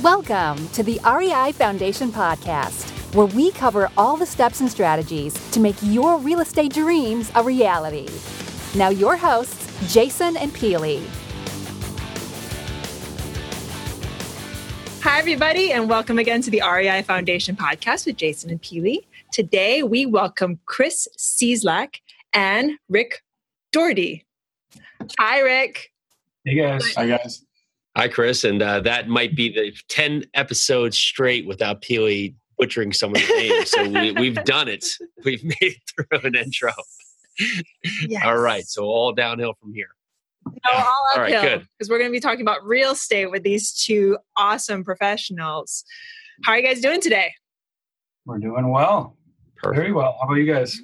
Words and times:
Welcome 0.00 0.68
to 0.68 0.82
the 0.82 0.98
REI 1.04 1.52
Foundation 1.52 2.10
Podcast, 2.10 2.88
where 3.14 3.26
we 3.26 3.50
cover 3.50 3.90
all 3.98 4.16
the 4.16 4.24
steps 4.24 4.60
and 4.60 4.70
strategies 4.70 5.34
to 5.50 5.60
make 5.60 5.76
your 5.82 6.16
real 6.18 6.40
estate 6.40 6.72
dreams 6.72 7.30
a 7.34 7.42
reality. 7.42 8.08
Now, 8.74 8.88
your 8.88 9.18
hosts, 9.18 9.92
Jason 9.92 10.38
and 10.38 10.50
Peely. 10.54 11.06
Hi, 15.02 15.18
everybody, 15.18 15.72
and 15.72 15.90
welcome 15.90 16.18
again 16.18 16.40
to 16.40 16.50
the 16.50 16.62
REI 16.62 17.02
Foundation 17.02 17.54
Podcast 17.54 18.06
with 18.06 18.16
Jason 18.16 18.48
and 18.48 18.62
Peely. 18.62 19.04
Today, 19.30 19.82
we 19.82 20.06
welcome 20.06 20.58
Chris 20.64 21.06
Cieslak 21.18 21.96
and 22.32 22.78
Rick 22.88 23.22
Doherty. 23.72 24.24
Hi, 25.18 25.40
Rick. 25.40 25.90
Hey, 26.46 26.54
guys. 26.54 26.94
Hi, 26.94 27.06
guys. 27.06 27.44
Hi, 27.96 28.08
Chris. 28.08 28.44
And 28.44 28.62
uh, 28.62 28.80
that 28.80 29.08
might 29.08 29.36
be 29.36 29.52
the 29.52 29.72
10 29.88 30.24
episodes 30.34 30.96
straight 30.96 31.46
without 31.46 31.82
Peely 31.82 32.34
butchering 32.58 32.92
someone's 32.92 33.28
name. 33.28 33.64
So 33.66 33.88
we, 33.88 34.32
have 34.32 34.44
done 34.44 34.68
it. 34.68 34.84
We've 35.24 35.44
made 35.44 35.56
it 35.60 35.76
through 35.88 36.20
an 36.22 36.34
intro. 36.34 36.72
Yes. 38.06 38.22
All 38.24 38.38
right. 38.38 38.64
So 38.64 38.84
all 38.84 39.12
downhill 39.12 39.54
from 39.60 39.74
here. 39.74 39.88
No, 40.46 40.52
all 40.72 40.80
uphill. 40.80 40.86
All 41.14 41.22
right, 41.22 41.42
good. 41.42 41.66
Because 41.78 41.90
we're 41.90 41.98
going 41.98 42.10
to 42.10 42.12
be 42.12 42.20
talking 42.20 42.42
about 42.42 42.64
real 42.64 42.92
estate 42.92 43.30
with 43.30 43.42
these 43.42 43.72
two 43.72 44.18
awesome 44.36 44.84
professionals. 44.84 45.84
How 46.44 46.52
are 46.52 46.58
you 46.58 46.66
guys 46.66 46.80
doing 46.80 47.00
today? 47.00 47.32
We're 48.24 48.38
doing 48.38 48.68
well. 48.68 49.16
Perfect. 49.56 49.76
Very 49.76 49.92
well. 49.92 50.16
How 50.20 50.26
about 50.26 50.34
you 50.34 50.52
guys? 50.52 50.80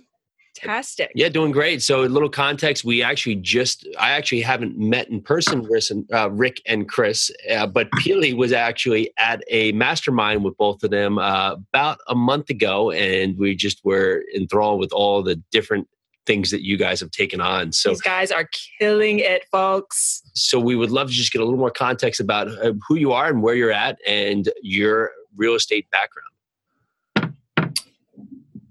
Fantastic. 0.61 1.13
Yeah, 1.15 1.29
doing 1.29 1.53
great. 1.53 1.83
So, 1.83 2.05
a 2.05 2.07
little 2.07 2.29
context: 2.29 2.85
we 2.85 3.03
actually 3.03 3.37
just, 3.37 3.87
I 3.99 4.11
actually 4.11 4.41
haven't 4.41 4.79
met 4.79 5.09
in 5.09 5.21
person, 5.21 5.63
Rick 5.63 5.85
and, 5.91 6.13
uh, 6.13 6.31
Rick 6.31 6.61
and 6.67 6.89
Chris, 6.89 7.31
uh, 7.51 7.67
but 7.67 7.91
Peely 7.97 8.37
was 8.37 8.53
actually 8.53 9.13
at 9.19 9.43
a 9.49 9.73
mastermind 9.73 10.45
with 10.45 10.57
both 10.57 10.83
of 10.83 10.91
them 10.91 11.19
uh, 11.19 11.53
about 11.53 11.99
a 12.09 12.15
month 12.15 12.51
ago, 12.51 12.91
and 12.91 13.39
we 13.39 13.55
just 13.55 13.85
were 13.85 14.25
enthralled 14.35 14.81
with 14.81 14.93
all 14.93 15.23
the 15.23 15.37
different 15.51 15.89
things 16.27 16.51
that 16.51 16.63
you 16.63 16.77
guys 16.77 17.01
have 17.01 17.11
taken 17.11 17.41
on. 17.41 17.73
So 17.73 17.89
these 17.89 18.03
guys 18.03 18.31
are 18.31 18.49
killing 18.79 19.19
it, 19.19 19.47
folks. 19.51 20.23
So 20.35 20.61
we 20.61 20.77
would 20.77 20.91
love 20.91 21.09
to 21.09 21.15
just 21.15 21.33
get 21.33 21.41
a 21.41 21.45
little 21.45 21.59
more 21.59 21.71
context 21.71 22.21
about 22.21 22.49
uh, 22.49 22.75
who 22.87 22.97
you 22.97 23.13
are 23.13 23.29
and 23.29 23.43
where 23.43 23.55
you're 23.55 23.73
at, 23.73 23.99
and 24.07 24.49
your 24.63 25.11
real 25.37 25.55
estate 25.55 25.91
background. 25.91 26.29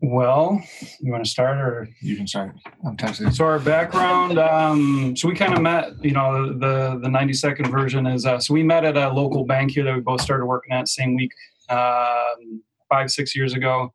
Well, 0.02 0.62
you 1.00 1.12
want 1.12 1.24
to 1.24 1.30
start 1.30 1.58
or 1.58 1.90
you 2.02 2.16
can 2.16 2.28
start? 2.28 2.56
I'm 2.86 2.96
texting. 2.98 3.34
So 3.34 3.46
our 3.46 3.58
background, 3.58 4.38
um, 4.38 5.16
so 5.16 5.28
we 5.28 5.34
kind 5.34 5.56
of 5.56 5.62
met. 5.62 6.04
You 6.04 6.12
know, 6.12 6.54
the 6.54 7.00
the 7.02 7.10
90 7.10 7.34
second 7.34 7.72
version 7.72 8.06
is 8.06 8.26
uh, 8.26 8.40
so 8.40 8.54
we 8.54 8.62
met 8.62 8.86
at 8.86 8.96
a 8.96 9.10
local 9.10 9.44
bank 9.46 9.72
here 9.72 9.84
that 9.84 9.96
we 9.96 10.02
both 10.02 10.22
started 10.22 10.46
working 10.46 10.72
at 10.72 10.88
same 10.88 11.16
week, 11.16 11.32
um, 11.70 12.62
five 12.90 13.10
six 13.10 13.36
years 13.36 13.54
ago. 13.54 13.92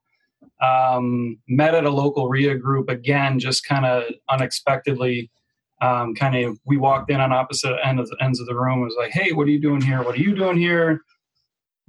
Um, 0.61 1.39
met 1.49 1.75
at 1.75 1.85
a 1.85 1.91
local 1.91 2.29
REIA 2.29 2.57
group 2.57 2.89
again, 2.89 3.39
just 3.39 3.65
kind 3.65 3.87
of 3.87 4.05
unexpectedly. 4.29 5.31
Um, 5.81 6.15
kind 6.15 6.37
of, 6.37 6.59
we 6.65 6.77
walked 6.77 7.11
in 7.11 7.21
on 7.21 7.33
opposite 7.33 7.77
end 7.85 7.99
of 7.99 8.09
the, 8.09 8.17
ends 8.21 8.39
of 8.41 8.47
the 8.47 8.55
room. 8.55 8.81
It 8.81 8.85
was 8.85 8.97
like, 8.99 9.13
"Hey, 9.13 9.33
what 9.33 9.47
are 9.47 9.51
you 9.51 9.61
doing 9.61 9.81
here? 9.81 10.03
What 10.03 10.17
are 10.17 10.21
you 10.21 10.35
doing 10.35 10.57
here?" 10.57 11.03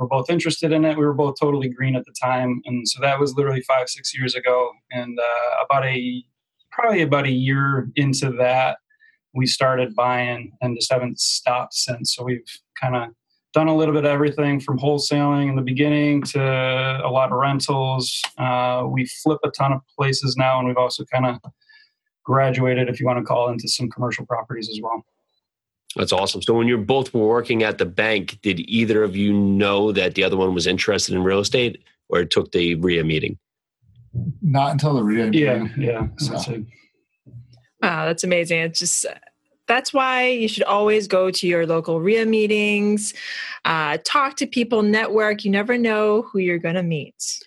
Were 0.03 0.07
both 0.07 0.29
interested 0.29 0.71
in 0.71 0.85
it. 0.85 0.97
We 0.97 1.05
were 1.05 1.13
both 1.13 1.35
totally 1.39 1.69
green 1.69 1.95
at 1.95 2.05
the 2.05 2.13
time, 2.21 2.61
and 2.65 2.87
so 2.87 3.01
that 3.01 3.19
was 3.19 3.35
literally 3.35 3.61
five, 3.61 3.89
six 3.89 4.15
years 4.15 4.35
ago. 4.35 4.71
And 4.91 5.17
uh, 5.19 5.63
about 5.63 5.85
a 5.85 6.23
probably 6.71 7.01
about 7.01 7.25
a 7.25 7.31
year 7.31 7.89
into 7.95 8.31
that, 8.31 8.77
we 9.33 9.45
started 9.45 9.95
buying, 9.95 10.51
and 10.61 10.75
just 10.75 10.91
haven't 10.91 11.19
stopped 11.19 11.73
since. 11.73 12.15
So 12.15 12.23
we've 12.23 12.43
kind 12.79 12.95
of 12.95 13.09
done 13.53 13.67
a 13.67 13.75
little 13.75 13.93
bit 13.93 14.05
of 14.05 14.11
everything 14.11 14.59
from 14.59 14.79
wholesaling 14.79 15.49
in 15.49 15.55
the 15.55 15.61
beginning 15.61 16.23
to 16.23 16.41
a 16.41 17.09
lot 17.09 17.31
of 17.31 17.37
rentals. 17.37 18.21
Uh, 18.37 18.83
we 18.89 19.05
flip 19.05 19.39
a 19.43 19.51
ton 19.51 19.73
of 19.73 19.81
places 19.97 20.35
now, 20.37 20.59
and 20.59 20.67
we've 20.67 20.77
also 20.77 21.05
kind 21.05 21.25
of 21.25 21.37
graduated, 22.25 22.89
if 22.89 22.99
you 22.99 23.05
want 23.05 23.19
to 23.19 23.23
call, 23.23 23.49
into 23.49 23.67
some 23.67 23.89
commercial 23.89 24.25
properties 24.25 24.69
as 24.69 24.79
well. 24.81 25.03
That's 25.95 26.11
awesome. 26.11 26.41
So 26.41 26.53
when 26.53 26.67
you're 26.67 26.77
both 26.77 27.13
were 27.13 27.27
working 27.27 27.63
at 27.63 27.77
the 27.77 27.85
bank, 27.85 28.39
did 28.41 28.59
either 28.61 29.03
of 29.03 29.15
you 29.15 29.33
know 29.33 29.91
that 29.91 30.15
the 30.15 30.23
other 30.23 30.37
one 30.37 30.53
was 30.53 30.65
interested 30.65 31.13
in 31.13 31.23
real 31.23 31.39
estate 31.39 31.83
or 32.09 32.19
it 32.21 32.31
took 32.31 32.51
the 32.51 32.75
REIA 32.75 33.03
meeting? 33.03 33.37
Not 34.41 34.71
until 34.71 34.95
the 34.95 35.03
REIA 35.03 35.29
meeting. 35.29 35.71
Yeah, 35.77 35.77
yeah. 35.77 36.07
So. 36.17 36.65
Wow, 37.81 38.05
that's 38.05 38.23
amazing. 38.23 38.59
It's 38.59 38.79
just 38.79 39.05
that's 39.67 39.93
why 39.93 40.27
you 40.27 40.47
should 40.47 40.63
always 40.63 41.07
go 41.07 41.31
to 41.31 41.47
your 41.47 41.65
local 41.65 42.01
REIA 42.01 42.25
meetings, 42.25 43.13
uh, 43.65 43.97
talk 44.03 44.35
to 44.37 44.47
people, 44.47 44.81
network. 44.81 45.45
You 45.45 45.51
never 45.51 45.77
know 45.77 46.23
who 46.23 46.39
you're 46.39 46.59
going 46.59 46.75
to 46.75 46.83
meet. 46.83 47.39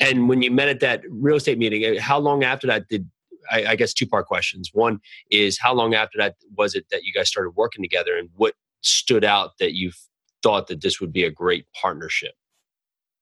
And 0.00 0.28
when 0.28 0.42
you 0.42 0.50
met 0.50 0.68
at 0.68 0.80
that 0.80 1.02
real 1.10 1.36
estate 1.36 1.58
meeting, 1.58 1.98
how 1.98 2.18
long 2.18 2.44
after 2.44 2.66
that 2.68 2.88
did 2.88 3.08
I, 3.50 3.64
I 3.66 3.76
guess 3.76 3.92
two 3.92 4.06
part 4.06 4.26
questions. 4.26 4.70
One 4.72 5.00
is 5.30 5.58
how 5.58 5.74
long 5.74 5.94
after 5.94 6.18
that 6.18 6.36
was 6.56 6.74
it 6.74 6.86
that 6.90 7.02
you 7.04 7.12
guys 7.12 7.28
started 7.28 7.50
working 7.50 7.82
together, 7.82 8.16
and 8.16 8.28
what 8.36 8.54
stood 8.80 9.24
out 9.24 9.58
that 9.58 9.74
you 9.74 9.92
thought 10.42 10.68
that 10.68 10.82
this 10.82 11.00
would 11.00 11.12
be 11.12 11.24
a 11.24 11.30
great 11.30 11.66
partnership? 11.80 12.32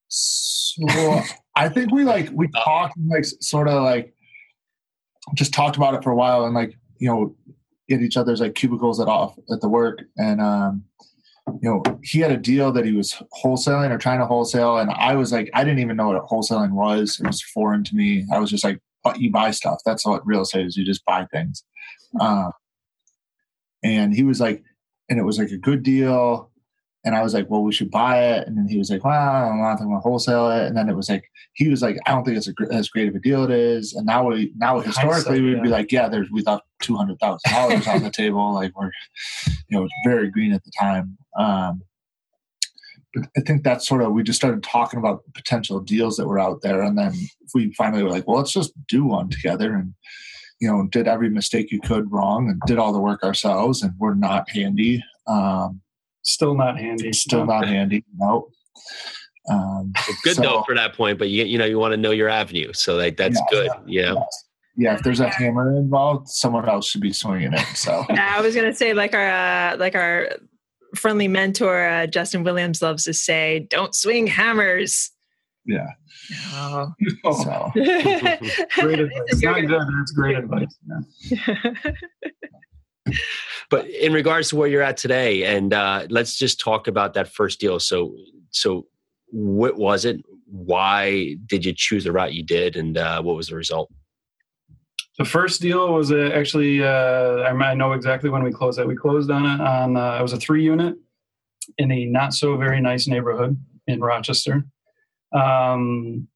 So 0.09 1.23
I 1.57 1.69
think 1.69 1.93
we 1.93 2.05
like 2.05 2.31
we 2.33 2.47
uh, 2.55 2.65
talked 2.65 2.95
like 3.09 3.25
sort 3.41 3.69
of 3.69 3.83
like 3.83 4.15
just 5.35 5.53
talked 5.53 5.77
about 5.77 5.95
it 5.95 6.03
for 6.03 6.11
a 6.11 6.17
while 6.17 6.45
and 6.45 6.55
like 6.55 6.79
you 6.99 7.09
know 7.09 7.35
in 7.89 8.03
each 8.03 8.17
other's 8.17 8.41
like 8.41 8.55
cubicles 8.55 9.01
at 9.01 9.09
off 9.09 9.37
at 9.53 9.61
the 9.61 9.69
work 9.69 10.03
and 10.17 10.41
um 10.41 10.85
you 11.61 11.71
know 11.71 11.83
he 12.03 12.21
had 12.21 12.33
a 12.33 12.37
deal 12.37 12.73
that 12.73 12.85
he 12.85 12.93
was 12.93 13.21
wholesaling 13.43 13.91
or 13.91 13.99
trying 13.99 14.19
to 14.19 14.27
wholesale 14.27 14.79
and 14.79 14.91
i 14.91 15.15
was 15.15 15.33
like 15.33 15.51
i 15.55 15.63
didn't 15.63 15.79
even 15.79 15.97
know 15.97 16.09
what 16.09 16.27
wholesaling 16.27 16.73
was 16.73 17.21
it 17.21 17.27
was 17.27 17.43
foreign 17.43 17.85
to 17.85 17.95
me 17.95 18.25
i 18.33 18.39
was 18.39 18.51
just 18.51 18.65
like 18.65 18.81
you 19.15 19.31
buy 19.31 19.51
stuff. 19.51 19.81
That's 19.85 20.05
what 20.05 20.27
real 20.27 20.43
estate 20.43 20.67
is. 20.67 20.77
You 20.77 20.85
just 20.85 21.05
buy 21.05 21.27
things. 21.33 21.65
Uh, 22.21 22.51
and 23.83 24.15
he 24.15 24.25
was 24.25 24.41
like, 24.41 24.63
and 25.09 25.19
it 25.19 25.23
was 25.23 25.39
like 25.39 25.51
a 25.51 25.57
good 25.57 25.83
deal. 25.83 26.51
And 27.05 27.15
I 27.15 27.23
was 27.23 27.35
like, 27.35 27.49
well, 27.49 27.63
we 27.63 27.73
should 27.73 27.91
buy 27.93 28.21
it. 28.33 28.49
And 28.49 28.59
then 28.59 28.67
he 28.67 28.79
was 28.79 28.91
like, 28.91 29.05
well, 29.05 29.15
I'm 29.15 29.61
not 29.61 29.79
going 29.79 29.91
to 29.91 30.01
wholesale 30.01 30.51
it. 30.51 30.67
And 30.67 30.77
then 30.77 30.89
it 30.89 30.97
was 30.97 31.09
like, 31.09 31.23
he 31.53 31.69
was 31.69 31.81
like, 31.81 31.97
I 32.05 32.11
don't 32.11 32.25
think 32.25 32.37
it's 32.37 32.49
a, 32.49 32.53
as 32.73 32.89
great 32.89 33.09
of 33.09 33.15
a 33.15 33.21
deal 33.21 33.45
it 33.45 33.53
is. 33.53 33.93
And 33.93 34.05
now 34.07 34.27
we, 34.27 34.53
now 34.57 34.81
historically, 34.81 35.41
we'd 35.41 35.63
be 35.63 35.69
like, 35.69 35.93
yeah, 35.93 36.09
there's, 36.09 36.29
we 36.33 36.43
thought 36.43 36.65
$200,000 36.83 37.87
on 37.87 38.03
the 38.03 38.11
table. 38.15 38.53
Like 38.53 38.77
we're, 38.77 38.91
you 39.69 39.79
know, 39.79 39.89
very 40.05 40.31
green 40.31 40.53
at 40.53 40.65
the 40.65 40.73
time. 40.77 41.17
Um, 41.39 41.83
I 43.37 43.41
think 43.41 43.63
that's 43.63 43.87
sort 43.87 44.03
of 44.03 44.13
we 44.13 44.23
just 44.23 44.39
started 44.39 44.63
talking 44.63 44.99
about 44.99 45.23
potential 45.35 45.81
deals 45.81 46.17
that 46.17 46.27
were 46.27 46.39
out 46.39 46.63
there, 46.63 46.83
and 46.83 46.99
then 46.99 47.13
we 47.55 47.73
finally 47.75 48.03
were 48.03 48.11
like, 48.11 48.27
well, 48.27 48.37
let's 48.37 48.53
just 48.53 48.73
do 48.89 49.05
one 49.05 49.29
together, 49.29 49.75
and 49.75 49.95
you 50.61 50.69
know, 50.69 50.87
did 50.91 51.07
every 51.07 51.31
mistake 51.31 51.71
you 51.71 51.81
could 51.81 52.11
wrong, 52.11 52.49
and 52.49 52.61
did 52.67 52.79
all 52.79 52.93
the 52.93 53.01
work 53.01 53.23
ourselves, 53.23 53.83
and 53.83 53.93
we're 53.99 54.15
not 54.15 54.49
handy. 54.51 55.03
Um, 55.27 55.81
still 56.23 56.55
not 56.55 56.79
handy. 56.79 57.13
Still 57.13 57.47
not 57.47 57.67
handy. 57.67 58.05
No. 58.17 58.49
Um, 59.51 59.93
good 60.25 60.37
so, 60.37 60.43
though 60.43 60.63
for 60.63 60.75
that 60.75 60.95
point, 60.95 61.19
but 61.19 61.29
you 61.29 61.45
you 61.45 61.59
know 61.59 61.65
you 61.65 61.79
want 61.79 61.93
to 61.93 61.97
know 61.97 62.11
your 62.11 62.29
avenue, 62.29 62.73
so 62.73 62.97
like 62.97 63.17
that's 63.17 63.39
yeah, 63.39 63.47
good. 63.51 63.71
Yeah. 63.87 64.13
yeah. 64.15 64.25
Yeah, 64.79 64.95
if 64.95 65.03
there's 65.03 65.21
a 65.21 65.31
hammer 65.31 65.75
involved, 65.75 66.29
someone 66.29 66.69
else 66.69 66.87
should 66.87 67.01
be 67.01 67.13
swinging 67.13 67.55
it. 67.55 67.67
So 67.75 68.05
yeah, 68.11 68.35
I 68.37 68.43
was 68.43 68.55
gonna 68.55 68.75
say 68.75 68.93
like 68.93 69.15
our 69.15 69.31
uh, 69.31 69.77
like 69.79 69.95
our 69.95 70.29
friendly 70.97 71.29
mentor 71.29 71.87
uh, 71.87 72.07
Justin 72.07 72.45
Williams 72.45 72.83
loves 72.83 73.05
to 73.05 73.15
say, 73.15 73.67
"Don't 73.71 73.95
swing 73.95 74.27
hammers." 74.27 75.11
Yeah. 75.67 75.87
Oh. 76.53 76.93
So. 77.25 77.71
great 77.75 79.01
advice. 79.01 79.43
Not 79.43 79.61
good. 79.67 79.81
That's 79.99 80.13
great 80.13 80.37
advice. 80.39 80.79
Yeah. 81.25 81.75
but 83.71 83.87
in 83.89 84.13
regards 84.13 84.51
to 84.51 84.57
where 84.57 84.69
you're 84.69 84.83
at 84.83 84.97
today, 84.97 85.45
and 85.45 85.73
uh, 85.73 86.07
let's 86.09 86.37
just 86.37 86.61
talk 86.61 86.87
about 86.87 87.15
that 87.15 87.29
first 87.29 87.61
deal. 87.61 87.81
So, 87.81 88.15
so 88.51 88.87
what 89.27 89.77
was 89.77 90.05
it? 90.05 90.21
Why 90.47 91.37
did 91.47 91.65
you 91.65 91.73
choose 91.77 92.05
the 92.05 92.13
route 92.13 92.33
you 92.33 92.45
did, 92.45 92.77
and 92.77 92.97
uh, 92.97 93.23
what 93.23 93.37
was 93.37 93.49
the 93.49 93.57
result? 93.57 93.91
The 95.19 95.25
first 95.25 95.63
deal 95.63 95.95
was 95.95 96.13
uh, 96.13 96.31
actually 96.35 96.83
uh, 96.83 97.43
I 97.43 97.75
know 97.75 97.93
exactly 97.93 98.29
when 98.29 98.43
we 98.43 98.53
closed 98.53 98.79
it. 98.79 98.87
We 98.87 98.97
closed 98.97 99.31
on 99.31 99.47
it 99.47 99.61
on 99.61 99.97
uh, 99.97 100.19
it 100.19 100.23
was 100.23 100.33
a 100.33 100.39
three 100.39 100.63
unit 100.63 100.97
in 101.79 101.91
a 101.91 102.05
not 102.05 102.35
so 102.35 102.57
very 102.57 102.81
nice 102.81 103.07
neighborhood 103.09 103.59
in 103.87 104.01
Rochester. 104.01 104.67
Um, 105.33 106.29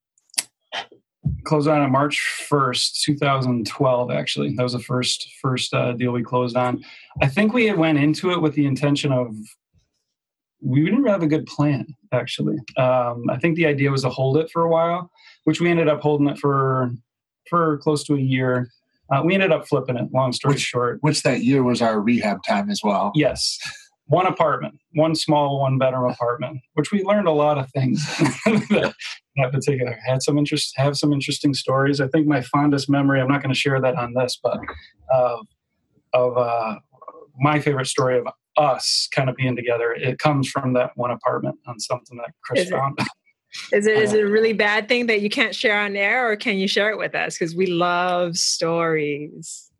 closed 1.45 1.69
on 1.69 1.83
it 1.83 1.89
March 1.89 2.21
first, 2.49 3.03
two 3.03 3.17
thousand 3.17 3.67
twelve. 3.67 4.11
Actually, 4.11 4.55
that 4.55 4.63
was 4.63 4.73
the 4.73 4.81
first 4.81 5.31
first 5.43 5.75
uh, 5.75 5.93
deal 5.93 6.13
we 6.13 6.23
closed 6.23 6.57
on. 6.57 6.83
I 7.21 7.29
think 7.29 7.53
we 7.53 7.71
went 7.73 7.99
into 7.99 8.31
it 8.31 8.41
with 8.41 8.55
the 8.55 8.67
intention 8.67 9.13
of 9.13 9.35
we 10.63 10.85
didn't 10.85 11.07
have 11.07 11.23
a 11.23 11.27
good 11.27 11.47
plan 11.47 11.87
actually. 12.13 12.57
Um, 12.77 13.25
I 13.31 13.39
think 13.39 13.57
the 13.57 13.67
idea 13.67 13.91
was 13.91 14.03
to 14.03 14.11
hold 14.11 14.37
it 14.37 14.51
for 14.51 14.63
a 14.63 14.69
while, 14.69 15.11
which 15.45 15.61
we 15.61 15.71
ended 15.71 15.89
up 15.89 16.01
holding 16.01 16.29
it 16.29 16.39
for 16.39 16.93
for 17.49 17.79
close 17.79 18.05
to 18.05 18.15
a 18.15 18.21
year. 18.21 18.71
Uh, 19.13 19.23
we 19.25 19.35
ended 19.35 19.51
up 19.51 19.67
flipping 19.67 19.97
it. 19.97 20.13
Long 20.13 20.33
story 20.33 20.55
which, 20.55 20.63
short, 20.63 20.99
which 21.01 21.23
that 21.23 21.43
year 21.43 21.63
was 21.63 21.83
our 21.83 22.01
rehab 22.01 22.39
time 22.47 22.71
as 22.71 22.81
well. 22.83 23.11
Yes, 23.15 23.59
one 24.07 24.27
apartment, 24.27 24.75
one 24.95 25.15
small 25.15 25.61
one 25.61 25.79
bedroom 25.79 26.11
apartment, 26.11 26.61
which 26.75 26.91
we 26.91 27.03
learned 27.05 27.29
a 27.29 27.33
lot 27.33 27.59
of 27.59 27.71
things. 27.71 28.05
that 28.45 28.95
particular 29.53 29.97
had 30.05 30.23
some 30.23 30.37
interest, 30.37 30.73
have 30.77 30.97
some 30.97 31.13
interesting 31.13 31.55
stories. 31.55 32.01
I 32.01 32.09
think 32.09 32.27
my 32.27 32.41
fondest 32.41 32.91
memory, 32.91 33.21
I'm 33.21 33.29
not 33.29 33.41
going 33.41 33.55
to 33.55 33.59
share 33.59 33.81
that 33.81 33.95
on 33.95 34.15
this, 34.15 34.39
but 34.43 34.59
uh, 35.13 35.37
of 36.13 36.37
uh, 36.37 36.77
my 37.39 37.61
favorite 37.61 37.87
story 37.87 38.19
of 38.19 38.27
us 38.57 39.09
kind 39.15 39.31
of 39.31 39.37
being 39.37 39.55
together, 39.55 39.93
it 39.93 40.19
comes 40.19 40.49
from 40.49 40.73
that 40.73 40.91
one 40.97 41.13
apartment 41.13 41.57
on 41.67 41.79
something 41.79 42.17
that 42.19 42.33
Chris 42.43 42.67
Is 42.67 42.73
it? 42.73 43.07
found. 43.71 43.81
Is 43.81 43.87
it 43.87 43.97
is 43.99 44.13
it 44.13 44.25
a 44.25 44.29
really 44.29 44.53
bad 44.53 44.89
thing 44.89 45.07
that 45.07 45.21
you 45.21 45.31
can't 45.31 45.55
share 45.55 45.81
on 45.81 45.97
air, 45.97 46.31
or 46.31 46.37
can 46.37 46.57
you 46.57 46.69
share 46.69 46.91
it 46.91 46.99
with 46.99 47.15
us? 47.15 47.39
Because 47.39 47.55
we 47.55 47.67
love 47.67 48.37
stories. 48.37 49.71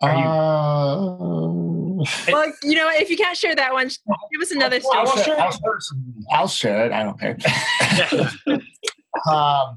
Are 0.00 0.14
you- 0.14 0.24
Uh, 0.24 2.04
Well, 2.32 2.52
you 2.62 2.76
know, 2.76 2.88
if 2.92 3.10
you 3.10 3.16
can't 3.16 3.36
share 3.36 3.56
that 3.56 3.72
one, 3.72 3.88
give 3.88 4.40
us 4.40 4.52
another 4.52 4.78
I'll, 4.92 5.06
story. 5.06 5.24
share, 5.24 5.40
I'll, 5.40 5.50
share 5.50 5.80
some- 5.80 6.14
I'll 6.30 6.48
share 6.48 6.86
it. 6.86 6.92
I 6.92 7.02
don't 7.02 7.18
care. 7.18 7.36
um, 9.28 9.76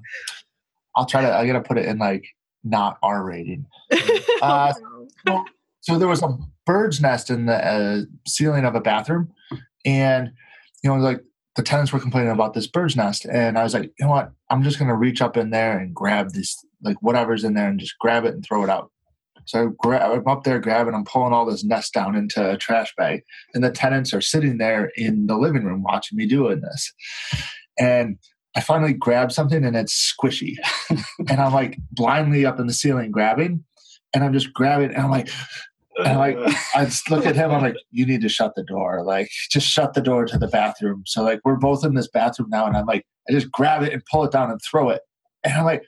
I'll 0.95 1.05
try 1.07 1.21
to. 1.21 1.33
I 1.33 1.47
gotta 1.47 1.61
put 1.61 1.77
it 1.79 1.85
in 1.85 1.97
like 1.97 2.25
not 2.63 2.97
R 3.01 3.23
rating. 3.23 3.65
Uh, 4.41 4.73
so 5.81 5.99
there 5.99 6.07
was 6.07 6.23
a 6.23 6.35
bird's 6.65 6.99
nest 6.99 7.29
in 7.29 7.45
the 7.45 7.53
uh, 7.55 8.01
ceiling 8.27 8.65
of 8.65 8.73
a 8.73 8.81
bathroom, 8.81 9.31
and 9.85 10.31
you 10.83 10.89
know, 10.89 10.95
like 10.95 11.23
the 11.55 11.63
tenants 11.63 11.91
were 11.91 11.99
complaining 11.99 12.31
about 12.31 12.53
this 12.53 12.67
bird's 12.67 12.95
nest, 12.95 13.25
and 13.25 13.57
I 13.57 13.63
was 13.63 13.73
like, 13.73 13.91
you 13.99 14.05
know 14.05 14.11
what? 14.11 14.31
I'm 14.49 14.63
just 14.63 14.79
gonna 14.79 14.95
reach 14.95 15.21
up 15.21 15.37
in 15.37 15.49
there 15.49 15.77
and 15.77 15.93
grab 15.93 16.31
this, 16.31 16.57
like 16.81 16.97
whatever's 17.01 17.43
in 17.43 17.53
there, 17.53 17.67
and 17.67 17.79
just 17.79 17.97
grab 17.99 18.25
it 18.25 18.33
and 18.33 18.43
throw 18.43 18.63
it 18.63 18.69
out. 18.69 18.91
So 19.45 19.67
I 19.67 19.71
gra- 19.77 20.13
I'm 20.13 20.27
up 20.27 20.43
there 20.43 20.59
grabbing, 20.59 20.93
I'm 20.93 21.03
pulling 21.03 21.33
all 21.33 21.45
this 21.45 21.63
nest 21.63 21.93
down 21.93 22.15
into 22.15 22.51
a 22.51 22.57
trash 22.57 22.93
bag, 22.97 23.23
and 23.53 23.63
the 23.63 23.71
tenants 23.71 24.13
are 24.13 24.21
sitting 24.21 24.57
there 24.57 24.91
in 24.95 25.27
the 25.27 25.37
living 25.37 25.63
room 25.63 25.83
watching 25.83 26.17
me 26.17 26.25
doing 26.27 26.61
this, 26.61 26.93
and. 27.79 28.17
I 28.53 28.59
finally 28.59 28.91
grab 28.91 29.31
something 29.31 29.63
and 29.63 29.77
it's 29.77 30.13
squishy. 30.13 30.57
and 31.29 31.39
I'm 31.39 31.53
like 31.53 31.77
blindly 31.93 32.45
up 32.45 32.59
in 32.59 32.67
the 32.67 32.73
ceiling 32.73 33.09
grabbing, 33.09 33.63
and 34.13 34.25
I'm 34.25 34.33
just 34.33 34.53
grabbing, 34.53 34.89
and 34.89 34.97
I'm 35.03 35.09
like, 35.09 35.29
and 36.03 36.17
like 36.17 36.37
I 36.75 36.85
just 36.85 37.09
look 37.09 37.25
at 37.25 37.35
him, 37.35 37.51
I'm 37.51 37.61
like, 37.61 37.77
you 37.91 38.05
need 38.05 38.21
to 38.21 38.29
shut 38.29 38.55
the 38.55 38.63
door. 38.63 39.03
Like, 39.03 39.29
just 39.49 39.67
shut 39.67 39.93
the 39.93 40.01
door 40.01 40.25
to 40.25 40.37
the 40.37 40.47
bathroom. 40.47 41.03
So 41.05 41.23
like 41.23 41.41
we're 41.43 41.57
both 41.57 41.85
in 41.85 41.95
this 41.95 42.07
bathroom 42.07 42.49
now, 42.49 42.65
and 42.65 42.75
I'm 42.75 42.85
like, 42.85 43.05
I 43.29 43.33
just 43.33 43.51
grab 43.51 43.83
it 43.83 43.93
and 43.93 44.03
pull 44.11 44.23
it 44.23 44.31
down 44.31 44.51
and 44.51 44.59
throw 44.61 44.89
it. 44.89 45.01
And 45.43 45.53
I'm 45.53 45.65
like, 45.65 45.83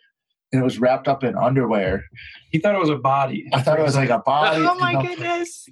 and 0.52 0.62
it 0.62 0.64
was 0.64 0.80
wrapped 0.80 1.08
up 1.08 1.24
in 1.24 1.36
underwear. 1.36 2.06
he 2.52 2.60
thought 2.60 2.76
it 2.76 2.80
was 2.80 2.90
a 2.90 2.96
body. 2.96 3.50
I 3.54 3.62
thought 3.62 3.80
it 3.80 3.84
was 3.84 3.96
like 3.96 4.10
a 4.10 4.20
body. 4.26 4.62
oh 4.62 4.76
my 4.76 5.02
goodness! 5.02 5.68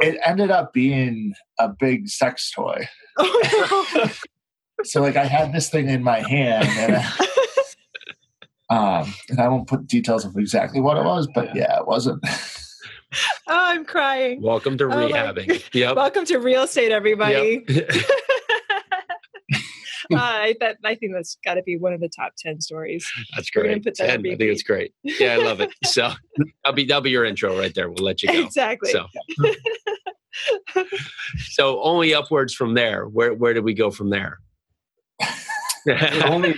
It 0.00 0.18
ended 0.24 0.50
up 0.50 0.72
being 0.72 1.34
a 1.58 1.68
big 1.68 2.08
sex 2.08 2.50
toy. 2.50 2.86
Oh, 3.16 3.86
no. 3.96 4.10
So 4.84 5.00
like 5.00 5.16
I 5.16 5.24
had 5.24 5.52
this 5.52 5.70
thing 5.70 5.88
in 5.88 6.04
my 6.04 6.20
hand 6.20 6.68
and 6.68 7.04
um 8.70 9.12
and 9.28 9.40
I 9.40 9.48
won't 9.48 9.66
put 9.66 9.86
details 9.86 10.24
of 10.24 10.36
exactly 10.36 10.80
what 10.80 10.96
it 10.96 11.04
was, 11.04 11.28
but 11.34 11.54
yeah, 11.56 11.78
it 11.78 11.86
wasn't. 11.86 12.24
Oh, 13.50 13.56
I'm 13.56 13.84
crying. 13.84 14.42
Welcome 14.42 14.76
to 14.78 14.84
Oh 14.84 14.88
my- 14.88 15.10
rehabbing. 15.10 15.62
Yep. 15.74 15.96
Welcome 15.96 16.24
to 16.26 16.38
real 16.38 16.64
estate, 16.64 16.92
everybody. 16.92 17.64
Yep. 17.66 17.90
uh, 20.12 20.16
I, 20.16 20.54
bet, 20.60 20.76
I 20.84 20.94
think 20.94 21.12
that's 21.14 21.38
got 21.44 21.54
to 21.54 21.62
be 21.62 21.78
one 21.78 21.94
of 21.94 22.00
the 22.00 22.08
top 22.10 22.32
10 22.38 22.60
stories. 22.60 23.10
That's 23.34 23.50
great. 23.50 23.82
put 23.82 23.96
that 23.96 24.06
10, 24.06 24.20
I 24.20 24.22
think 24.22 24.40
it's 24.42 24.62
great. 24.62 24.92
Yeah, 25.02 25.34
I 25.34 25.36
love 25.36 25.60
it. 25.60 25.70
So 25.84 26.10
that'll 26.62 26.74
be 26.76 26.84
that'll 26.84 27.02
be 27.02 27.10
your 27.10 27.24
intro 27.24 27.58
right 27.58 27.74
there. 27.74 27.88
We'll 27.90 28.04
let 28.04 28.22
you 28.22 28.30
go. 28.32 28.40
Exactly. 28.44 28.90
So 28.90 29.06
so 31.50 31.82
only 31.82 32.14
upwards 32.14 32.54
from 32.54 32.74
there. 32.74 33.06
Where 33.06 33.32
where 33.34 33.54
did 33.54 33.64
we 33.64 33.74
go 33.74 33.90
from 33.90 34.10
there? 34.10 34.38
Only, 36.24 36.54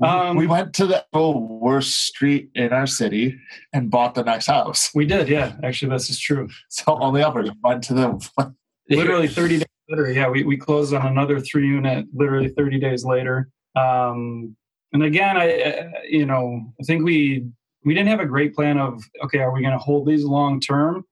Um, 0.00 0.36
we 0.36 0.46
went 0.46 0.74
to 0.74 0.86
the 0.86 1.04
worst 1.12 2.06
street 2.06 2.50
in 2.54 2.72
our 2.72 2.86
city 2.86 3.38
and 3.72 3.90
bought 3.90 4.14
the 4.14 4.24
next 4.24 4.46
house. 4.46 4.90
we 4.94 5.06
did, 5.06 5.28
yeah. 5.28 5.54
Actually, 5.62 5.92
this 5.92 6.10
is 6.10 6.18
true. 6.18 6.48
So 6.68 6.98
only 7.00 7.22
upwards 7.22 7.50
went 7.62 7.84
to 7.84 7.94
the 7.94 8.52
literally 8.88 9.28
30 9.40 9.58
days 9.58 9.66
later 9.88 10.10
yeah 10.10 10.28
we, 10.28 10.42
we 10.42 10.56
closed 10.56 10.94
on 10.94 11.06
another 11.06 11.40
three 11.40 11.66
unit 11.66 12.06
literally 12.14 12.48
30 12.48 12.78
days 12.78 13.04
later 13.04 13.50
um, 13.76 14.56
and 14.92 15.02
again 15.02 15.36
i 15.36 15.60
uh, 15.60 15.88
you 16.08 16.26
know 16.26 16.62
i 16.80 16.84
think 16.84 17.04
we 17.04 17.46
we 17.84 17.94
didn't 17.94 18.08
have 18.08 18.20
a 18.20 18.26
great 18.26 18.54
plan 18.54 18.78
of 18.78 19.02
okay 19.24 19.38
are 19.38 19.52
we 19.52 19.60
going 19.60 19.72
to 19.72 19.78
hold 19.78 20.06
these 20.06 20.24
long 20.24 20.60
term 20.60 21.04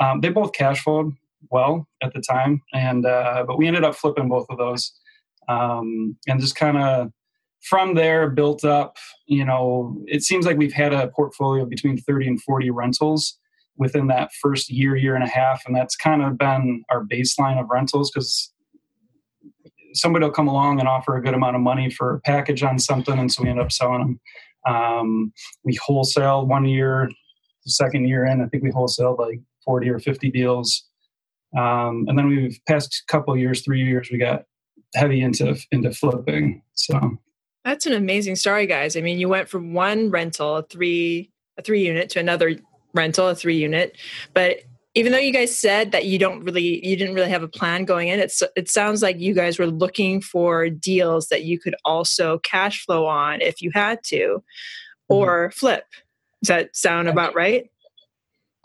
um, 0.00 0.20
they 0.20 0.28
both 0.28 0.52
cash 0.52 0.82
flowed 0.82 1.12
well 1.50 1.86
at 2.02 2.12
the 2.14 2.20
time 2.20 2.60
and 2.72 3.06
uh, 3.06 3.44
but 3.46 3.58
we 3.58 3.66
ended 3.66 3.84
up 3.84 3.94
flipping 3.94 4.28
both 4.28 4.46
of 4.50 4.58
those 4.58 4.92
um, 5.48 6.16
and 6.26 6.40
just 6.40 6.56
kind 6.56 6.76
of 6.76 7.10
from 7.62 7.94
there 7.94 8.30
built 8.30 8.64
up 8.64 8.96
you 9.26 9.44
know 9.44 9.96
it 10.06 10.22
seems 10.22 10.46
like 10.46 10.56
we've 10.56 10.72
had 10.72 10.92
a 10.92 11.08
portfolio 11.08 11.64
between 11.64 11.96
30 11.98 12.28
and 12.28 12.42
40 12.42 12.70
rentals 12.70 13.38
within 13.78 14.08
that 14.08 14.30
first 14.42 14.70
year, 14.70 14.96
year 14.96 15.14
and 15.14 15.24
a 15.24 15.28
half. 15.28 15.62
And 15.64 15.74
that's 15.74 15.96
kind 15.96 16.22
of 16.22 16.36
been 16.36 16.82
our 16.90 17.04
baseline 17.04 17.60
of 17.60 17.70
rentals 17.70 18.10
because 18.10 18.52
somebody 19.94 20.24
will 20.24 20.32
come 20.32 20.48
along 20.48 20.80
and 20.80 20.88
offer 20.88 21.16
a 21.16 21.22
good 21.22 21.34
amount 21.34 21.56
of 21.56 21.62
money 21.62 21.88
for 21.88 22.14
a 22.14 22.20
package 22.20 22.62
on 22.62 22.78
something. 22.78 23.18
And 23.18 23.32
so 23.32 23.42
we 23.42 23.48
end 23.48 23.60
up 23.60 23.72
selling 23.72 24.00
them. 24.00 24.20
Um, 24.66 25.32
we 25.64 25.78
wholesale 25.82 26.46
one 26.46 26.66
year, 26.66 27.08
the 27.64 27.70
second 27.70 28.06
year 28.06 28.26
in, 28.26 28.42
I 28.42 28.46
think 28.46 28.64
we 28.64 28.70
wholesaled 28.70 29.18
like 29.18 29.40
40 29.64 29.88
or 29.88 29.98
50 29.98 30.30
deals. 30.30 30.84
Um, 31.56 32.04
and 32.08 32.18
then 32.18 32.28
we've 32.28 32.58
past 32.66 33.04
couple 33.08 33.34
years, 33.36 33.62
three 33.62 33.82
years, 33.82 34.10
we 34.12 34.18
got 34.18 34.42
heavy 34.94 35.22
into 35.22 35.56
into 35.70 35.92
flipping. 35.92 36.62
So 36.74 37.18
That's 37.64 37.86
an 37.86 37.92
amazing 37.92 38.36
story, 38.36 38.66
guys. 38.66 38.96
I 38.96 39.00
mean, 39.00 39.18
you 39.18 39.28
went 39.28 39.48
from 39.48 39.74
one 39.74 40.10
rental, 40.10 40.56
a 40.56 40.62
three 40.62 41.30
a 41.58 41.62
three 41.62 41.86
unit, 41.86 42.08
to 42.10 42.20
another 42.20 42.56
rental, 42.94 43.28
a 43.28 43.34
three 43.34 43.56
unit. 43.56 43.96
But 44.32 44.60
even 44.94 45.12
though 45.12 45.18
you 45.18 45.32
guys 45.32 45.56
said 45.56 45.92
that 45.92 46.06
you 46.06 46.18
don't 46.18 46.42
really 46.44 46.84
you 46.84 46.96
didn't 46.96 47.14
really 47.14 47.30
have 47.30 47.42
a 47.42 47.48
plan 47.48 47.84
going 47.84 48.08
in, 48.08 48.18
it's 48.18 48.42
it 48.56 48.68
sounds 48.68 49.02
like 49.02 49.20
you 49.20 49.34
guys 49.34 49.58
were 49.58 49.66
looking 49.66 50.20
for 50.20 50.70
deals 50.70 51.28
that 51.28 51.44
you 51.44 51.58
could 51.60 51.74
also 51.84 52.38
cash 52.38 52.84
flow 52.84 53.06
on 53.06 53.40
if 53.40 53.60
you 53.62 53.70
had 53.72 54.02
to, 54.04 54.16
mm-hmm. 54.16 55.14
or 55.14 55.50
flip. 55.52 55.84
Does 56.42 56.48
that 56.48 56.76
sound 56.76 57.08
about 57.08 57.34
right? 57.34 57.70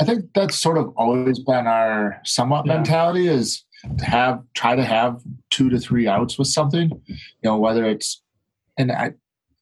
I 0.01 0.05
think 0.05 0.25
that's 0.33 0.59
sort 0.59 0.77
of 0.77 0.91
always 0.97 1.39
been 1.39 1.67
our 1.67 2.19
somewhat 2.23 2.65
Yeah. 2.65 2.75
mentality 2.75 3.27
is 3.27 3.63
to 3.97 4.05
have 4.05 4.41
try 4.55 4.75
to 4.75 4.83
have 4.83 5.21
two 5.51 5.69
to 5.69 5.77
three 5.79 6.07
outs 6.07 6.39
with 6.39 6.47
something. 6.47 6.89
You 7.07 7.17
know, 7.43 7.57
whether 7.57 7.85
it's 7.85 8.22
and 8.77 8.91
I, 8.91 9.11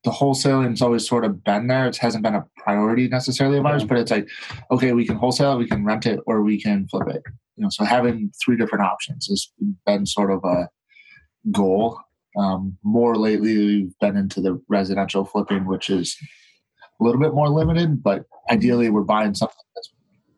the 0.03 0.11
wholesaling's 0.11 0.81
always 0.81 1.07
sort 1.07 1.25
of 1.25 1.43
been 1.43 1.67
there. 1.67 1.87
It 1.87 1.97
hasn't 1.97 2.23
been 2.23 2.35
a 2.35 2.45
priority 2.57 3.07
necessarily 3.07 3.57
of 3.57 3.65
ours, 3.65 3.83
but 3.83 3.97
it's 3.97 4.11
like, 4.11 4.27
okay, 4.71 4.93
we 4.93 5.05
can 5.05 5.15
wholesale, 5.15 5.57
we 5.57 5.67
can 5.67 5.85
rent 5.85 6.05
it, 6.05 6.19
or 6.25 6.41
we 6.41 6.61
can 6.61 6.87
flip 6.87 7.07
it. 7.07 7.21
You 7.55 7.63
know, 7.63 7.69
so 7.69 7.83
having 7.83 8.31
three 8.43 8.57
different 8.57 8.83
options 8.83 9.27
has 9.27 9.51
been 9.85 10.05
sort 10.05 10.31
of 10.31 10.43
a 10.43 10.69
goal. 11.51 11.99
Um, 12.37 12.77
more 12.83 13.15
lately, 13.15 13.57
we've 13.57 13.99
been 13.99 14.17
into 14.17 14.41
the 14.41 14.61
residential 14.69 15.25
flipping, 15.25 15.65
which 15.65 15.89
is 15.89 16.17
a 16.99 17.03
little 17.03 17.21
bit 17.21 17.33
more 17.33 17.49
limited, 17.49 18.01
but 18.01 18.25
ideally, 18.49 18.89
we're 18.89 19.01
buying 19.01 19.35
something 19.35 19.55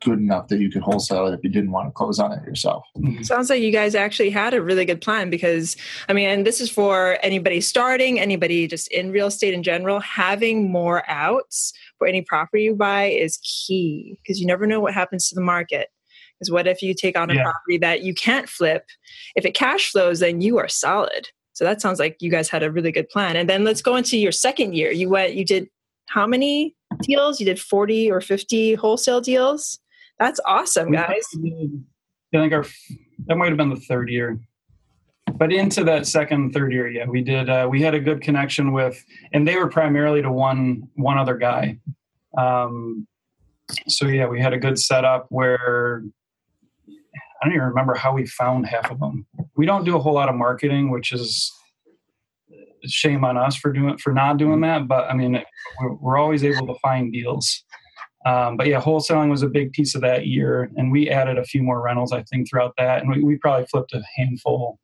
good 0.04 0.18
enough 0.18 0.48
that 0.48 0.60
you 0.60 0.70
could 0.70 0.82
wholesale 0.82 1.26
it 1.26 1.34
if 1.34 1.40
you 1.42 1.50
didn't 1.50 1.72
want 1.72 1.88
to 1.88 1.92
close 1.92 2.18
on 2.18 2.32
it 2.32 2.42
yourself. 2.44 2.84
Mm-hmm. 2.96 3.22
Sounds 3.22 3.50
like 3.50 3.62
you 3.62 3.72
guys 3.72 3.94
actually 3.94 4.30
had 4.30 4.54
a 4.54 4.62
really 4.62 4.84
good 4.84 5.00
plan 5.00 5.30
because, 5.30 5.76
I 6.08 6.12
mean, 6.12 6.28
and 6.28 6.46
this 6.46 6.60
is 6.60 6.70
for 6.70 7.18
anybody 7.22 7.60
starting, 7.60 8.20
anybody 8.20 8.66
just 8.66 8.88
in 8.88 9.10
real 9.10 9.26
estate 9.26 9.54
in 9.54 9.62
general. 9.62 10.00
Having 10.00 10.70
more 10.70 11.02
outs 11.08 11.72
for 11.98 12.06
any 12.06 12.22
property 12.22 12.64
you 12.64 12.76
buy 12.76 13.06
is 13.06 13.38
key 13.38 14.18
because 14.22 14.40
you 14.40 14.46
never 14.46 14.66
know 14.66 14.80
what 14.80 14.94
happens 14.94 15.28
to 15.28 15.34
the 15.34 15.40
market. 15.40 15.88
Because 16.38 16.52
what 16.52 16.66
if 16.66 16.82
you 16.82 16.94
take 16.94 17.18
on 17.18 17.30
a 17.30 17.34
Yeah. 17.34 17.42
property 17.42 17.78
that 17.78 18.02
you 18.02 18.14
can't 18.14 18.48
flip? 18.48 18.86
If 19.36 19.44
it 19.44 19.54
cash 19.54 19.90
flows, 19.90 20.20
then 20.20 20.40
you 20.40 20.58
are 20.58 20.68
solid. 20.68 21.28
So 21.52 21.64
that 21.64 21.80
sounds 21.80 22.00
like 22.00 22.16
you 22.20 22.30
guys 22.30 22.48
had 22.48 22.62
a 22.62 22.70
really 22.70 22.90
good 22.90 23.08
plan. 23.08 23.36
And 23.36 23.48
then 23.48 23.64
let's 23.64 23.80
go 23.80 23.94
into 23.96 24.18
your 24.18 24.32
second 24.32 24.74
year. 24.74 24.90
You 24.90 25.08
went, 25.08 25.34
you 25.34 25.44
did 25.44 25.68
how 26.06 26.26
many 26.26 26.74
deals? 27.02 27.40
You 27.40 27.46
did 27.46 27.60
40 27.60 28.10
or 28.10 28.20
50 28.20 28.74
wholesale 28.74 29.20
deals? 29.20 29.78
That's 30.18 30.40
awesome, 30.46 30.90
guys. 30.92 31.24
I 31.34 32.38
think 32.38 32.52
our 32.52 32.64
that 33.26 33.36
might 33.36 33.48
have 33.48 33.56
been 33.56 33.70
the 33.70 33.76
third 33.76 34.10
year, 34.10 34.38
but 35.34 35.52
into 35.52 35.84
that 35.84 36.06
second 36.06 36.52
third 36.52 36.72
year, 36.72 36.88
yeah, 36.88 37.06
we 37.06 37.22
did. 37.22 37.48
Uh, 37.48 37.66
we 37.70 37.82
had 37.82 37.94
a 37.94 38.00
good 38.00 38.20
connection 38.20 38.72
with, 38.72 39.02
and 39.32 39.46
they 39.46 39.56
were 39.56 39.68
primarily 39.68 40.22
to 40.22 40.30
one 40.30 40.88
one 40.94 41.18
other 41.18 41.36
guy. 41.36 41.78
Um, 42.36 43.06
so 43.88 44.06
yeah, 44.06 44.26
we 44.26 44.40
had 44.40 44.52
a 44.52 44.58
good 44.58 44.78
setup 44.78 45.26
where 45.30 46.02
I 46.88 47.46
don't 47.46 47.54
even 47.54 47.66
remember 47.68 47.94
how 47.94 48.12
we 48.12 48.26
found 48.26 48.66
half 48.66 48.90
of 48.90 49.00
them. 49.00 49.26
We 49.56 49.66
don't 49.66 49.84
do 49.84 49.96
a 49.96 50.00
whole 50.00 50.14
lot 50.14 50.28
of 50.28 50.34
marketing, 50.34 50.90
which 50.90 51.12
is 51.12 51.52
shame 52.86 53.24
on 53.24 53.36
us 53.36 53.56
for 53.56 53.72
doing 53.72 53.96
for 53.98 54.12
not 54.12 54.36
doing 54.36 54.60
that. 54.60 54.88
But 54.88 55.10
I 55.10 55.14
mean, 55.14 55.42
we're, 55.80 55.94
we're 55.94 56.16
always 56.18 56.44
able 56.44 56.66
to 56.66 56.74
find 56.80 57.12
deals. 57.12 57.64
Um, 58.24 58.56
but 58.56 58.66
yeah, 58.66 58.80
wholesaling 58.80 59.30
was 59.30 59.42
a 59.42 59.48
big 59.48 59.72
piece 59.72 59.94
of 59.94 60.00
that 60.00 60.26
year, 60.26 60.70
and 60.76 60.90
we 60.90 61.10
added 61.10 61.36
a 61.38 61.44
few 61.44 61.62
more 61.62 61.82
rentals, 61.82 62.12
I 62.12 62.22
think, 62.22 62.48
throughout 62.48 62.74
that, 62.78 63.02
and 63.02 63.10
we, 63.10 63.22
we 63.22 63.36
probably 63.36 63.66
flipped 63.66 63.92
a 63.92 64.02
handful 64.16 64.78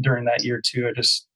during 0.00 0.24
that 0.24 0.44
year 0.44 0.60
too. 0.64 0.88
I 0.88 0.92
just 0.92 1.28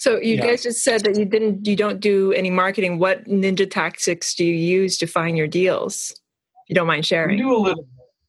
so 0.00 0.18
you 0.18 0.36
Yeah. 0.36 0.46
guys 0.46 0.62
just 0.62 0.82
said 0.82 1.02
that 1.04 1.18
you 1.18 1.26
didn't, 1.26 1.66
you 1.66 1.76
don't 1.76 2.00
do 2.00 2.32
any 2.32 2.48
marketing. 2.48 2.98
What 2.98 3.26
ninja 3.26 3.70
tactics 3.70 4.34
do 4.34 4.46
you 4.46 4.54
use 4.54 4.96
to 4.96 5.06
find 5.06 5.36
your 5.36 5.46
deals? 5.46 6.10
If 6.12 6.70
you 6.70 6.74
don't 6.74 6.86
mind 6.86 7.04
sharing. 7.04 7.36
we 7.36 7.42
do 7.42 7.54
a 7.54 7.58
little. 7.58 7.86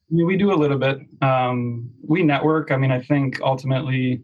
We 0.10 0.36
do 0.36 0.51
a 0.51 0.56
little 0.56 0.77
bit. 0.77 1.00
Um, 1.22 1.89
we 2.06 2.24
network. 2.24 2.72
I 2.72 2.75
mean, 2.75 2.91
I 2.91 3.01
think 3.01 3.39
ultimately, 3.41 4.22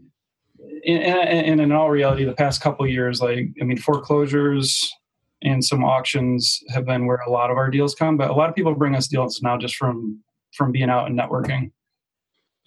in, 0.84 0.98
in, 0.98 1.62
in 1.62 1.72
all 1.72 1.90
reality, 1.90 2.26
the 2.26 2.34
past 2.34 2.60
couple 2.60 2.84
of 2.84 2.92
years, 2.92 3.22
like 3.22 3.48
I 3.62 3.64
mean, 3.64 3.78
foreclosures 3.78 4.94
and 5.42 5.64
some 5.64 5.84
auctions 5.84 6.60
have 6.70 6.86
been 6.86 7.06
where 7.06 7.20
a 7.28 7.30
lot 7.30 7.52
of 7.52 7.58
our 7.58 7.70
deals 7.70 7.96
come. 7.96 8.18
But 8.18 8.30
a 8.30 8.34
lot 8.34 8.50
of 8.50 8.56
people 8.56 8.74
bring 8.76 8.96
us 8.96 9.08
deals 9.08 9.42
now 9.42 9.58
just 9.58 9.76
from 9.76 10.22
from 10.54 10.72
being 10.72 10.90
out 10.90 11.08
and 11.08 11.18
networking. 11.18 11.72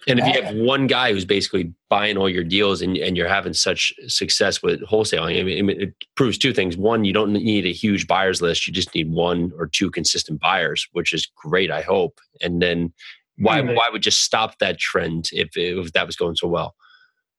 And 0.07 0.19
if 0.19 0.35
you 0.35 0.41
have 0.41 0.55
one 0.55 0.87
guy 0.87 1.11
who's 1.11 1.25
basically 1.25 1.73
buying 1.89 2.17
all 2.17 2.27
your 2.27 2.43
deals 2.43 2.81
and, 2.81 2.97
and 2.97 3.15
you're 3.15 3.27
having 3.27 3.53
such 3.53 3.93
success 4.07 4.63
with 4.63 4.81
wholesaling, 4.81 5.39
I 5.39 5.43
mean, 5.43 5.69
it 5.69 5.93
proves 6.15 6.39
two 6.39 6.53
things. 6.53 6.75
One, 6.75 7.05
you 7.05 7.13
don't 7.13 7.33
need 7.33 7.67
a 7.67 7.71
huge 7.71 8.07
buyers 8.07 8.41
list. 8.41 8.65
You 8.65 8.73
just 8.73 8.95
need 8.95 9.11
one 9.11 9.51
or 9.59 9.67
two 9.67 9.91
consistent 9.91 10.39
buyers, 10.39 10.87
which 10.93 11.13
is 11.13 11.27
great, 11.35 11.69
I 11.69 11.81
hope. 11.81 12.19
And 12.41 12.61
then 12.61 12.93
why, 13.37 13.61
why 13.61 13.89
would 13.91 14.01
just 14.01 14.21
stop 14.21 14.57
that 14.57 14.79
trend 14.79 15.29
if, 15.33 15.49
if 15.55 15.93
that 15.93 16.07
was 16.07 16.15
going 16.15 16.35
so 16.35 16.47
well? 16.47 16.73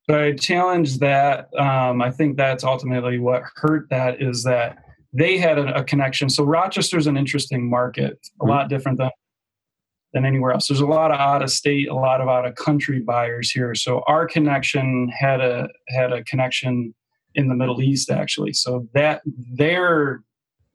So 0.08 0.20
I 0.20 0.32
challenge 0.32 0.98
that. 0.98 1.48
Um, 1.58 2.00
I 2.00 2.10
think 2.10 2.36
that's 2.36 2.64
ultimately 2.64 3.18
what 3.18 3.42
hurt 3.56 3.88
that 3.90 4.22
is 4.22 4.44
that 4.44 4.78
they 5.12 5.38
had 5.38 5.58
a, 5.58 5.80
a 5.80 5.84
connection. 5.84 6.28
So 6.28 6.44
Rochester's 6.44 7.06
an 7.06 7.16
interesting 7.16 7.68
market, 7.68 8.18
a 8.40 8.46
lot 8.46 8.68
different 8.68 8.98
than 8.98 9.10
than 10.12 10.26
anywhere 10.26 10.52
else. 10.52 10.68
There's 10.68 10.80
a 10.80 10.86
lot 10.86 11.10
of 11.10 11.18
out 11.18 11.42
of 11.42 11.50
state, 11.50 11.88
a 11.88 11.94
lot 11.94 12.20
of 12.20 12.28
out 12.28 12.46
of 12.46 12.54
country 12.54 13.00
buyers 13.00 13.50
here. 13.50 13.74
So 13.74 14.02
our 14.06 14.26
connection 14.26 15.08
had 15.08 15.40
a 15.40 15.68
had 15.88 16.12
a 16.12 16.22
connection 16.24 16.94
in 17.34 17.48
the 17.48 17.54
Middle 17.54 17.80
East 17.80 18.10
actually. 18.10 18.52
So 18.52 18.88
that 18.94 19.22
their 19.26 20.22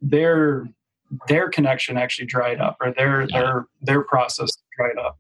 their 0.02 0.66
their 1.28 1.50
connection 1.50 1.98
actually 1.98 2.26
dried 2.28 2.60
up, 2.60 2.78
or 2.82 2.92
their 2.92 3.28
their 3.28 3.66
their 3.82 4.04
process 4.04 4.50
dried 4.78 4.98
up, 4.98 5.18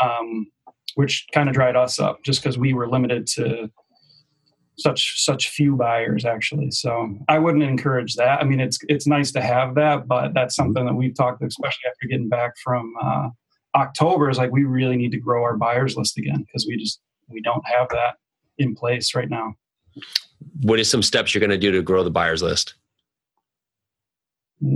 um, 0.00 0.46
which 0.94 1.26
kind 1.32 1.48
of 1.48 1.54
dried 1.54 1.76
us 1.76 1.98
up 1.98 2.22
just 2.24 2.42
because 2.42 2.58
we 2.58 2.74
were 2.74 2.88
limited 2.88 3.26
to 3.26 3.70
such 4.78 5.22
such 5.22 5.50
few 5.50 5.76
buyers 5.76 6.24
actually. 6.24 6.70
So 6.70 7.16
I 7.28 7.38
wouldn't 7.38 7.64
encourage 7.64 8.14
that. 8.14 8.40
I 8.40 8.44
mean, 8.44 8.60
it's 8.60 8.78
it's 8.88 9.06
nice 9.06 9.32
to 9.32 9.40
have 9.40 9.74
that, 9.74 10.06
but 10.06 10.34
that's 10.34 10.54
something 10.54 10.84
that 10.86 10.94
we've 10.94 11.14
talked, 11.14 11.42
especially 11.42 11.82
after 11.88 12.06
getting 12.08 12.28
back 12.28 12.52
from 12.62 12.92
uh, 13.02 13.28
October, 13.74 14.30
is 14.30 14.38
like 14.38 14.52
we 14.52 14.64
really 14.64 14.96
need 14.96 15.12
to 15.12 15.18
grow 15.18 15.42
our 15.42 15.56
buyers 15.56 15.96
list 15.96 16.16
again 16.18 16.44
because 16.46 16.66
we 16.66 16.76
just 16.76 17.00
we 17.28 17.40
don't 17.42 17.66
have 17.66 17.88
that 17.90 18.16
in 18.58 18.74
place 18.74 19.14
right 19.14 19.28
now. 19.28 19.54
What 20.62 20.78
is 20.78 20.88
some 20.88 21.02
steps 21.02 21.34
you're 21.34 21.40
going 21.40 21.50
to 21.50 21.58
do 21.58 21.72
to 21.72 21.82
grow 21.82 22.04
the 22.04 22.10
buyers 22.10 22.42
list? 22.42 22.74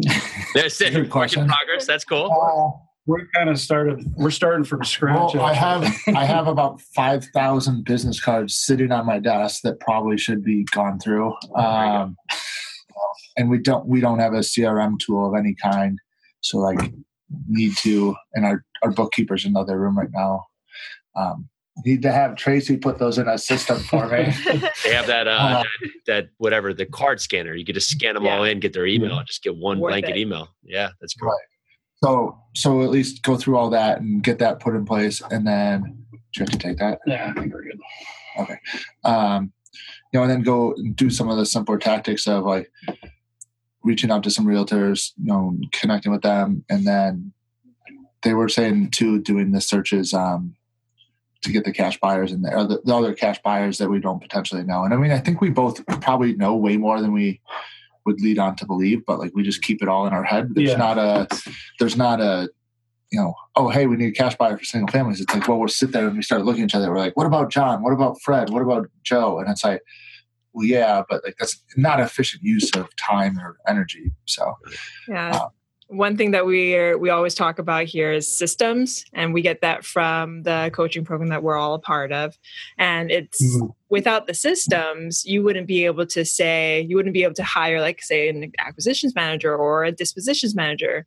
That's 0.55 0.81
it. 0.81 0.95
In 0.95 1.09
question. 1.09 1.47
progress. 1.47 1.87
That's 1.87 2.05
cool. 2.05 2.89
We're 3.07 3.27
kind 3.35 3.49
of 3.51 3.59
started. 3.59 4.05
We're 4.17 4.31
starting 4.31 4.65
from 4.65 4.85
scratch. 4.85 5.35
well, 5.35 5.45
I 5.45 5.55
have. 5.55 5.83
I 6.15 6.25
have 6.25 6.47
about 6.47 6.81
five 6.95 7.25
thousand 7.35 7.85
business 7.85 8.21
cards 8.21 8.57
sitting 8.57 8.93
on 8.93 9.07
my 9.07 9.19
desk 9.19 9.63
that 9.63 9.81
probably 9.81 10.17
should 10.17 10.45
be 10.45 10.65
gone 10.71 10.99
through. 11.01 11.35
Um, 11.57 12.17
and 13.37 13.51
we 13.51 13.59
don't 13.59 13.87
we 13.87 14.01
don't 14.01 14.21
have 14.21 14.35
a 14.35 14.39
CRM 14.41 14.99
tool 15.01 15.27
of 15.29 15.35
any 15.39 15.55
kind, 15.61 15.99
so 16.43 16.59
like 16.59 16.93
need 17.49 17.77
to. 17.79 18.15
And 18.35 18.45
our 18.47 18.65
our 18.85 18.91
bookkeeper's 18.93 19.45
in 19.45 19.51
another 19.51 19.81
room 19.81 19.99
right 19.99 20.11
now. 20.13 20.45
Um, 21.17 21.49
need 21.85 22.03
to 22.03 22.13
have 22.13 22.37
Tracy 22.37 22.77
put 22.77 22.99
those 22.99 23.19
in 23.19 23.27
a 23.27 23.37
system 23.39 23.79
for 23.81 24.07
me. 24.07 24.33
They 24.85 24.93
have 24.95 25.07
that, 25.07 25.27
uh, 25.27 25.31
Uh, 25.31 25.63
that, 25.63 25.91
that 26.07 26.29
whatever, 26.39 26.73
the 26.75 26.87
card 26.87 27.21
scanner. 27.21 27.55
You 27.55 27.65
could 27.65 27.75
just 27.75 27.91
scan 27.91 28.15
them 28.15 28.27
all 28.27 28.45
in, 28.45 28.61
get 28.61 28.73
their 28.73 28.87
email, 28.87 29.19
and 29.19 29.27
just 29.27 29.43
get 29.43 29.57
one 29.57 29.79
Worth 29.81 29.91
blanket 29.91 30.11
it. 30.11 30.19
email. 30.19 30.49
Yeah, 30.63 30.91
that's 31.01 31.15
cool. 31.15 31.29
Right. 31.31 31.39
So 32.03 32.39
so 32.55 32.83
at 32.83 32.91
least 32.91 33.23
go 33.23 33.37
through 33.37 33.57
all 33.57 33.71
that 33.71 34.01
and 34.01 34.23
get 34.23 34.39
that 34.41 34.61
put 34.61 34.75
in 34.75 34.85
place, 34.85 35.23
and 35.31 35.47
then 35.47 35.83
do 36.33 36.41
you 36.41 36.41
have 36.41 36.51
to 36.51 36.59
take 36.59 36.79
that. 36.79 37.01
yeah, 37.07 37.33
I 37.35 37.41
think 37.41 37.53
we're 37.53 37.63
good. 37.63 37.81
Okay. 38.39 38.59
Um, 39.05 39.53
you 40.13 40.19
know, 40.19 40.23
and 40.23 40.31
then 40.31 40.43
go 40.43 40.73
and 40.75 40.95
do 40.97 41.11
some 41.11 41.29
of 41.29 41.37
the 41.37 41.47
simpler 41.47 41.79
tactics 41.79 42.27
of 42.27 42.45
like 42.45 42.71
reaching 43.83 44.11
out 44.11 44.23
to 44.25 44.31
some 44.31 44.47
realtors, 44.47 45.13
you 45.17 45.27
know, 45.27 45.57
connecting 45.73 46.13
with 46.13 46.23
them, 46.23 46.65
and 46.69 46.87
then 46.87 47.33
they 48.23 48.35
were 48.35 48.49
saying 48.49 48.91
too 48.91 49.21
doing 49.21 49.53
the 49.53 49.61
searches 49.61 50.15
um, 50.15 50.55
to 51.43 51.51
get 51.51 51.65
the 51.65 51.73
cash 51.73 51.99
buyers 51.99 52.33
and 52.33 52.45
the, 52.45 52.81
the 52.85 52.95
other 52.95 53.15
cash 53.15 53.41
buyers 53.43 53.79
that 53.79 53.91
we 53.91 54.01
don't 54.01 54.21
potentially 54.21 54.63
know. 54.63 54.85
And 54.85 54.95
I 54.95 54.97
mean, 54.97 55.11
I 55.11 55.19
think 55.19 55.41
we 55.41 55.51
both 55.51 55.85
probably 56.01 56.35
know 56.35 56.55
way 56.55 56.77
more 56.77 57.01
than 57.01 57.13
we 57.13 57.41
would 58.07 58.21
lead 58.21 58.39
on 58.39 58.57
to 58.57 58.67
believe, 58.67 59.05
but 59.07 59.19
like 59.19 59.33
we 59.35 59.43
just 59.43 59.63
keep 59.63 59.83
it 59.83 59.89
all 59.89 60.07
in 60.07 60.13
our 60.13 60.25
head. 60.25 60.55
There's 60.55 60.71
Yeah. 60.71 60.77
not 60.77 60.99
a, 60.99 61.27
there's 61.79 61.97
not 61.97 62.21
a, 62.21 62.49
you 63.11 63.21
know, 63.21 63.35
oh 63.57 63.69
hey, 63.69 63.87
we 63.87 63.97
need 63.97 64.09
a 64.09 64.13
cash 64.13 64.37
buyer 64.37 64.57
for 64.57 64.65
single 64.65 64.91
families. 64.91 65.21
It's 65.21 65.33
like, 65.35 65.47
well, 65.47 65.59
we'll 65.59 65.69
sit 65.69 65.93
there 65.93 66.07
and 66.09 66.17
we 66.17 66.23
start 66.23 66.45
looking 66.45 66.63
at 66.63 66.71
each 66.71 66.75
other. 66.75 66.91
We're 66.91 66.99
like, 66.99 67.17
what 67.17 67.27
about 67.27 67.51
John? 67.51 67.83
What 67.83 67.93
about 67.93 68.21
Fred? 68.23 68.51
What 68.51 68.63
about 68.63 68.89
Joe? 69.03 69.39
And 69.39 69.49
it's 69.51 69.65
like, 69.65 69.83
well, 70.55 70.67
yeah, 70.67 71.03
but 71.09 71.23
like 71.25 71.37
that's 71.39 71.63
not 71.77 72.01
efficient 72.01 72.43
use 72.43 72.71
of 72.75 72.95
time 72.97 73.39
or 73.39 73.57
energy. 73.69 74.13
So 74.27 74.55
Yeah. 75.09 75.31
Uh, 75.37 75.49
One 75.93 76.17
thing 76.17 76.31
that 76.31 76.47
we 76.47 76.75
are, 76.75 76.97
we 76.97 77.11
always 77.11 77.35
talk 77.35 77.59
about 77.59 77.85
here 77.85 78.11
is 78.13 78.27
systems, 78.27 79.05
and 79.13 79.35
we 79.35 79.43
get 79.43 79.61
that 79.61 79.85
from 79.85 80.43
the 80.43 80.71
coaching 80.73 81.05
program 81.05 81.29
that 81.29 81.43
we're 81.43 81.59
all 81.59 81.75
a 81.75 81.79
part 81.79 82.13
of. 82.13 82.39
And 82.79 83.11
it's 83.11 83.43
Mhm. 83.43 83.75
without 83.91 84.27
the 84.27 84.33
systems, 84.33 85.23
you 85.27 85.43
wouldn't 85.43 85.67
be 85.67 85.85
able 85.85 86.07
to 86.07 86.25
say 86.25 86.81
you 86.89 86.97
wouldn't 86.97 87.13
be 87.13 87.25
able 87.25 87.35
to 87.35 87.45
hire, 87.45 87.79
like, 87.81 88.01
say, 88.03 88.31
an 88.31 88.51
acquisitions 88.59 89.15
manager 89.15 89.55
or 89.55 89.85
a 89.85 89.93
dispositions 89.93 90.55
manager 90.55 91.07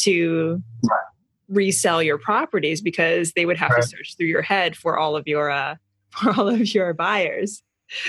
to 0.00 0.62
Right. 0.82 1.00
resell 1.48 2.02
your 2.02 2.18
properties 2.18 2.82
because 2.82 3.32
they 3.32 3.46
would 3.46 3.56
have 3.56 3.70
Right. 3.70 3.80
to 3.82 3.88
search 3.88 4.16
through 4.18 4.26
your 4.26 4.42
head 4.42 4.76
for 4.76 4.98
all 4.98 5.16
of 5.16 5.26
your 5.26 5.50
uh, 5.50 5.76
for 6.10 6.30
all 6.38 6.48
of 6.48 6.74
your 6.74 6.92
buyers. 6.92 7.62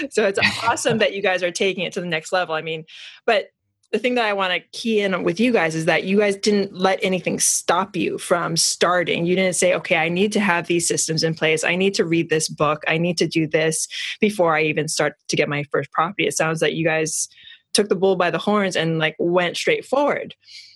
So 0.10 0.28
it's 0.28 0.40
awesome 0.64 0.98
that 0.98 1.14
you 1.14 1.22
guys 1.22 1.42
are 1.42 1.52
taking 1.52 1.86
it 1.86 1.94
to 1.94 2.02
the 2.02 2.08
next 2.08 2.34
level. 2.34 2.54
I 2.54 2.62
mean, 2.62 2.84
but 3.26 3.52
the 3.92 4.00
thing 4.00 4.16
that 4.16 4.26
I 4.26 4.34
want 4.34 4.52
to 4.54 4.60
key 4.78 5.00
in 5.00 5.24
with 5.24 5.40
you 5.40 5.54
guys 5.54 5.74
is 5.74 5.86
that 5.86 6.04
you 6.04 6.18
guys 6.18 6.36
didn't 6.36 6.74
let 6.74 7.00
anything 7.02 7.40
stop 7.40 7.96
you 7.96 8.18
from 8.18 8.58
starting. 8.58 9.26
You 9.26 9.36
didn't 9.36 9.56
say, 9.56 9.74
okay, 9.76 9.96
I 9.96 10.10
need 10.10 10.34
to 10.34 10.42
have 10.42 10.68
these 10.68 10.86
systems 10.86 11.24
in 11.24 11.34
place. 11.34 11.64
I 11.64 11.78
need 11.78 11.94
to 11.94 12.04
read 12.04 12.30
this 12.30 12.50
book. 12.50 12.84
I 12.88 12.98
need 12.98 13.18
to 13.20 13.28
do 13.28 13.48
this 13.48 13.88
before 14.20 14.58
I 14.58 14.64
even 14.64 14.90
start 14.90 15.14
to 15.30 15.36
get 15.38 15.48
my 15.48 15.64
first 15.72 15.92
property. 15.92 16.28
It 16.28 16.36
sounds 16.36 16.62
like 16.62 16.74
you 16.74 16.84
guys 16.84 17.30
took 17.74 17.88
the 17.88 17.96
bull 17.96 18.18
by 18.18 18.30
the 18.30 18.38
horns 18.38 18.76
and 18.76 19.00
like 19.00 19.16
went 19.20 19.56
straight 19.56 19.86
forward. 19.86 20.36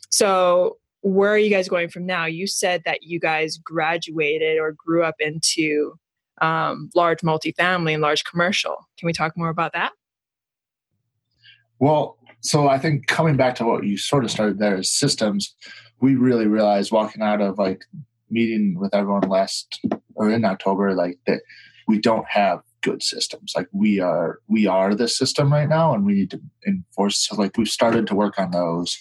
So, 0.10 0.78
where 1.02 1.32
are 1.32 1.38
you 1.38 1.50
guys 1.50 1.68
going 1.68 1.90
from 1.90 2.06
now? 2.06 2.26
You 2.26 2.46
said 2.46 2.84
that 2.86 3.02
you 3.02 3.20
guys 3.20 3.58
graduated 3.58 4.60
or 4.60 4.72
grew 4.74 5.04
up 5.04 5.16
into 5.20 5.96
um, 6.42 6.92
large 6.94 7.22
multifamily 7.22 7.94
and 7.94 8.02
large 8.02 8.24
commercial. 8.24 8.88
Can 9.00 9.08
we 9.08 9.14
talk 9.14 9.36
more 9.36 9.50
about 9.50 9.74
that? 9.74 9.94
Well, 11.80 12.20
so 12.42 12.68
I 12.68 12.78
think 12.78 13.08
coming 13.08 13.38
back 13.38 13.56
to 13.56 13.66
what 13.66 13.86
you 13.86 13.98
sort 13.98 14.24
of 14.24 14.32
started 14.32 14.60
there 14.60 14.78
is 14.78 14.92
systems. 14.92 15.56
We 16.02 16.16
really 16.16 16.48
realized 16.48 16.92
walking 16.92 17.22
out 17.22 17.42
of 17.42 17.60
like 17.60 17.84
meeting 18.30 18.76
with 18.80 18.94
everyone 18.96 19.30
last 19.30 19.80
or 20.16 20.30
in 20.32 20.44
October, 20.44 20.94
like 20.94 21.20
that 21.28 21.42
we 21.88 22.00
don't 22.00 22.28
have 22.28 22.62
good 22.82 23.04
systems. 23.04 23.54
Like 23.56 23.68
we 23.72 24.00
are, 24.00 24.40
we 24.48 24.66
are 24.66 24.96
the 24.96 25.08
system 25.08 25.54
right 25.54 25.70
now, 25.70 25.94
and 25.94 26.04
we 26.06 26.14
need 26.14 26.32
to 26.32 26.42
enforce. 26.66 27.28
So 27.28 27.36
like 27.36 27.58
we've 27.58 27.68
started 27.68 28.08
to 28.08 28.16
work 28.16 28.40
on 28.40 28.52
those. 28.52 28.98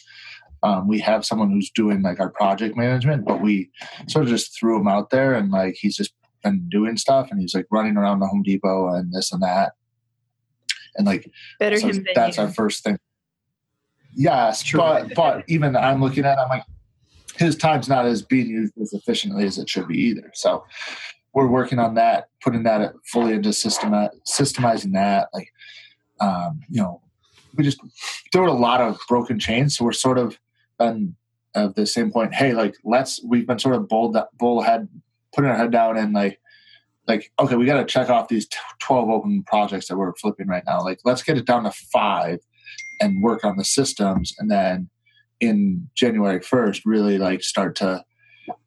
Um, 0.62 0.86
we 0.86 0.98
have 1.00 1.24
someone 1.24 1.50
who's 1.50 1.70
doing 1.70 2.02
like 2.02 2.20
our 2.20 2.28
project 2.28 2.76
management, 2.76 3.24
but 3.24 3.40
we 3.40 3.70
sort 4.08 4.24
of 4.24 4.30
just 4.30 4.58
threw 4.58 4.78
him 4.78 4.88
out 4.88 5.08
there, 5.08 5.32
and 5.32 5.50
like 5.50 5.76
he's 5.80 5.96
just 5.96 6.12
been 6.44 6.68
doing 6.68 6.98
stuff, 6.98 7.28
and 7.30 7.40
he's 7.40 7.54
like 7.54 7.66
running 7.70 7.96
around 7.96 8.20
the 8.20 8.26
Home 8.26 8.42
Depot 8.42 8.92
and 8.94 9.12
this 9.14 9.32
and 9.32 9.42
that, 9.42 9.72
and 10.96 11.06
like 11.06 11.30
Better 11.58 11.78
so 11.78 11.88
him 11.88 12.06
that's 12.14 12.38
our 12.38 12.48
first 12.48 12.84
thing. 12.84 12.98
Yes, 14.14 14.62
True. 14.62 14.78
but 14.78 15.14
but 15.14 15.44
even 15.48 15.76
I'm 15.76 16.02
looking 16.02 16.24
at, 16.24 16.38
I'm 16.38 16.48
like, 16.48 16.64
his 17.36 17.56
time's 17.56 17.88
not 17.88 18.06
as 18.06 18.22
being 18.22 18.48
used 18.48 18.74
as 18.80 18.92
efficiently 18.92 19.44
as 19.44 19.58
it 19.58 19.68
should 19.68 19.88
be 19.88 19.98
either. 19.98 20.30
So 20.34 20.64
we're 21.32 21.46
working 21.46 21.78
on 21.78 21.94
that, 21.94 22.28
putting 22.42 22.64
that 22.64 22.92
fully 23.04 23.34
into 23.34 23.52
system, 23.52 23.92
systemizing 24.28 24.92
that. 24.94 25.28
Like, 25.32 25.52
um, 26.20 26.60
you 26.68 26.82
know, 26.82 27.00
we 27.56 27.64
just 27.64 27.80
there 28.32 28.42
were 28.42 28.48
a 28.48 28.52
lot 28.52 28.80
of 28.80 28.98
broken 29.08 29.38
chains, 29.38 29.76
so 29.76 29.84
we're 29.84 29.92
sort 29.92 30.18
of 30.18 30.38
been 30.78 31.16
of 31.54 31.74
the 31.74 31.86
same 31.86 32.10
point. 32.10 32.34
Hey, 32.34 32.52
like 32.52 32.76
let's 32.84 33.22
we've 33.24 33.46
been 33.46 33.58
sort 33.58 33.74
of 33.74 33.88
bold 33.88 34.16
bullhead, 34.38 34.88
putting 35.34 35.50
our 35.50 35.56
head 35.56 35.70
down 35.70 35.96
and 35.96 36.12
like 36.12 36.40
like 37.06 37.32
okay 37.38 37.56
we 37.56 37.66
got 37.66 37.78
to 37.78 37.84
check 37.84 38.08
off 38.08 38.28
these 38.28 38.46
t- 38.46 38.56
12 38.80 39.10
open 39.10 39.42
projects 39.44 39.88
that 39.88 39.96
we're 39.96 40.14
flipping 40.14 40.46
right 40.46 40.64
now 40.66 40.82
like 40.82 41.00
let's 41.04 41.22
get 41.22 41.36
it 41.36 41.46
down 41.46 41.64
to 41.64 41.70
five 41.70 42.38
and 43.00 43.22
work 43.22 43.44
on 43.44 43.56
the 43.56 43.64
systems 43.64 44.34
and 44.38 44.50
then 44.50 44.90
in 45.40 45.88
January 45.94 46.40
1st 46.40 46.82
really 46.84 47.18
like 47.18 47.42
start 47.42 47.74
to 47.76 48.04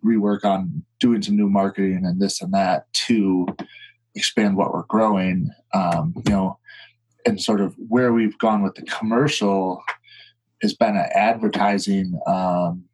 rework 0.03 0.43
on 0.43 0.83
doing 0.99 1.21
some 1.21 1.35
new 1.35 1.49
marketing 1.49 2.05
and 2.05 2.19
this 2.19 2.41
and 2.41 2.53
that 2.53 2.91
to 2.93 3.45
expand 4.15 4.55
what 4.55 4.73
we're 4.73 4.83
growing. 4.83 5.49
Um, 5.73 6.13
you 6.25 6.31
know, 6.31 6.59
and 7.25 7.41
sort 7.41 7.61
of 7.61 7.75
where 7.87 8.13
we've 8.13 8.37
gone 8.37 8.63
with 8.63 8.75
the 8.75 8.83
commercial 8.83 9.83
has 10.61 10.73
been 10.73 10.95
an 10.95 11.09
advertising. 11.13 12.19
Um, 12.27 12.85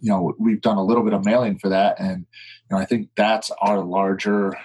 you 0.00 0.10
know, 0.10 0.34
we've 0.38 0.60
done 0.60 0.76
a 0.76 0.84
little 0.84 1.04
bit 1.04 1.12
of 1.12 1.24
mailing 1.24 1.58
for 1.58 1.68
that, 1.68 2.00
and 2.00 2.18
you 2.18 2.76
know, 2.76 2.78
I 2.78 2.84
think 2.84 3.10
that's 3.16 3.50
our 3.60 3.80
larger 3.80 4.56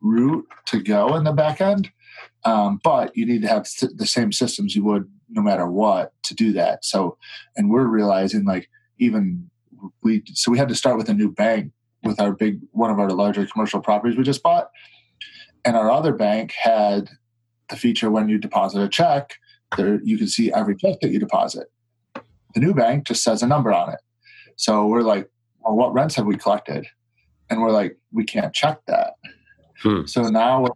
route 0.00 0.46
to 0.66 0.80
go 0.80 1.16
in 1.16 1.24
the 1.24 1.32
back 1.32 1.60
end. 1.60 1.90
Um, 2.44 2.80
but 2.82 3.16
you 3.16 3.26
need 3.26 3.42
to 3.42 3.48
have 3.48 3.68
the 3.94 4.06
same 4.06 4.32
systems 4.32 4.74
you 4.74 4.84
would 4.84 5.10
no 5.28 5.42
matter 5.42 5.66
what 5.66 6.12
to 6.24 6.34
do 6.34 6.52
that. 6.52 6.84
So, 6.84 7.18
and 7.56 7.70
we're 7.70 7.86
realizing 7.86 8.44
like 8.44 8.70
even 8.98 9.50
we 10.02 10.22
so 10.32 10.50
we 10.50 10.58
had 10.58 10.68
to 10.68 10.74
start 10.74 10.96
with 10.96 11.08
a 11.08 11.14
new 11.14 11.30
bank 11.30 11.72
with 12.02 12.20
our 12.20 12.32
big 12.32 12.60
one 12.72 12.90
of 12.90 12.98
our 12.98 13.10
larger 13.10 13.44
commercial 13.46 13.80
properties 13.80 14.16
we 14.16 14.24
just 14.24 14.42
bought, 14.42 14.70
and 15.64 15.76
our 15.76 15.90
other 15.90 16.12
bank 16.12 16.52
had 16.52 17.10
the 17.68 17.76
feature 17.76 18.10
when 18.10 18.28
you 18.28 18.38
deposit 18.38 18.80
a 18.80 18.88
check, 18.88 19.34
there 19.76 20.00
you 20.02 20.16
can 20.16 20.28
see 20.28 20.52
every 20.52 20.76
check 20.76 21.00
that 21.00 21.10
you 21.10 21.18
deposit. 21.18 21.68
The 22.54 22.60
new 22.60 22.74
bank 22.74 23.06
just 23.06 23.22
says 23.22 23.42
a 23.42 23.46
number 23.46 23.72
on 23.72 23.92
it. 23.92 24.00
So 24.56 24.86
we're 24.86 25.02
like, 25.02 25.28
well, 25.60 25.76
what 25.76 25.92
rents 25.92 26.14
have 26.16 26.26
we 26.26 26.36
collected? 26.36 26.86
And 27.50 27.60
we're 27.60 27.70
like, 27.70 27.98
we 28.12 28.24
can't 28.24 28.54
check 28.54 28.78
that. 28.86 29.14
Hmm. 29.82 30.06
So 30.06 30.22
now 30.22 30.62
we're 30.62 30.70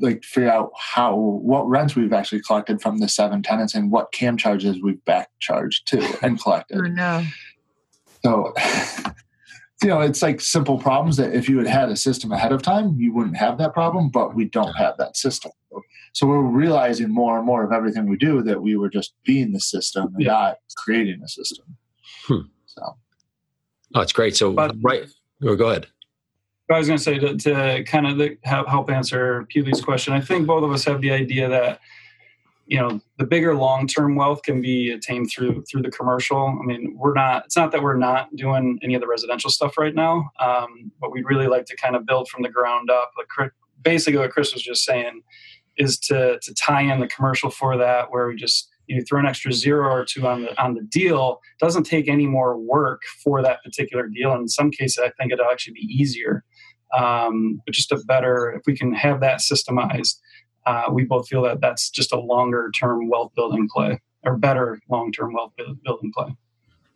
like 0.00 0.24
figure 0.24 0.50
out 0.50 0.70
how 0.78 1.14
what 1.16 1.68
rents 1.68 1.94
we've 1.94 2.12
actually 2.12 2.42
collected 2.42 2.80
from 2.80 2.98
the 2.98 3.08
seven 3.08 3.42
tenants 3.42 3.74
and 3.74 3.90
what 3.90 4.12
cam 4.12 4.36
charges 4.36 4.82
we've 4.82 5.04
back 5.04 5.30
charged 5.40 5.86
to 5.88 6.18
and 6.22 6.40
collected. 6.40 6.78
oh 6.78 6.88
no. 6.88 7.24
So 8.24 8.54
you 9.82 9.90
know, 9.90 10.00
it's 10.00 10.22
like 10.22 10.40
simple 10.40 10.78
problems 10.78 11.18
that 11.18 11.34
if 11.34 11.48
you 11.48 11.58
had 11.58 11.66
had 11.66 11.88
a 11.90 11.96
system 11.96 12.32
ahead 12.32 12.52
of 12.52 12.62
time, 12.62 12.96
you 12.98 13.12
wouldn't 13.12 13.36
have 13.36 13.58
that 13.58 13.74
problem, 13.74 14.08
but 14.08 14.34
we 14.34 14.46
don't 14.46 14.72
have 14.74 14.96
that 14.96 15.16
system. 15.16 15.52
So 16.14 16.26
we're 16.26 16.40
realizing 16.40 17.10
more 17.10 17.36
and 17.36 17.44
more 17.44 17.64
of 17.64 17.72
everything 17.72 18.08
we 18.08 18.16
do 18.16 18.42
that 18.42 18.62
we 18.62 18.76
were 18.76 18.88
just 18.88 19.12
being 19.24 19.52
the 19.52 19.60
system 19.60 20.14
and 20.14 20.22
yeah. 20.22 20.30
not 20.30 20.58
creating 20.76 21.20
a 21.22 21.28
system. 21.28 21.76
Hmm. 22.26 22.46
So, 22.66 22.96
oh, 23.94 24.00
it's 24.00 24.12
great. 24.12 24.36
So, 24.36 24.52
but, 24.52 24.76
right, 24.80 25.06
oh, 25.42 25.56
go 25.56 25.68
ahead. 25.68 25.88
I 26.70 26.78
was 26.78 26.86
going 26.86 26.96
to 26.96 27.04
say 27.04 27.18
to, 27.18 27.36
to 27.36 27.84
kind 27.84 28.06
of 28.06 28.16
the, 28.16 28.38
help 28.44 28.90
answer 28.90 29.46
Peely's 29.54 29.82
question. 29.82 30.14
I 30.14 30.20
think 30.20 30.46
both 30.46 30.64
of 30.64 30.72
us 30.72 30.84
have 30.84 31.00
the 31.00 31.10
idea 31.10 31.48
that 31.48 31.80
you 32.66 32.78
know 32.78 33.00
the 33.18 33.26
bigger 33.26 33.54
long-term 33.54 34.16
wealth 34.16 34.42
can 34.42 34.62
be 34.62 34.90
attained 34.90 35.30
through 35.30 35.64
through 35.70 35.82
the 35.82 35.90
commercial. 35.90 36.46
I 36.46 36.64
mean 36.64 36.96
we're 36.98 37.12
not 37.12 37.44
it's 37.44 37.56
not 37.56 37.72
that 37.72 37.82
we're 37.82 37.96
not 37.96 38.34
doing 38.36 38.78
any 38.82 38.94
of 38.94 39.02
the 39.02 39.06
residential 39.06 39.50
stuff 39.50 39.76
right 39.76 39.94
now 39.94 40.30
um, 40.40 40.90
but 41.00 41.12
we'd 41.12 41.26
really 41.26 41.46
like 41.46 41.66
to 41.66 41.76
kind 41.76 41.94
of 41.94 42.06
build 42.06 42.28
from 42.28 42.42
the 42.42 42.48
ground 42.48 42.90
up. 42.90 43.12
Like 43.18 43.52
basically 43.82 44.18
what 44.18 44.30
chris 44.30 44.54
was 44.54 44.62
just 44.62 44.84
saying 44.84 45.20
is 45.76 45.98
to 45.98 46.38
to 46.40 46.54
tie 46.54 46.80
in 46.80 47.00
the 47.00 47.08
commercial 47.08 47.50
for 47.50 47.76
that 47.76 48.10
where 48.10 48.28
we 48.28 48.36
just 48.36 48.70
you 48.86 49.02
throw 49.02 49.20
an 49.20 49.26
extra 49.26 49.52
zero 49.52 49.90
or 49.90 50.04
two 50.04 50.26
on 50.26 50.42
the 50.42 50.62
on 50.62 50.74
the 50.74 50.82
deal 50.82 51.40
doesn't 51.60 51.84
take 51.84 52.08
any 52.08 52.26
more 52.26 52.56
work 52.56 53.02
for 53.22 53.42
that 53.42 53.62
particular 53.62 54.06
deal. 54.08 54.32
In 54.34 54.48
some 54.48 54.70
cases 54.70 55.02
i 55.04 55.10
think 55.18 55.32
it'll 55.32 55.50
actually 55.50 55.74
be 55.74 55.86
easier 55.90 56.44
um, 56.96 57.60
but 57.64 57.74
just 57.74 57.92
a 57.92 57.96
better 58.06 58.52
if 58.52 58.62
we 58.66 58.76
can 58.76 58.94
have 58.94 59.20
that 59.20 59.40
systemized 59.40 60.16
uh, 60.66 60.84
we 60.90 61.04
both 61.04 61.28
feel 61.28 61.42
that 61.42 61.60
that's 61.60 61.90
just 61.90 62.12
a 62.12 62.18
longer 62.18 62.70
term 62.78 63.08
wealth 63.08 63.32
building 63.34 63.68
play 63.72 64.00
or 64.24 64.36
better 64.36 64.80
long 64.88 65.12
term 65.12 65.34
wealth 65.34 65.52
building 65.84 66.12
play. 66.14 66.34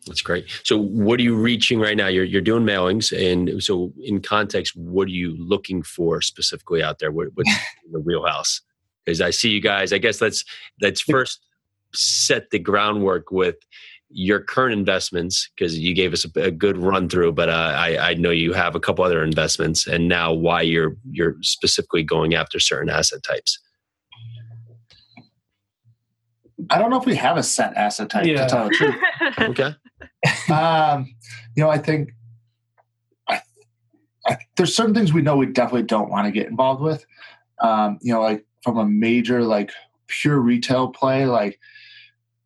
That's 0.07 0.23
great. 0.23 0.47
So, 0.65 0.79
what 0.79 1.21
are 1.21 1.23
you 1.23 1.37
reaching 1.37 1.81
right 1.81 1.97
now? 1.97 2.07
You're 2.07 2.25
you're 2.25 2.41
doing 2.41 2.65
mailings, 2.65 3.13
and 3.13 3.63
so 3.63 3.93
in 4.03 4.23
context, 4.23 4.75
what 4.77 5.07
are 5.09 5.13
you 5.13 5.37
looking 5.37 5.83
for 5.83 6.23
specifically 6.23 6.83
out 6.83 6.99
there? 6.99 7.13
What, 7.13 7.29
what's 7.35 7.51
in 7.87 7.93
the 7.93 8.01
wheelhouse? 8.01 8.63
Because 9.05 9.21
I 9.21 9.31
see 9.31 9.51
you 9.51 9.61
guys. 9.61 9.93
I 9.93 9.99
guess 9.99 10.21
let's 10.21 10.45
let's 10.81 11.01
first 11.01 11.41
set 11.93 12.51
the 12.51 12.59
groundwork 12.59 13.31
with 13.31 13.57
your 14.11 14.41
current 14.41 14.73
investments 14.73 15.51
because 15.55 15.79
you 15.79 15.95
gave 15.95 16.13
us 16.13 16.25
a, 16.25 16.41
a 16.41 16.51
good 16.51 16.79
run 16.79 17.09
through. 17.09 17.33
But 17.33 17.49
uh, 17.49 17.75
I, 17.77 18.11
I 18.11 18.15
know 18.15 18.31
you 18.31 18.53
have 18.53 18.75
a 18.75 18.81
couple 18.81 19.05
other 19.05 19.23
investments, 19.23 19.87
and 19.87 20.09
now 20.09 20.33
why 20.33 20.63
you're 20.63 20.97
you're 21.11 21.37
specifically 21.43 22.03
going 22.03 22.35
after 22.35 22.59
certain 22.59 22.91
asset 22.91 23.23
types. 23.23 23.59
I 26.71 26.79
don't 26.79 26.91
know 26.91 26.99
if 26.99 27.07
we 27.07 27.15
have 27.17 27.37
a 27.37 27.43
set 27.43 27.77
asset 27.77 28.11
type 28.11 28.27
yeah. 28.27 28.47
to 28.47 28.49
tell 28.49 28.65
the 28.65 28.71
truth. 28.71 28.95
okay. 29.39 29.75
Um, 30.53 31.15
you 31.55 31.63
know, 31.63 31.71
I 31.71 31.79
think 31.79 32.11
I, 33.29 33.41
I, 34.27 34.39
there's 34.57 34.75
certain 34.75 34.95
things 34.95 35.13
we 35.13 35.23
know 35.23 35.37
we 35.37 35.47
definitely 35.47 35.85
don't 35.85 36.11
want 36.11 36.27
to 36.27 36.33
get 36.33 36.49
involved 36.49 36.83
with. 36.83 37.07
Um, 37.61 37.99
you 38.03 38.13
know, 38.13 38.21
like 38.21 38.45
from 38.63 38.79
a 38.79 38.85
major 38.85 39.43
like 39.43 39.71
pure 40.09 40.39
retail 40.39 40.89
play, 40.89 41.27
like 41.27 41.61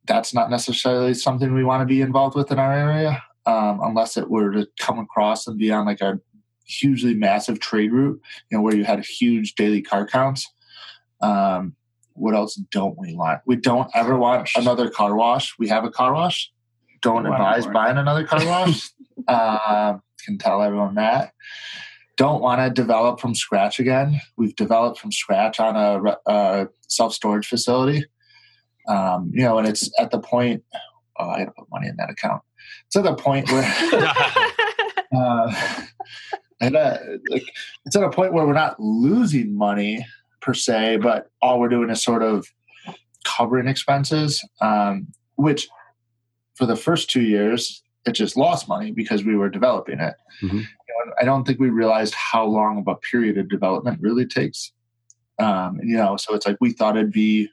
that's 0.07 0.35
not 0.35 0.51
necessarily 0.51 1.15
something 1.15 1.55
we 1.55 1.65
want 1.65 1.81
to 1.81 1.87
be 1.87 2.01
involved 2.01 2.37
with 2.37 2.51
in 2.51 2.59
our 2.59 2.73
area, 2.73 3.23
um, 3.47 3.81
unless 3.83 4.17
it 4.17 4.29
were 4.29 4.51
to 4.53 4.67
come 4.79 4.99
across 4.99 5.47
and 5.47 5.59
be 5.59 5.71
on 5.71 5.87
like 5.87 6.01
a 6.01 6.21
hugely 6.65 7.15
massive 7.15 7.61
trade 7.61 7.93
route, 7.93 8.21
you 8.51 8.57
know, 8.57 8.62
where 8.62 8.75
you 8.75 8.85
had 8.85 9.05
huge 9.05 9.55
daily 9.55 9.83
car 9.83 10.07
counts. 10.07 10.51
Um, 11.21 11.75
what 12.15 12.35
else 12.35 12.57
don't 12.71 12.99
we 12.99 13.15
want? 13.15 13.41
We 13.47 13.57
don't 13.57 13.91
ever 13.95 14.17
want 14.19 14.51
another 14.57 14.91
car 14.91 15.15
wash. 15.15 15.55
We 15.59 15.69
have 15.69 15.85
a 15.85 15.91
car 15.91 16.12
wash. 16.12 16.53
Don't 17.01 17.27
advise 17.27 17.67
buying 17.67 17.97
another 17.97 18.25
car 18.25 18.45
wash. 18.45 18.91
uh, 19.29 19.99
can 20.25 20.38
tell 20.38 20.62
everyone 20.62 20.95
that. 20.97 21.33
Don't 22.17 22.43
want 22.43 22.61
to 22.61 22.71
develop 22.71 23.19
from 23.19 23.35
scratch 23.35 23.81
again. 23.81 24.21
We've 24.37 24.55
developed 24.55 25.01
from 25.01 25.11
scratch 25.11 25.59
on 25.59 25.77
a, 25.77 26.17
a 26.27 26.69
self 26.88 27.15
storage 27.15 27.47
facility. 27.47 28.05
Um, 28.88 29.31
you 29.33 29.42
know, 29.42 29.59
and 29.59 29.68
it's 29.68 29.90
at 29.99 30.11
the 30.11 30.18
point. 30.18 30.62
Oh, 31.18 31.29
I 31.29 31.40
got 31.40 31.45
to 31.45 31.53
put 31.53 31.71
money 31.71 31.88
in 31.88 31.97
that 31.97 32.11
account. 32.11 32.42
It's 32.87 32.97
at 32.97 33.05
the 33.05 33.14
point 33.14 33.51
where. 33.51 33.62
uh, 35.16 35.55
and 36.61 36.77
uh, 36.77 36.99
like 37.29 37.45
it's 37.85 37.97
at 37.97 38.05
a 38.05 38.11
point 38.11 38.33
where 38.33 38.47
we're 38.47 38.53
not 38.53 38.79
losing 38.79 39.57
money 39.57 40.07
per 40.40 40.55
se, 40.55 40.99
but 40.99 41.29
all 41.42 41.61
we're 41.61 41.68
doing 41.68 41.90
is 41.90 42.03
sort 42.03 42.23
of 42.23 42.47
covering 43.25 43.68
expenses, 43.68 44.47
um, 44.61 45.09
which 45.37 45.68
for 46.55 46.66
the 46.66 46.77
first 46.77 47.11
two 47.11 47.23
years 47.23 47.83
it 48.05 48.12
just 48.12 48.37
lost 48.37 48.68
money 48.68 48.90
because 48.90 49.25
we 49.25 49.37
were 49.37 49.49
developing 49.49 50.01
it. 50.01 50.14
Mm-hmm. 50.42 50.59
You 50.59 50.62
know, 50.62 51.12
I 51.21 51.25
don't 51.25 51.45
think 51.45 51.61
we 51.61 51.71
realized 51.71 52.14
how 52.14 52.45
long 52.45 52.79
of 52.79 52.88
a 52.88 52.97
period 52.97 53.38
of 53.38 53.49
development 53.49 54.01
really 54.01 54.27
takes. 54.27 54.73
Um, 55.38 55.81
you 55.83 55.97
know, 55.97 56.16
so 56.16 56.35
it's 56.35 56.47
like 56.47 56.57
we 56.61 56.73
thought 56.73 56.97
it'd 56.97 57.12
be 57.12 57.49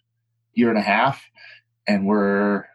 year 0.60 0.70
and 0.70 0.78
a 0.78 0.84
half, 0.84 1.24
and 1.88 2.06
we're 2.06 2.66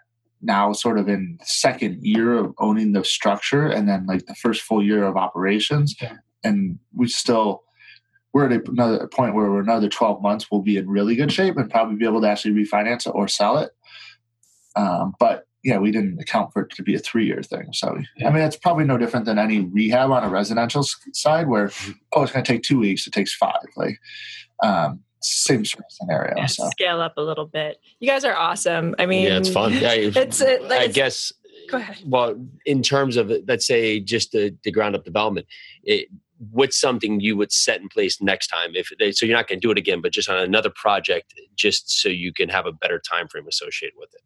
now 0.42 0.72
sort 0.72 0.98
of 0.98 1.08
in 1.08 1.38
second 1.42 2.04
year 2.04 2.34
of 2.34 2.54
owning 2.58 2.92
the 2.92 3.04
structure, 3.04 3.66
and 3.66 3.88
then 3.88 4.06
like 4.06 4.26
the 4.26 4.34
first 4.34 4.62
full 4.62 4.82
year 4.82 5.04
of 5.04 5.16
operations, 5.16 5.94
yeah. 6.00 6.16
and 6.42 6.78
we 6.92 7.08
still 7.08 7.64
we're 8.34 8.50
at 8.50 8.68
another 8.68 9.06
point 9.06 9.34
where 9.34 9.48
we're 9.50 9.60
another 9.60 9.88
12 9.88 10.20
months 10.20 10.50
we'll 10.50 10.60
be 10.60 10.76
in 10.76 10.88
really 10.88 11.14
good 11.14 11.32
shape 11.32 11.56
and 11.56 11.70
probably 11.70 11.94
be 11.96 12.04
able 12.04 12.20
to 12.20 12.28
actually 12.28 12.52
refinance 12.52 13.06
it 13.06 13.14
or 13.14 13.28
sell 13.28 13.56
it 13.56 13.70
um, 14.76 15.14
but 15.18 15.46
yeah 15.62 15.78
we 15.78 15.90
didn't 15.90 16.20
account 16.20 16.52
for 16.52 16.62
it 16.62 16.70
to 16.70 16.82
be 16.82 16.94
a 16.94 16.98
three 16.98 17.24
year 17.24 17.42
thing 17.42 17.68
so 17.72 17.96
yeah. 18.16 18.28
i 18.28 18.32
mean 18.32 18.42
it's 18.42 18.56
probably 18.56 18.84
no 18.84 18.98
different 18.98 19.24
than 19.24 19.38
any 19.38 19.60
rehab 19.60 20.10
on 20.10 20.24
a 20.24 20.28
residential 20.28 20.84
side 21.12 21.48
where 21.48 21.68
mm-hmm. 21.68 21.92
oh 22.12 22.24
it's 22.24 22.32
going 22.32 22.44
to 22.44 22.52
take 22.52 22.62
two 22.62 22.78
weeks 22.78 23.06
it 23.06 23.12
takes 23.12 23.34
five 23.34 23.54
like 23.76 23.98
um, 24.62 25.00
same 25.24 25.64
sort 25.64 25.84
of 25.84 25.92
scenario. 25.92 26.34
Yeah, 26.36 26.46
so. 26.46 26.68
Scale 26.70 27.00
up 27.00 27.14
a 27.16 27.22
little 27.22 27.46
bit. 27.46 27.78
You 28.00 28.08
guys 28.08 28.24
are 28.24 28.36
awesome. 28.36 28.94
I 28.98 29.06
mean, 29.06 29.24
yeah, 29.24 29.38
it's 29.38 29.50
fun. 29.50 29.72
Yeah, 29.72 29.92
it's, 29.92 30.40
it, 30.40 30.62
like, 30.62 30.80
I 30.80 30.84
it's, 30.84 30.94
guess. 30.94 31.32
Go 31.70 31.78
ahead. 31.78 31.98
Well, 32.04 32.36
in 32.66 32.82
terms 32.82 33.16
of 33.16 33.32
let's 33.48 33.66
say 33.66 34.00
just 34.00 34.32
the, 34.32 34.56
the 34.64 34.70
ground 34.70 34.94
up 34.94 35.04
development, 35.04 35.46
it, 35.82 36.08
what's 36.50 36.78
something 36.78 37.20
you 37.20 37.36
would 37.36 37.52
set 37.52 37.80
in 37.80 37.88
place 37.88 38.20
next 38.20 38.48
time 38.48 38.70
if 38.74 38.90
they, 38.98 39.12
so 39.12 39.24
you're 39.24 39.36
not 39.36 39.48
going 39.48 39.60
to 39.60 39.66
do 39.66 39.70
it 39.70 39.78
again, 39.78 40.00
but 40.00 40.12
just 40.12 40.28
on 40.28 40.36
another 40.36 40.70
project, 40.70 41.34
just 41.56 41.90
so 41.90 42.08
you 42.08 42.32
can 42.32 42.48
have 42.48 42.66
a 42.66 42.72
better 42.72 43.00
time 43.00 43.28
frame 43.28 43.46
associated 43.48 43.94
with 43.98 44.12
it. 44.14 44.22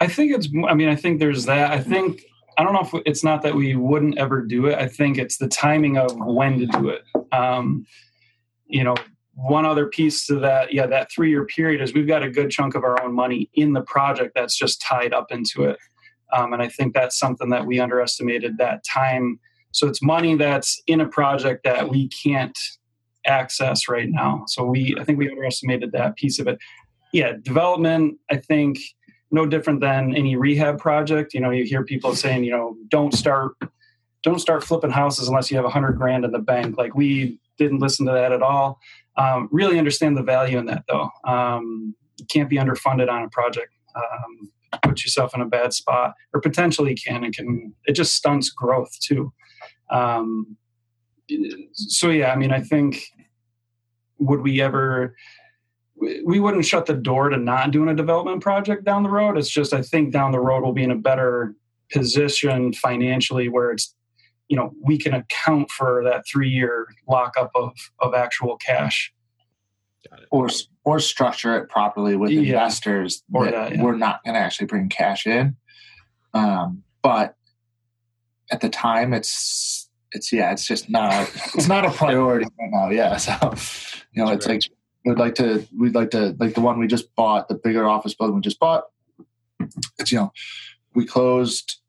I 0.00 0.06
think 0.06 0.32
it's. 0.32 0.48
I 0.68 0.74
mean, 0.74 0.88
I 0.88 0.94
think 0.94 1.18
there's 1.18 1.46
that. 1.46 1.72
I 1.72 1.80
think 1.80 2.22
I 2.56 2.64
don't 2.64 2.72
know 2.72 2.80
if 2.80 3.02
it's 3.06 3.24
not 3.24 3.42
that 3.42 3.54
we 3.54 3.76
wouldn't 3.76 4.18
ever 4.18 4.42
do 4.42 4.66
it. 4.66 4.78
I 4.78 4.88
think 4.88 5.18
it's 5.18 5.38
the 5.38 5.48
timing 5.48 5.96
of 5.96 6.16
when 6.16 6.58
to 6.58 6.66
do 6.66 6.88
it. 6.88 7.04
Um, 7.32 7.86
you 8.66 8.84
know, 8.84 8.96
one 9.46 9.64
other 9.64 9.86
piece 9.86 10.26
to 10.26 10.36
that 10.36 10.72
yeah 10.72 10.86
that 10.86 11.10
three 11.10 11.30
year 11.30 11.44
period 11.44 11.80
is 11.80 11.94
we've 11.94 12.08
got 12.08 12.22
a 12.22 12.30
good 12.30 12.50
chunk 12.50 12.74
of 12.74 12.84
our 12.84 13.02
own 13.02 13.14
money 13.14 13.48
in 13.54 13.72
the 13.72 13.82
project 13.82 14.32
that's 14.34 14.56
just 14.56 14.80
tied 14.80 15.12
up 15.12 15.30
into 15.30 15.64
it 15.64 15.78
um, 16.32 16.52
and 16.52 16.62
i 16.62 16.68
think 16.68 16.94
that's 16.94 17.18
something 17.18 17.50
that 17.50 17.64
we 17.64 17.78
underestimated 17.78 18.58
that 18.58 18.82
time 18.84 19.38
so 19.70 19.86
it's 19.86 20.02
money 20.02 20.34
that's 20.34 20.82
in 20.86 21.00
a 21.00 21.08
project 21.08 21.62
that 21.64 21.88
we 21.88 22.08
can't 22.08 22.58
access 23.26 23.88
right 23.88 24.08
now 24.08 24.44
so 24.46 24.64
we 24.64 24.94
i 24.98 25.04
think 25.04 25.18
we 25.18 25.28
underestimated 25.28 25.92
that 25.92 26.16
piece 26.16 26.38
of 26.38 26.48
it 26.48 26.58
yeah 27.12 27.32
development 27.42 28.18
i 28.30 28.36
think 28.36 28.78
no 29.30 29.46
different 29.46 29.80
than 29.80 30.14
any 30.14 30.36
rehab 30.36 30.78
project. 30.78 31.34
You 31.34 31.40
know, 31.40 31.50
you 31.50 31.64
hear 31.64 31.84
people 31.84 32.14
saying, 32.14 32.44
you 32.44 32.50
know, 32.50 32.76
don't 32.88 33.12
start 33.14 33.52
don't 34.24 34.40
start 34.40 34.64
flipping 34.64 34.90
houses 34.90 35.28
unless 35.28 35.50
you 35.50 35.56
have 35.56 35.64
a 35.66 35.70
hundred 35.70 35.92
grand 35.92 36.24
in 36.24 36.32
the 36.32 36.38
bank. 36.38 36.76
Like 36.76 36.94
we 36.94 37.40
didn't 37.56 37.78
listen 37.78 38.06
to 38.06 38.12
that 38.12 38.32
at 38.32 38.42
all. 38.42 38.80
Um, 39.18 39.48
really 39.50 39.78
understand 39.78 40.16
the 40.16 40.22
value 40.22 40.58
in 40.58 40.66
that 40.66 40.84
though. 40.88 41.10
Um, 41.24 41.94
you 42.18 42.26
can't 42.26 42.48
be 42.48 42.56
underfunded 42.56 43.10
on 43.10 43.24
a 43.24 43.28
project. 43.28 43.72
Um, 43.94 44.52
put 44.82 45.02
yourself 45.02 45.34
in 45.34 45.40
a 45.40 45.46
bad 45.46 45.72
spot, 45.72 46.14
or 46.32 46.40
potentially 46.40 46.94
can. 46.94 47.24
It 47.24 47.34
can. 47.34 47.74
It 47.84 47.92
just 47.92 48.14
stunts 48.14 48.50
growth 48.50 48.90
too. 49.00 49.32
Um, 49.90 50.56
so 51.72 52.10
yeah, 52.10 52.32
I 52.32 52.36
mean, 52.36 52.52
I 52.52 52.60
think 52.60 53.02
would 54.18 54.40
we 54.40 54.60
ever? 54.60 55.16
We 56.24 56.38
wouldn't 56.38 56.64
shut 56.64 56.86
the 56.86 56.94
door 56.94 57.28
to 57.28 57.36
not 57.36 57.72
doing 57.72 57.88
a 57.88 57.94
development 57.94 58.40
project 58.40 58.84
down 58.84 59.02
the 59.02 59.10
road. 59.10 59.36
It's 59.36 59.50
just 59.50 59.74
I 59.74 59.82
think 59.82 60.12
down 60.12 60.30
the 60.30 60.38
road 60.38 60.62
we'll 60.62 60.72
be 60.72 60.84
in 60.84 60.92
a 60.92 60.96
better 60.96 61.56
position 61.90 62.72
financially 62.72 63.48
where 63.48 63.72
it's 63.72 63.94
you 64.48 64.56
know 64.56 64.72
we 64.82 64.98
can 64.98 65.14
account 65.14 65.70
for 65.70 66.02
that 66.04 66.24
three 66.26 66.48
year 66.48 66.88
lockup 67.08 67.50
of 67.54 67.72
of 68.00 68.14
actual 68.14 68.56
cash 68.56 69.12
or 70.30 70.48
or 70.84 70.98
structure 70.98 71.56
it 71.56 71.68
properly 71.68 72.16
with 72.16 72.30
yeah. 72.30 72.40
investors 72.40 73.22
or 73.32 73.44
that, 73.44 73.52
that 73.52 73.76
yeah. 73.76 73.82
we're 73.82 73.96
not 73.96 74.22
going 74.24 74.34
to 74.34 74.40
actually 74.40 74.66
bring 74.66 74.88
cash 74.88 75.26
in 75.26 75.56
um, 76.34 76.82
but 77.02 77.36
at 78.50 78.60
the 78.60 78.68
time 78.68 79.12
it's 79.12 79.90
it's 80.12 80.32
yeah 80.32 80.50
it's 80.50 80.66
just 80.66 80.88
not 80.88 81.30
it's 81.54 81.68
not 81.68 81.84
a 81.84 81.90
priority 81.90 82.46
right 82.60 82.70
now 82.70 82.88
yeah 82.88 83.16
so 83.16 83.32
you 84.12 84.24
know 84.24 84.30
That's 84.30 84.46
it's 84.46 84.46
right. 84.46 84.54
like 84.54 84.62
we'd 85.04 85.18
like 85.18 85.34
to 85.36 85.68
we'd 85.78 85.94
like 85.94 86.10
to 86.10 86.34
like 86.38 86.54
the 86.54 86.60
one 86.60 86.78
we 86.78 86.86
just 86.86 87.14
bought 87.14 87.48
the 87.48 87.54
bigger 87.54 87.86
office 87.86 88.14
building 88.14 88.36
we 88.36 88.40
just 88.40 88.58
bought 88.58 88.84
it's 89.98 90.10
you 90.10 90.18
know 90.18 90.32
we 90.94 91.04
closed 91.04 91.80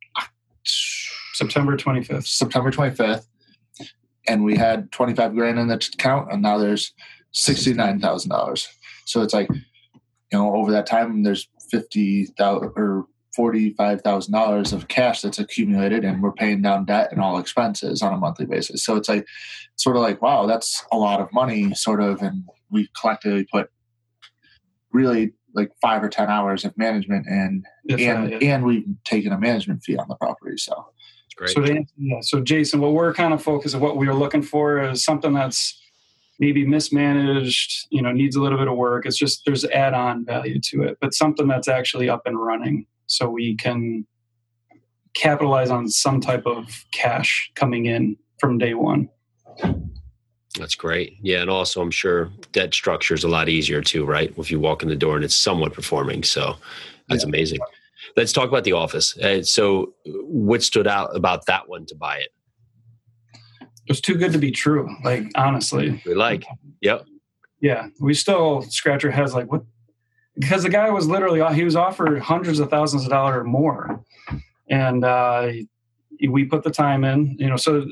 September 1.40 1.78
25th. 1.78 2.28
September 2.28 2.72
25th. 2.72 3.26
And 4.28 4.44
we 4.44 4.58
had 4.58 4.92
25 4.92 5.34
grand 5.34 5.58
in 5.58 5.68
the 5.68 5.76
account, 5.76 6.32
and 6.32 6.42
now 6.42 6.58
there's 6.58 6.94
$69,000. 7.34 8.68
So 9.06 9.22
it's 9.22 9.34
like, 9.34 9.50
you 9.50 9.60
know, 10.34 10.54
over 10.54 10.72
that 10.72 10.86
time, 10.86 11.24
there's 11.24 11.48
50,000 11.72 12.72
or 12.76 13.06
$45,000 13.38 14.74
of 14.74 14.88
cash 14.90 15.22
that's 15.22 15.40
accumulated, 15.40 16.04
and 16.04 16.22
we're 16.22 16.34
paying 16.34 16.62
down 16.62 16.86
debt 16.86 17.12
and 17.12 17.22
all 17.22 17.40
expenses 17.40 18.02
on 18.02 18.14
a 18.14 18.18
monthly 18.18 18.46
basis. 18.46 18.84
So 18.84 18.98
it's 18.98 19.08
like, 19.08 19.26
sort 19.78 19.96
of 19.96 20.02
like, 20.02 20.22
wow, 20.22 20.46
that's 20.46 20.84
a 20.92 20.98
lot 20.98 21.22
of 21.22 21.32
money, 21.32 21.74
sort 21.74 22.02
of. 22.02 22.22
And 22.22 22.44
we 22.70 22.90
collectively 23.00 23.48
put 23.52 23.72
really 24.92 25.32
like 25.56 25.72
five 25.82 26.04
or 26.04 26.10
10 26.10 26.30
hours 26.30 26.66
of 26.66 26.78
management 26.78 27.26
and, 27.28 27.66
and, 27.90 28.32
right, 28.32 28.42
yeah. 28.42 28.56
and 28.56 28.66
we've 28.66 28.86
taken 29.04 29.32
a 29.32 29.40
management 29.40 29.84
fee 29.84 29.98
on 29.98 30.08
the 30.08 30.16
property. 30.16 30.58
So, 30.58 30.90
Great. 31.40 31.52
So, 31.52 31.64
yeah, 31.96 32.20
so 32.20 32.42
Jason, 32.42 32.82
what 32.82 32.92
we're 32.92 33.14
kind 33.14 33.34
of 33.34 33.42
focused 33.42 33.74
on, 33.74 33.80
what 33.80 33.96
we 33.96 34.10
are 34.10 34.14
looking 34.14 34.42
for 34.42 34.82
is 34.82 35.06
something 35.06 35.32
that's 35.32 35.82
maybe 36.38 36.68
mismanaged, 36.68 37.88
you 37.92 38.02
know, 38.02 38.12
needs 38.12 38.36
a 38.36 38.42
little 38.42 38.58
bit 38.58 38.68
of 38.68 38.76
work. 38.76 39.06
It's 39.06 39.18
just 39.18 39.46
there's 39.46 39.64
add-on 39.64 40.26
value 40.26 40.60
to 40.60 40.84
it, 40.84 40.98
but 41.00 41.14
something 41.14 41.48
that's 41.48 41.70
actually 41.70 42.10
up 42.10 42.24
and 42.26 42.38
running, 42.38 42.88
so 43.08 43.30
we 43.30 43.56
can 43.56 44.06
capitalize 45.14 45.70
on 45.70 45.88
some 45.88 46.20
type 46.20 46.46
of 46.46 46.84
cash 46.92 47.50
coming 47.56 47.86
in 47.86 48.18
from 48.38 48.58
day 48.58 48.74
one. 48.74 49.08
That's 50.58 50.76
great. 50.76 51.20
Yeah, 51.22 51.40
and 51.40 51.50
also 51.50 51.82
I'm 51.82 51.90
sure 51.90 52.30
debt 52.52 52.74
structure 52.74 53.14
is 53.14 53.24
a 53.24 53.30
lot 53.30 53.48
easier 53.48 53.82
too, 53.82 54.04
right? 54.04 54.34
If 54.38 54.52
you 54.52 54.60
walk 54.60 54.84
in 54.84 54.90
the 54.90 54.96
door 54.98 55.16
and 55.16 55.24
it's 55.24 55.36
somewhat 55.36 55.72
performing, 55.72 56.24
so 56.24 56.58
that's 57.08 57.24
yeah. 57.24 57.30
amazing. 57.30 57.60
Let's 58.16 58.34
talk 58.34 58.48
about 58.48 58.64
the 58.64 58.74
office. 58.74 59.18
Uh, 59.18 59.44
so, 59.44 59.94
what 60.06 60.64
stood 60.64 60.88
out 60.88 61.16
about 61.16 61.46
that 61.48 61.68
one 61.70 61.86
to 61.88 61.96
buy 61.96 62.18
it? 62.18 62.30
It 63.62 63.94
was 63.94 64.02
too 64.02 64.16
good 64.16 64.32
to 64.34 64.38
be 64.38 64.52
true. 64.52 64.88
Like 65.04 65.24
honestly, 65.36 66.02
we 66.06 66.14
like. 66.14 66.46
Yep. 66.82 67.06
Yeah, 67.62 67.88
we 68.00 68.14
still 68.14 68.62
scratch 68.62 69.04
our 69.04 69.12
heads 69.12 69.34
like 69.34 69.52
what 69.52 69.64
because 70.38 70.64
the 70.64 70.70
guy 70.70 70.90
was 70.90 71.08
literally 71.08 71.44
he 71.56 71.64
was 71.64 71.76
offered 71.76 72.20
hundreds 72.20 72.60
of 72.60 72.70
thousands 72.70 73.04
of 73.04 73.10
dollars 73.10 73.46
more, 73.46 74.04
and 74.70 75.04
uh, 75.04 75.52
we 76.30 76.46
put 76.46 76.64
the 76.64 76.72
time 76.72 77.04
in. 77.04 77.36
You 77.40 77.50
know, 77.50 77.58
so 77.58 77.86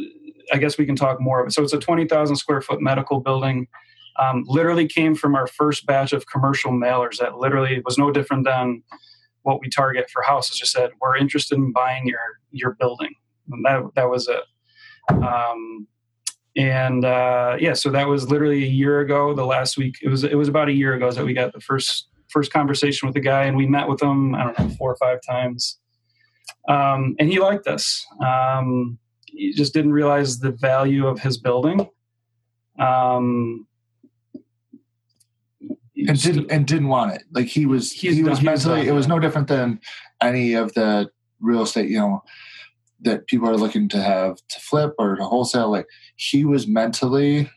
I 0.53 0.57
guess 0.57 0.77
we 0.77 0.85
can 0.85 0.95
talk 0.95 1.19
more 1.19 1.41
of 1.41 1.47
it. 1.47 1.51
So 1.51 1.63
it's 1.63 1.73
a 1.73 1.79
twenty 1.79 2.05
thousand 2.05 2.37
square 2.37 2.61
foot 2.61 2.81
medical 2.81 3.19
building. 3.19 3.67
Um, 4.19 4.43
literally 4.47 4.87
came 4.87 5.13
from 5.13 5.35
our 5.35 5.45
first 5.47 5.85
batch 5.85 6.13
of 6.13 6.25
commercial 6.27 6.71
mailers 6.71 7.17
that 7.17 7.37
literally 7.37 7.81
was 7.85 7.97
no 7.97 8.11
different 8.11 8.45
than 8.45 8.81
what 9.47 9.61
we 9.61 9.69
target 9.69 10.09
for 10.09 10.21
houses. 10.21 10.57
Just 10.57 10.73
said 10.73 10.91
we're 10.99 11.15
interested 11.15 11.55
in 11.55 11.71
buying 11.71 12.05
your 12.05 12.19
your 12.51 12.73
building. 12.73 13.13
And 13.49 13.65
that 13.65 13.83
that 13.95 14.09
was 14.09 14.27
it. 14.27 14.43
Um, 15.09 15.87
and 16.57 17.05
uh, 17.05 17.55
yeah, 17.59 17.73
so 17.73 17.89
that 17.91 18.07
was 18.07 18.29
literally 18.29 18.63
a 18.63 18.67
year 18.67 18.99
ago. 18.99 19.33
The 19.33 19.45
last 19.45 19.77
week 19.77 19.99
it 20.01 20.09
was 20.09 20.23
it 20.23 20.35
was 20.35 20.49
about 20.49 20.67
a 20.67 20.73
year 20.73 20.95
ago 20.95 21.09
that 21.11 21.23
we 21.23 21.33
got 21.33 21.53
the 21.53 21.61
first 21.61 22.09
first 22.27 22.51
conversation 22.51 23.07
with 23.07 23.13
the 23.13 23.21
guy, 23.21 23.43
and 23.43 23.55
we 23.55 23.65
met 23.65 23.87
with 23.87 24.01
him. 24.01 24.35
I 24.35 24.43
don't 24.43 24.59
know 24.59 24.69
four 24.77 24.91
or 24.91 24.97
five 24.97 25.19
times, 25.25 25.79
um, 26.67 27.15
and 27.19 27.29
he 27.29 27.39
liked 27.39 27.67
us. 27.67 28.05
Um, 28.25 28.97
he 29.27 29.53
just 29.53 29.73
didn't 29.73 29.93
realize 29.93 30.39
the 30.39 30.51
value 30.51 31.07
of 31.07 31.19
his 31.19 31.37
building. 31.37 31.87
Um, 32.79 33.66
and 36.07 36.21
didn't 36.21 36.51
and 36.51 36.67
didn't 36.67 36.87
want 36.87 37.13
it. 37.13 37.23
Like 37.31 37.47
he 37.47 37.65
was 37.65 37.91
he 37.91 38.23
was 38.23 38.41
mentally. 38.41 38.87
It 38.87 38.93
was 38.93 39.07
no 39.07 39.19
different 39.19 39.47
than 39.47 39.79
any 40.21 40.53
of 40.53 40.73
the 40.73 41.09
real 41.39 41.63
estate. 41.63 41.89
You 41.89 41.99
know 41.99 42.23
that 43.01 43.27
people 43.27 43.49
are 43.49 43.57
looking 43.57 43.87
to 43.89 44.01
have 44.01 44.37
to 44.49 44.59
flip 44.59 44.93
or 44.97 45.15
to 45.15 45.23
wholesale. 45.23 45.69
Like 45.69 45.87
he 46.15 46.45
was 46.45 46.67
mentally 46.67 47.49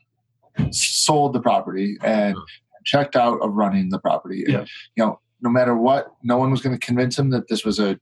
sold 0.70 1.32
the 1.32 1.40
property 1.40 1.96
and 2.02 2.36
checked 2.84 3.16
out 3.16 3.40
of 3.40 3.54
running 3.54 3.90
the 3.90 3.98
property. 3.98 4.44
And, 4.44 4.52
yeah. 4.52 4.64
You 4.96 5.04
know, 5.04 5.20
no 5.40 5.50
matter 5.50 5.74
what, 5.74 6.08
no 6.22 6.36
one 6.36 6.50
was 6.50 6.60
going 6.60 6.78
to 6.78 6.86
convince 6.86 7.18
him 7.18 7.30
that 7.30 7.48
this 7.48 7.64
was 7.64 7.78
a 7.78 7.98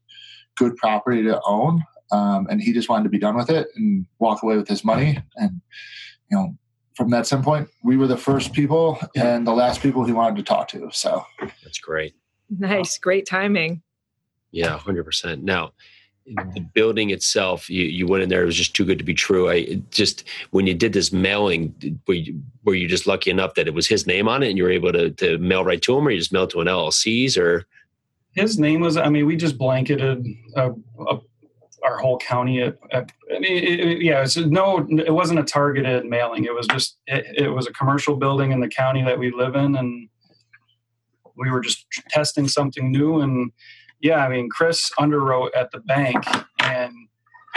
good 0.57 0.77
property 0.77 1.23
to 1.23 1.41
own. 1.47 1.83
Um, 2.11 2.47
and 2.51 2.61
he 2.61 2.73
just 2.73 2.89
wanted 2.89 3.05
to 3.05 3.11
be 3.11 3.19
done 3.19 3.37
with 3.37 3.51
it 3.51 3.69
and 3.77 4.07
walk 4.19 4.43
away 4.43 4.57
with 4.57 4.67
his 4.67 4.85
money. 4.85 5.19
And 5.37 5.61
you 6.31 6.37
know, 6.37 6.57
from 6.99 7.11
that 7.11 7.27
standpoint, 7.27 7.69
we 7.85 7.97
were 7.97 8.09
the 8.09 8.17
first 8.17 8.53
people 8.53 8.99
and 9.15 9.47
the 9.47 9.53
last 9.53 9.81
people 9.81 10.05
he 10.05 10.13
wanted 10.13 10.35
to 10.35 10.43
talk 10.43 10.67
to. 10.67 10.91
So 10.93 11.25
that's 11.63 11.79
great. 11.79 12.17
Nice, 12.51 12.99
great 12.99 13.25
timing. 13.25 13.83
Yeah, 14.51 14.77
hundred 14.77 15.05
percent. 15.05 15.45
Now, 15.45 15.71
the 16.27 16.61
building 16.75 17.11
itself, 17.11 17.71
you, 17.71 17.85
you 17.85 18.09
went 18.09 18.25
in 18.25 18.29
there. 18.29 18.43
It 18.43 18.47
was 18.47 18.57
just 18.57 18.75
too 18.75 18.85
good 18.85 18.99
to 18.99 19.05
be 19.05 19.15
true. 19.15 19.49
I 19.49 19.75
just 19.91 20.25
when 20.51 20.67
you 20.67 20.75
did 20.75 20.93
this 20.93 21.13
mailing, 21.13 22.01
were 22.09 22.15
you, 22.15 22.43
were 22.65 22.75
you 22.75 22.89
just 22.89 23.07
lucky 23.07 23.31
enough 23.31 23.55
that 23.55 23.69
it 23.69 23.75
was 23.75 23.87
his 23.87 24.05
name 24.05 24.27
on 24.27 24.43
it, 24.43 24.49
and 24.49 24.59
you 24.59 24.65
were 24.65 24.71
able 24.71 24.93
to, 24.93 25.11
to 25.11 25.39
mail 25.39 25.65
right 25.65 25.81
to 25.83 25.97
him, 25.97 26.09
or 26.09 26.11
you 26.11 26.19
just 26.19 26.33
mailed 26.33 26.51
to 26.51 26.61
an 26.61 26.67
LLC's, 26.67 27.37
or 27.39 27.65
his 28.33 28.59
name 28.59 28.81
was? 28.81 28.97
I 28.97 29.09
mean, 29.09 29.25
we 29.25 29.37
just 29.37 29.57
blanketed 29.57 30.27
a, 30.57 30.73
a 31.09 31.21
our 31.85 31.99
whole 31.99 32.19
county. 32.19 32.63
At, 32.63 32.77
at, 32.93 33.13
I 33.35 33.39
mean, 33.39 33.65
it, 33.65 33.81
it, 33.81 34.03
yeah, 34.03 34.23
it's 34.23 34.37
no, 34.37 34.87
it 34.91 35.13
wasn't 35.13 35.41
a 35.41 35.45
targeted 35.45 36.05
mailing. 36.05 36.45
It 36.45 36.55
was 36.55 36.67
just 36.67 36.99
it, 37.07 37.25
it, 37.37 37.49
was 37.49 37.67
a 37.67 37.73
commercial 37.73 38.17
building 38.17 38.53
in 38.53 38.61
the 38.61 38.69
county 38.69 39.03
that 39.03 39.19
we 39.19 39.31
live 39.31 39.55
in, 39.55 39.77
and 39.77 40.09
we 41.37 41.51
were 41.51 41.61
just 41.61 41.87
testing 42.11 42.49
something 42.49 42.91
new. 42.91 43.21
And 43.21 43.53
yeah, 44.01 44.25
I 44.25 44.29
mean, 44.29 44.49
Chris 44.51 44.91
underwrote 44.99 45.51
at 45.57 45.71
the 45.71 45.81
bank, 45.81 46.25
and 46.61 46.93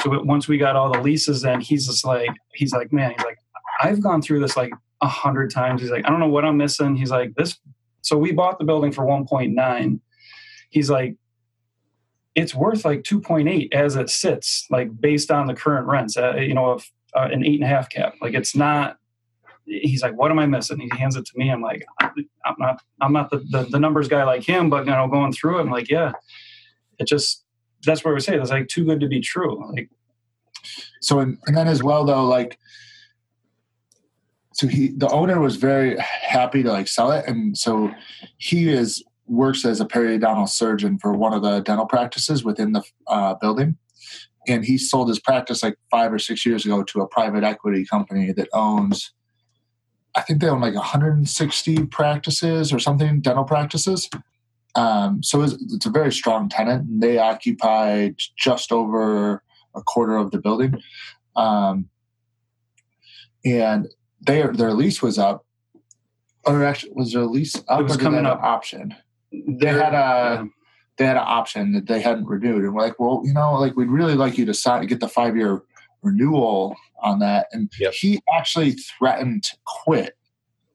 so 0.02 0.22
once 0.24 0.48
we 0.48 0.58
got 0.58 0.76
all 0.76 0.92
the 0.92 1.02
leases, 1.02 1.42
then 1.42 1.62
he's 1.62 1.86
just 1.86 2.06
like, 2.06 2.30
he's 2.54 2.74
like, 2.74 2.92
man, 2.92 3.12
he's 3.12 3.26
like, 3.26 3.38
I've 3.82 4.02
gone 4.02 4.22
through 4.22 4.40
this 4.40 4.58
like 4.58 4.72
a 5.02 5.08
hundred 5.08 5.52
times. 5.52 5.82
He's 5.82 5.92
like, 5.92 6.06
I 6.06 6.10
don't 6.10 6.20
know 6.20 6.28
what 6.28 6.46
I'm 6.46 6.58
missing. 6.58 6.96
He's 6.96 7.12
like, 7.12 7.36
this. 7.36 7.58
So 8.02 8.18
we 8.18 8.32
bought 8.32 8.58
the 8.58 8.66
building 8.66 8.92
for 8.92 9.06
1.9. 9.06 10.00
He's 10.72 10.90
like, 10.90 11.16
it's 12.36 12.56
worth 12.56 12.86
like 12.86 13.04
2.8 13.04 13.74
as 13.74 13.96
it 13.96 14.10
sits, 14.10 14.66
like 14.70 15.00
based 15.00 15.32
on 15.32 15.48
the 15.48 15.54
current 15.54 15.88
rents, 15.88 16.18
uh, 16.18 16.36
you 16.36 16.54
know, 16.54 16.72
of 16.72 16.90
uh, 17.16 17.28
an 17.32 17.46
eight 17.46 17.56
and 17.56 17.64
a 17.64 17.68
half 17.68 17.90
cap. 17.90 18.16
Like 18.22 18.34
it's 18.34 18.56
not. 18.56 18.98
He's 19.66 20.02
like, 20.02 20.18
what 20.18 20.32
am 20.32 20.40
I 20.40 20.48
missing? 20.48 20.80
He 20.80 20.90
hands 20.98 21.16
it 21.16 21.26
to 21.26 21.38
me. 21.38 21.50
I'm 21.50 21.62
like, 21.62 21.86
I'm 22.02 22.56
not, 22.58 22.82
I'm 23.00 23.14
not 23.14 23.30
the, 23.30 23.38
the, 23.52 23.64
the 23.70 23.80
numbers 23.80 24.08
guy 24.08 24.24
like 24.24 24.44
him, 24.44 24.70
but 24.70 24.86
you 24.86 24.92
know, 24.92 25.08
going 25.08 25.32
through 25.32 25.60
it, 25.60 25.62
I'm 25.62 25.70
like, 25.70 25.90
yeah, 25.90 26.14
it 27.00 27.08
just 27.08 27.46
that's 27.84 28.04
what 28.04 28.14
we 28.14 28.20
say. 28.20 28.38
It's 28.38 28.50
like 28.50 28.68
too 28.68 28.86
good 28.86 29.00
to 29.00 29.08
be 29.08 29.22
true. 29.22 29.72
Like, 29.72 29.90
so 31.00 31.20
and, 31.20 31.38
and 31.46 31.56
then 31.56 31.68
as 31.68 31.84
well 31.84 32.06
though, 32.06 32.26
like, 32.26 32.58
so 34.54 34.68
he 34.68 34.90
the 34.90 35.10
owner 35.10 35.40
was 35.40 35.56
very 35.56 35.98
happy 36.00 36.64
to 36.64 36.72
like 36.72 36.88
sell 36.88 37.12
it, 37.12 37.26
and 37.28 37.58
so 37.58 37.92
he 38.38 38.70
is 38.70 39.04
works 39.28 39.66
as 39.66 39.80
a 39.80 39.86
periodontal 39.86 40.50
surgeon 40.50 40.98
for 40.98 41.14
one 41.14 41.34
of 41.34 41.42
the 41.42 41.60
dental 41.60 41.86
practices 41.86 42.44
within 42.44 42.74
the 42.74 42.84
uh, 43.08 43.36
building. 43.36 43.78
And 44.48 44.66
he 44.66 44.78
sold 44.78 45.08
his 45.10 45.20
practice 45.20 45.62
like 45.62 45.78
five 45.90 46.12
or 46.12 46.20
six 46.20 46.46
years 46.46 46.66
ago 46.66 46.84
to 46.84 47.02
a 47.02 47.08
private 47.08 47.44
equity 47.44 47.86
company 47.86 48.32
that 48.32 48.50
owns, 48.54 49.14
I 50.16 50.22
think 50.22 50.42
they 50.42 50.50
own 50.50 50.62
like 50.62 50.74
160 50.74 51.86
practices 51.86 52.74
or 52.74 52.80
something, 52.80 53.22
dental 53.22 53.44
practices. 53.44 54.10
Um, 54.74 55.22
so 55.22 55.42
it's, 55.44 55.54
it's 55.54 55.86
a 55.86 55.92
very 55.92 56.12
strong 56.12 56.50
tenant. 56.50 56.88
And 56.90 57.02
they 57.02 57.20
occupied 57.20 58.16
just 58.36 58.72
over 58.72 59.44
a 59.76 59.82
quarter 59.82 60.18
of 60.18 60.32
the 60.32 60.40
building. 60.40 60.82
Um, 61.36 61.90
and 63.46 63.88
their 64.22 64.54
their 64.54 64.74
lease 64.74 65.02
was 65.02 65.18
up, 65.18 65.46
or 66.46 66.64
actually 66.64 66.92
was 66.94 67.14
their 67.14 67.26
lease 67.26 67.56
up? 67.68 67.80
It 67.80 67.84
was 67.84 67.96
or 67.96 68.00
coming 68.00 68.26
up. 68.26 68.42
option. 68.42 68.96
They 69.32 69.68
had 69.68 69.94
a 69.94 70.48
they 70.98 71.06
had 71.06 71.16
an 71.18 71.24
option 71.26 71.72
that 71.74 71.88
they 71.88 72.02
hadn't 72.02 72.26
renewed, 72.28 72.64
and 72.64 72.74
we're 72.74 72.82
like, 72.82 73.00
well, 73.00 73.22
you 73.26 73.34
know, 73.34 73.54
like 73.60 73.76
we'd 73.76 73.90
really 73.90 74.16
like 74.16 74.38
you 74.38 74.46
to 74.46 74.54
sign 74.54 74.86
get 74.88 75.00
the 75.00 75.08
five 75.08 75.36
year 75.36 75.62
renewal 76.02 76.76
on 77.02 77.20
that. 77.20 77.48
And 77.52 77.72
Yep. 77.80 77.94
he 77.94 78.22
actually 78.34 78.72
threatened 78.74 79.44
to 79.44 79.58
quit, 79.66 80.16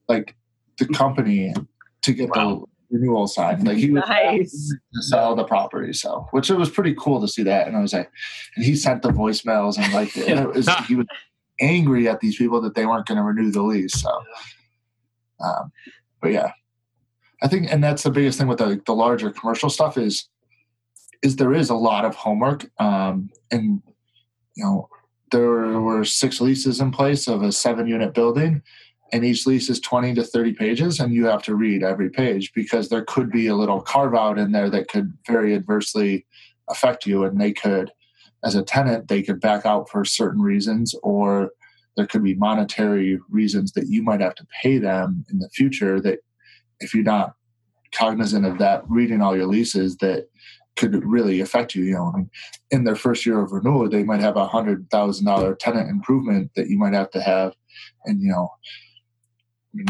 like 0.09 0.35
the 0.79 0.87
company, 0.87 1.53
to 2.03 2.13
get 2.13 2.31
Wow. 2.31 2.67
the 2.91 2.99
renewal 2.99 3.27
signed. 3.27 3.67
Like 3.67 3.77
he 3.77 3.91
was 3.91 4.05
Nice. 4.09 4.75
to 4.95 5.03
sell 5.03 5.35
the 5.37 5.45
property. 5.45 5.93
So, 5.93 6.27
which 6.31 6.51
it 6.51 6.57
was 6.57 6.71
pretty 6.71 6.95
cool 6.99 7.21
to 7.21 7.29
see 7.29 7.43
that. 7.45 7.67
And 7.69 7.77
I 7.77 7.81
was 7.81 7.93
like, 7.93 8.11
and 8.57 8.65
he 8.65 8.75
sent 8.75 9.03
the 9.03 9.11
voicemails 9.11 9.79
and 9.79 9.93
like 9.93 10.17
and 10.17 10.41
it 10.41 10.49
was, 10.55 10.69
he 10.89 10.95
was 10.97 11.07
angry 11.61 12.09
at 12.09 12.21
these 12.21 12.37
people 12.37 12.61
that 12.63 12.75
they 12.75 12.87
weren't 12.87 13.07
going 13.07 13.17
to 13.19 13.23
renew 13.25 13.51
the 13.51 13.63
lease. 13.63 14.01
So, 14.01 14.11
um, 15.45 15.73
but 16.21 16.33
yeah, 16.33 16.53
I 17.43 17.49
think, 17.49 17.71
and 17.71 17.83
that's 17.83 18.03
the 18.03 18.11
biggest 18.11 18.39
thing 18.39 18.49
with 18.49 18.59
the 18.59 18.81
the 18.87 18.95
larger 18.95 19.31
commercial 19.31 19.71
stuff 19.71 19.99
is 19.99 20.29
is 21.23 21.37
there 21.37 21.55
is 21.55 21.71
a 21.71 21.75
lot 21.75 22.05
of 22.05 22.15
homework, 22.15 22.71
um, 22.81 23.31
and 23.51 23.83
you 24.55 24.65
know 24.65 24.89
there 25.33 25.81
were 25.81 26.05
six 26.05 26.41
leases 26.41 26.81
in 26.81 26.91
place 26.91 27.27
of 27.27 27.43
a 27.43 27.53
seven 27.53 27.87
unit 27.87 28.15
building 28.15 28.63
and 29.13 29.25
each 29.25 29.47
lease 29.47 29.69
is 29.71 29.81
20 29.81 30.15
to 30.15 30.25
30 30.25 30.53
pages 30.55 31.01
and 31.01 31.13
you 31.13 31.27
have 31.27 31.43
to 31.43 31.55
read 31.55 31.83
every 31.83 32.11
page 32.11 32.53
because 32.55 32.89
there 32.89 33.05
could 33.05 33.31
be 33.31 33.47
a 33.47 33.55
little 33.55 33.81
carve 33.81 34.15
out 34.15 34.39
in 34.39 34.53
there 34.53 34.71
that 34.71 34.89
could 34.89 35.13
very 35.27 35.55
adversely 35.55 36.27
affect 36.69 37.07
you 37.07 37.25
and 37.25 37.41
they 37.41 37.53
could 37.53 37.91
as 38.45 38.55
a 38.55 38.63
tenant 38.63 39.09
they 39.09 39.23
could 39.23 39.41
back 39.41 39.65
out 39.65 39.89
for 39.89 40.05
certain 40.05 40.43
reasons 40.43 40.95
or 41.03 41.51
there 41.97 42.07
could 42.07 42.23
be 42.23 42.35
monetary 42.35 43.19
reasons 43.31 43.73
that 43.73 43.89
you 43.89 44.03
might 44.03 44.21
have 44.21 44.35
to 44.35 44.47
pay 44.63 44.79
them 44.79 45.25
in 45.31 45.39
the 45.39 45.49
future 45.51 46.01
that 46.01 46.19
if 46.81 46.95
you're 46.95 47.05
not 47.05 47.35
cognizant 47.93 48.45
of 48.45 48.59
that 48.59 48.83
reading 48.89 49.21
all 49.21 49.37
your 49.37 49.47
leases 49.47 49.97
that 49.99 50.29
could 50.77 51.03
really 51.07 51.41
affect 51.41 51.75
you 51.75 51.85
you 51.85 51.95
know 51.95 52.13
in 52.71 52.85
their 52.85 52.97
first 52.97 53.25
year 53.25 53.41
of 53.41 53.53
renewal 53.53 53.89
they 53.89 54.03
might 54.03 54.21
have 54.21 54.37
a 54.37 54.47
hundred 54.47 54.89
thousand 54.91 55.25
dollar 55.25 55.55
tenant 55.55 55.89
improvement 55.89 56.51
that 56.55 56.69
you 56.69 56.79
might 56.79 56.93
have 56.93 57.11
to 57.11 57.21
have 57.21 57.55
and 58.05 58.21
you 58.21 58.31
know 58.31 58.51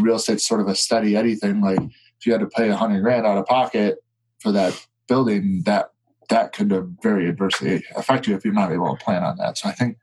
real 0.03 0.17
estate's 0.17 0.47
sort 0.47 0.61
of 0.61 0.69
a 0.69 0.75
steady 0.75 1.17
Eddie 1.17 1.35
thing. 1.35 1.61
Like 1.61 1.79
if 1.81 2.27
you 2.27 2.33
had 2.33 2.41
to 2.41 2.49
pay 2.49 2.69
a 2.69 2.77
hundred 2.77 3.03
grand 3.03 3.27
out 3.27 3.39
of 3.39 3.47
pocket 3.47 3.99
for 4.41 4.53
that 4.53 4.87
building, 5.09 5.63
that 5.65 5.91
that 6.29 6.53
could 6.53 6.97
very 7.03 7.29
adversely 7.29 7.85
affect 7.95 8.27
you 8.27 8.35
if 8.35 8.45
you're 8.45 8.55
not 8.55 8.73
able 8.73 8.97
to 8.97 9.05
plan 9.05 9.23
on 9.23 9.37
that. 9.39 9.59
So 9.59 9.69
I 9.69 9.73
think 9.73 9.97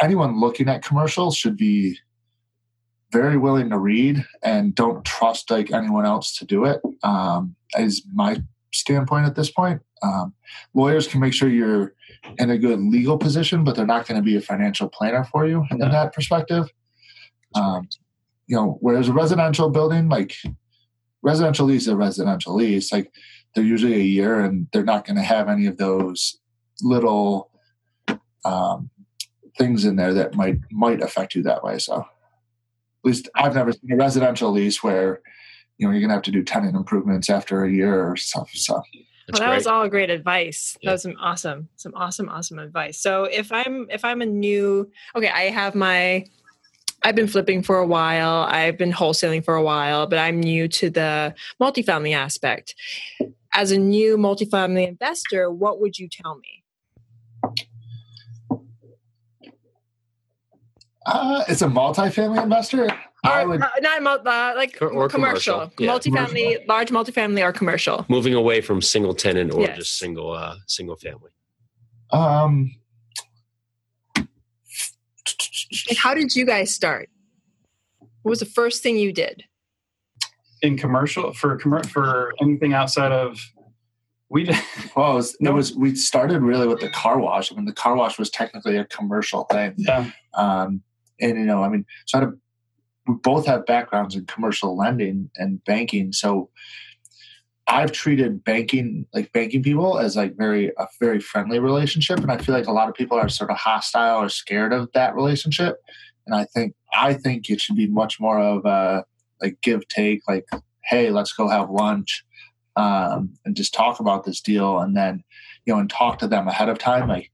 anyone 0.00 0.38
looking 0.38 0.68
at 0.68 0.82
commercials 0.82 1.36
should 1.36 1.56
be 1.56 1.98
very 3.10 3.36
willing 3.38 3.70
to 3.70 3.78
read 3.78 4.24
and 4.42 4.74
don't 4.74 5.04
trust 5.04 5.50
like 5.50 5.72
anyone 5.72 6.04
else 6.04 6.36
to 6.38 6.44
do 6.44 6.64
it. 6.64 6.80
Um, 7.02 7.56
is 7.78 8.04
my 8.12 8.42
standpoint 8.72 9.26
at 9.26 9.34
this 9.34 9.50
point. 9.50 9.80
Um, 10.02 10.34
lawyers 10.74 11.08
can 11.08 11.20
make 11.20 11.32
sure 11.32 11.48
you're 11.48 11.94
in 12.38 12.50
a 12.50 12.58
good 12.58 12.80
legal 12.80 13.16
position, 13.18 13.64
but 13.64 13.76
they're 13.76 13.86
not 13.86 14.06
going 14.06 14.20
to 14.20 14.24
be 14.24 14.36
a 14.36 14.40
financial 14.40 14.88
planner 14.88 15.24
for 15.24 15.46
you 15.46 15.64
in 15.70 15.78
No. 15.78 15.88
that 15.90 16.12
perspective. 16.12 16.70
Um, 17.54 17.88
you 18.46 18.56
know, 18.56 18.78
whereas 18.80 19.08
a 19.08 19.12
residential 19.12 19.70
building, 19.70 20.08
like 20.08 20.34
residential 21.22 21.66
lease 21.66 21.82
is 21.82 21.88
a 21.88 21.96
residential 21.96 22.54
lease, 22.54 22.92
like 22.92 23.12
they're 23.54 23.64
usually 23.64 23.94
a 23.94 24.04
year 24.04 24.40
and 24.40 24.68
they're 24.72 24.84
not 24.84 25.04
going 25.06 25.16
to 25.16 25.22
have 25.22 25.48
any 25.48 25.66
of 25.66 25.78
those 25.78 26.38
little 26.82 27.50
um, 28.44 28.90
things 29.56 29.84
in 29.84 29.96
there 29.96 30.14
that 30.14 30.34
might 30.34 30.58
might 30.70 31.02
affect 31.02 31.34
you 31.34 31.42
that 31.42 31.64
way. 31.64 31.78
So, 31.78 32.04
least 33.04 33.28
I've 33.34 33.54
never 33.54 33.72
seen 33.72 33.92
a 33.92 33.96
residential 33.96 34.50
lease 34.50 34.82
where 34.82 35.20
you 35.78 35.86
know 35.86 35.92
you're 35.92 36.00
going 36.00 36.10
to 36.10 36.14
have 36.14 36.22
to 36.24 36.30
do 36.30 36.42
tenant 36.42 36.76
improvements 36.76 37.30
after 37.30 37.64
a 37.64 37.70
year 37.70 38.10
or 38.10 38.16
stuff. 38.16 38.50
So, 38.52 38.74
That's 38.74 39.40
well, 39.40 39.40
that 39.40 39.46
great. 39.46 39.54
was 39.56 39.66
all 39.66 39.88
great 39.88 40.10
advice. 40.10 40.76
Yeah. 40.80 40.90
That 40.90 40.92
was 40.92 41.02
some 41.02 41.16
awesome, 41.20 41.68
some 41.76 41.94
awesome, 41.94 42.28
awesome 42.28 42.58
advice. 42.58 42.98
So 42.98 43.24
if 43.24 43.52
I'm 43.52 43.86
if 43.90 44.04
I'm 44.04 44.20
a 44.20 44.26
new 44.26 44.90
okay, 45.14 45.28
I 45.28 45.50
have 45.50 45.74
my 45.74 46.24
I've 47.02 47.14
been 47.14 47.28
flipping 47.28 47.62
for 47.62 47.78
a 47.78 47.86
while. 47.86 48.46
I've 48.50 48.76
been 48.76 48.92
wholesaling 48.92 49.44
for 49.44 49.54
a 49.54 49.62
while, 49.62 50.06
but 50.06 50.18
I'm 50.18 50.40
new 50.40 50.66
to 50.68 50.90
the 50.90 51.34
multifamily 51.60 52.14
aspect. 52.14 52.74
As 53.52 53.70
a 53.70 53.78
new 53.78 54.16
multifamily 54.16 54.86
investor, 54.88 55.50
what 55.50 55.80
would 55.80 55.98
you 55.98 56.08
tell 56.08 56.36
me? 56.36 56.57
Uh, 61.14 61.44
it's 61.48 61.62
a 61.62 61.66
multifamily 61.66 62.42
investor. 62.42 62.88
I 63.24 63.42
Or, 63.42 63.48
would 63.48 63.62
uh, 63.62 63.68
not 63.80 64.02
mul- 64.02 64.22
uh, 64.28 64.52
like 64.56 64.78
Or- 64.80 64.88
or 64.90 65.08
commercial, 65.08 65.70
commercial. 65.76 65.84
Yeah. 65.84 65.90
multifamily, 65.92 66.68
large 66.68 66.90
multifamily, 66.90 67.42
or 67.42 67.52
commercial. 67.52 68.06
Moving 68.08 68.34
away 68.34 68.60
from 68.60 68.80
single 68.80 69.14
tenant 69.14 69.52
or 69.52 69.62
Yes. 69.62 69.76
just 69.78 69.98
single 69.98 70.32
uh, 70.32 70.56
single 70.66 70.96
family. 70.96 71.30
um. 72.12 72.70
Like, 74.16 75.98
how 75.98 76.14
did 76.14 76.34
you 76.34 76.44
guys 76.46 76.74
start? 76.74 77.08
What 78.22 78.30
was 78.30 78.40
the 78.40 78.46
first 78.46 78.82
thing 78.82 78.96
you 78.96 79.12
did? 79.12 79.44
in 80.60 80.76
commercial 80.76 81.32
for 81.32 81.56
commer- 81.56 81.86
for 81.86 82.34
anything 82.40 82.72
outside 82.74 83.12
of 83.12 83.38
we 84.28 84.42
did, 84.42 84.56
Well, 84.96 85.12
it 85.12 85.14
was, 85.14 85.36
No. 85.40 85.50
it 85.50 85.54
was. 85.54 85.72
We 85.76 85.94
started 85.94 86.42
really 86.42 86.66
with 86.66 86.80
the 86.80 86.88
car 86.90 87.20
wash. 87.20 87.52
I 87.52 87.54
mean, 87.54 87.64
the 87.64 87.72
car 87.72 87.94
wash 87.94 88.18
was 88.18 88.28
technically 88.28 88.76
a 88.76 88.84
commercial 88.86 89.44
thing. 89.44 89.74
yeah 89.78 90.10
Um, 90.34 90.82
and 91.20 91.38
you 91.38 91.44
know, 91.44 91.62
I 91.62 91.68
mean, 91.68 91.84
so 92.06 92.18
I 92.18 92.20
had 92.22 92.28
a, 92.30 92.32
we 93.06 93.14
both 93.14 93.46
have 93.46 93.66
backgrounds 93.66 94.14
in 94.14 94.26
commercial 94.26 94.76
lending 94.76 95.30
and 95.36 95.62
banking. 95.64 96.12
So 96.12 96.50
I've 97.66 97.92
treated 97.92 98.44
banking 98.44 99.06
like 99.12 99.32
banking 99.32 99.62
people 99.62 99.98
as 99.98 100.16
like 100.16 100.36
very 100.36 100.68
a 100.78 100.86
very 101.00 101.20
friendly 101.20 101.58
relationship, 101.58 102.18
and 102.20 102.32
I 102.32 102.38
feel 102.38 102.54
like 102.54 102.66
a 102.66 102.72
lot 102.72 102.88
of 102.88 102.94
people 102.94 103.18
are 103.18 103.28
sort 103.28 103.50
of 103.50 103.56
hostile 103.56 104.22
or 104.22 104.28
scared 104.28 104.72
of 104.72 104.90
that 104.94 105.14
relationship. 105.14 105.76
And 106.26 106.34
I 106.34 106.44
think 106.44 106.74
I 106.94 107.14
think 107.14 107.50
it 107.50 107.60
should 107.60 107.76
be 107.76 107.86
much 107.86 108.18
more 108.20 108.40
of 108.40 108.64
a 108.64 109.04
like 109.42 109.60
give 109.60 109.86
take, 109.88 110.22
like 110.26 110.46
hey, 110.84 111.10
let's 111.10 111.32
go 111.32 111.48
have 111.48 111.70
lunch. 111.70 112.24
Um, 112.76 113.34
and 113.44 113.56
just 113.56 113.74
talk 113.74 113.98
about 113.98 114.24
this 114.24 114.40
deal 114.40 114.78
and 114.78 114.96
then 114.96 115.24
you 115.66 115.74
know 115.74 115.80
and 115.80 115.90
talk 115.90 116.20
to 116.20 116.28
them 116.28 116.46
ahead 116.46 116.68
of 116.68 116.78
time 116.78 117.08
like 117.08 117.32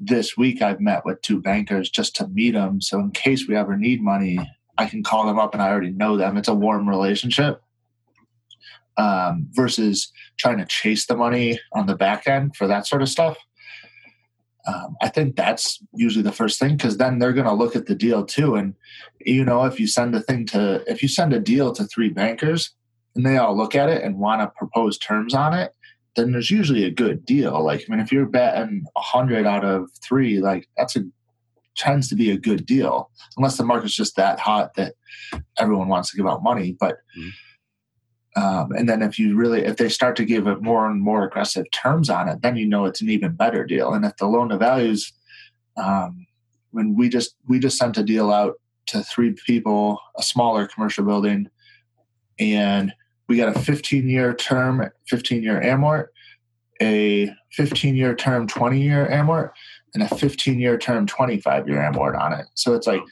this 0.00 0.36
week 0.36 0.62
I've 0.62 0.80
met 0.80 1.04
with 1.04 1.20
two 1.20 1.40
bankers 1.40 1.90
just 1.90 2.16
to 2.16 2.26
meet 2.28 2.52
them. 2.52 2.80
So 2.80 2.98
in 2.98 3.10
case 3.10 3.46
we 3.46 3.54
ever 3.54 3.76
need 3.76 4.02
money, 4.02 4.38
I 4.78 4.86
can 4.86 5.02
call 5.02 5.26
them 5.26 5.38
up 5.38 5.52
and 5.52 5.62
I 5.62 5.68
already 5.68 5.90
know 5.90 6.16
them. 6.16 6.38
It's 6.38 6.48
a 6.48 6.54
warm 6.54 6.88
relationship 6.88 7.62
um, 8.96 9.46
versus 9.50 10.10
trying 10.38 10.58
to 10.58 10.64
chase 10.64 11.06
the 11.06 11.16
money 11.16 11.60
on 11.72 11.86
the 11.86 11.94
back 11.94 12.26
end 12.26 12.56
for 12.56 12.66
that 12.66 12.86
sort 12.86 13.02
of 13.02 13.10
stuff. 13.10 13.36
Um, 14.66 14.96
I 15.02 15.08
think 15.08 15.36
that's 15.36 15.78
usually 15.92 16.22
the 16.22 16.32
first 16.32 16.58
thing 16.58 16.76
because 16.76 16.96
then 16.96 17.18
they're 17.18 17.32
going 17.32 17.46
to 17.46 17.52
look 17.52 17.76
at 17.76 17.86
the 17.86 17.94
deal 17.94 18.24
too. 18.24 18.54
And 18.54 18.74
you 19.20 19.44
know, 19.44 19.64
if 19.64 19.78
you 19.78 19.86
send 19.86 20.14
a 20.14 20.20
thing 20.20 20.46
to, 20.46 20.82
if 20.86 21.02
you 21.02 21.08
send 21.08 21.32
a 21.32 21.40
deal 21.40 21.72
to 21.72 21.84
three 21.84 22.08
bankers 22.10 22.70
and 23.14 23.24
they 23.24 23.36
all 23.36 23.56
look 23.56 23.74
at 23.74 23.88
it 23.88 24.02
and 24.02 24.18
want 24.18 24.40
to 24.42 24.52
propose 24.56 24.98
terms 24.98 25.34
on 25.34 25.54
it, 25.54 25.74
then 26.16 26.32
there's 26.32 26.50
usually 26.50 26.84
a 26.84 26.90
good 26.90 27.24
deal. 27.24 27.62
Like, 27.62 27.84
I 27.86 27.90
mean, 27.90 28.00
if 28.00 28.12
you're 28.12 28.26
betting 28.26 28.84
a 28.96 29.00
hundred 29.00 29.46
out 29.46 29.64
of 29.64 29.90
three, 30.02 30.40
like 30.40 30.68
that's 30.76 30.96
a 30.96 31.04
tends 31.76 32.08
to 32.08 32.14
be 32.14 32.30
a 32.30 32.36
good 32.36 32.66
deal, 32.66 33.10
unless 33.36 33.56
the 33.56 33.64
market's 33.64 33.94
just 33.94 34.16
that 34.16 34.38
hot 34.38 34.74
that 34.74 34.94
everyone 35.58 35.88
wants 35.88 36.10
to 36.10 36.16
give 36.16 36.26
out 36.26 36.42
money. 36.42 36.76
But 36.78 36.96
um, 38.36 38.72
and 38.72 38.88
then 38.88 39.02
if 39.02 39.18
you 39.18 39.36
really 39.36 39.64
if 39.64 39.76
they 39.76 39.88
start 39.88 40.16
to 40.16 40.24
give 40.24 40.46
it 40.46 40.62
more 40.62 40.88
and 40.88 41.00
more 41.00 41.24
aggressive 41.24 41.70
terms 41.72 42.10
on 42.10 42.28
it, 42.28 42.42
then 42.42 42.56
you 42.56 42.66
know 42.66 42.84
it's 42.84 43.00
an 43.00 43.08
even 43.08 43.32
better 43.32 43.64
deal. 43.64 43.92
And 43.92 44.04
if 44.04 44.16
the 44.16 44.26
loan 44.26 44.50
to 44.50 44.58
values, 44.58 45.12
um, 45.76 46.26
when 46.70 46.94
we 46.96 47.08
just 47.08 47.34
we 47.48 47.58
just 47.58 47.78
sent 47.78 47.98
a 47.98 48.02
deal 48.02 48.30
out 48.30 48.54
to 48.86 49.02
three 49.02 49.34
people, 49.46 49.98
a 50.16 50.22
smaller 50.22 50.66
commercial 50.66 51.04
building, 51.04 51.48
and 52.38 52.92
we 53.30 53.36
got 53.36 53.56
a 53.56 53.60
15 53.60 54.08
year 54.08 54.34
term, 54.34 54.90
15 55.08 55.44
year 55.44 55.60
amort, 55.62 56.08
a 56.82 57.30
15 57.52 57.94
year 57.94 58.12
term, 58.12 58.48
20 58.48 58.82
year 58.82 59.06
amort, 59.06 59.52
and 59.94 60.02
a 60.02 60.08
15 60.08 60.58
year 60.58 60.76
term, 60.76 61.06
25 61.06 61.68
year 61.68 61.78
amort 61.78 62.20
on 62.20 62.32
it. 62.32 62.46
So 62.54 62.74
it's 62.74 62.88
like 62.88 63.02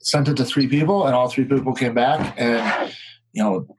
sent 0.00 0.26
it 0.26 0.36
to 0.38 0.44
three 0.44 0.66
people, 0.66 1.06
and 1.06 1.14
all 1.14 1.28
three 1.28 1.44
people 1.44 1.74
came 1.74 1.94
back, 1.94 2.34
and 2.36 2.92
you 3.32 3.42
know, 3.42 3.78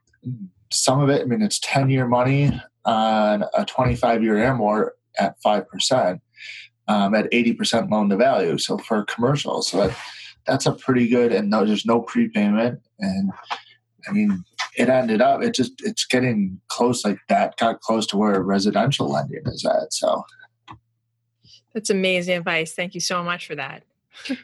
some 0.72 1.02
of 1.02 1.10
it. 1.10 1.22
I 1.22 1.26
mean, 1.26 1.42
it's 1.42 1.60
10 1.60 1.90
year 1.90 2.08
money 2.08 2.50
on 2.86 3.44
a 3.54 3.66
25 3.66 4.24
year 4.24 4.36
amort 4.36 4.92
at 5.20 5.36
five 5.44 5.68
percent, 5.68 6.22
um, 6.88 7.14
at 7.14 7.28
80 7.30 7.54
percent 7.56 7.92
loan 7.92 8.08
to 8.10 8.16
value. 8.16 8.58
So 8.58 8.78
for 8.78 9.04
commercial, 9.04 9.62
so 9.62 9.86
that 9.86 9.98
that's 10.48 10.66
a 10.66 10.72
pretty 10.72 11.10
good, 11.10 11.34
and 11.34 11.50
no, 11.50 11.66
there's 11.66 11.86
no 11.86 12.00
prepayment, 12.00 12.80
and 13.00 13.32
I 14.08 14.12
mean, 14.14 14.46
it 14.78 14.90
ended 14.90 15.22
up 15.22 15.42
it 15.44 15.54
just 15.54 15.74
it's 15.84 16.06
getting 16.06 16.60
close 16.68 17.06
like 17.06 17.20
that 17.30 17.58
got 17.58 17.82
close 17.82 18.08
to 18.08 18.18
where 18.18 18.42
residential 18.42 19.10
lending 19.10 19.44
is 19.46 19.66
at. 19.66 19.94
So 19.94 20.24
that's 21.74 21.90
amazing 21.90 22.38
advice. 22.38 22.74
Thank 22.74 22.94
you 22.94 23.02
so 23.02 23.24
much 23.24 23.48
for 23.48 23.56
that. 23.56 23.84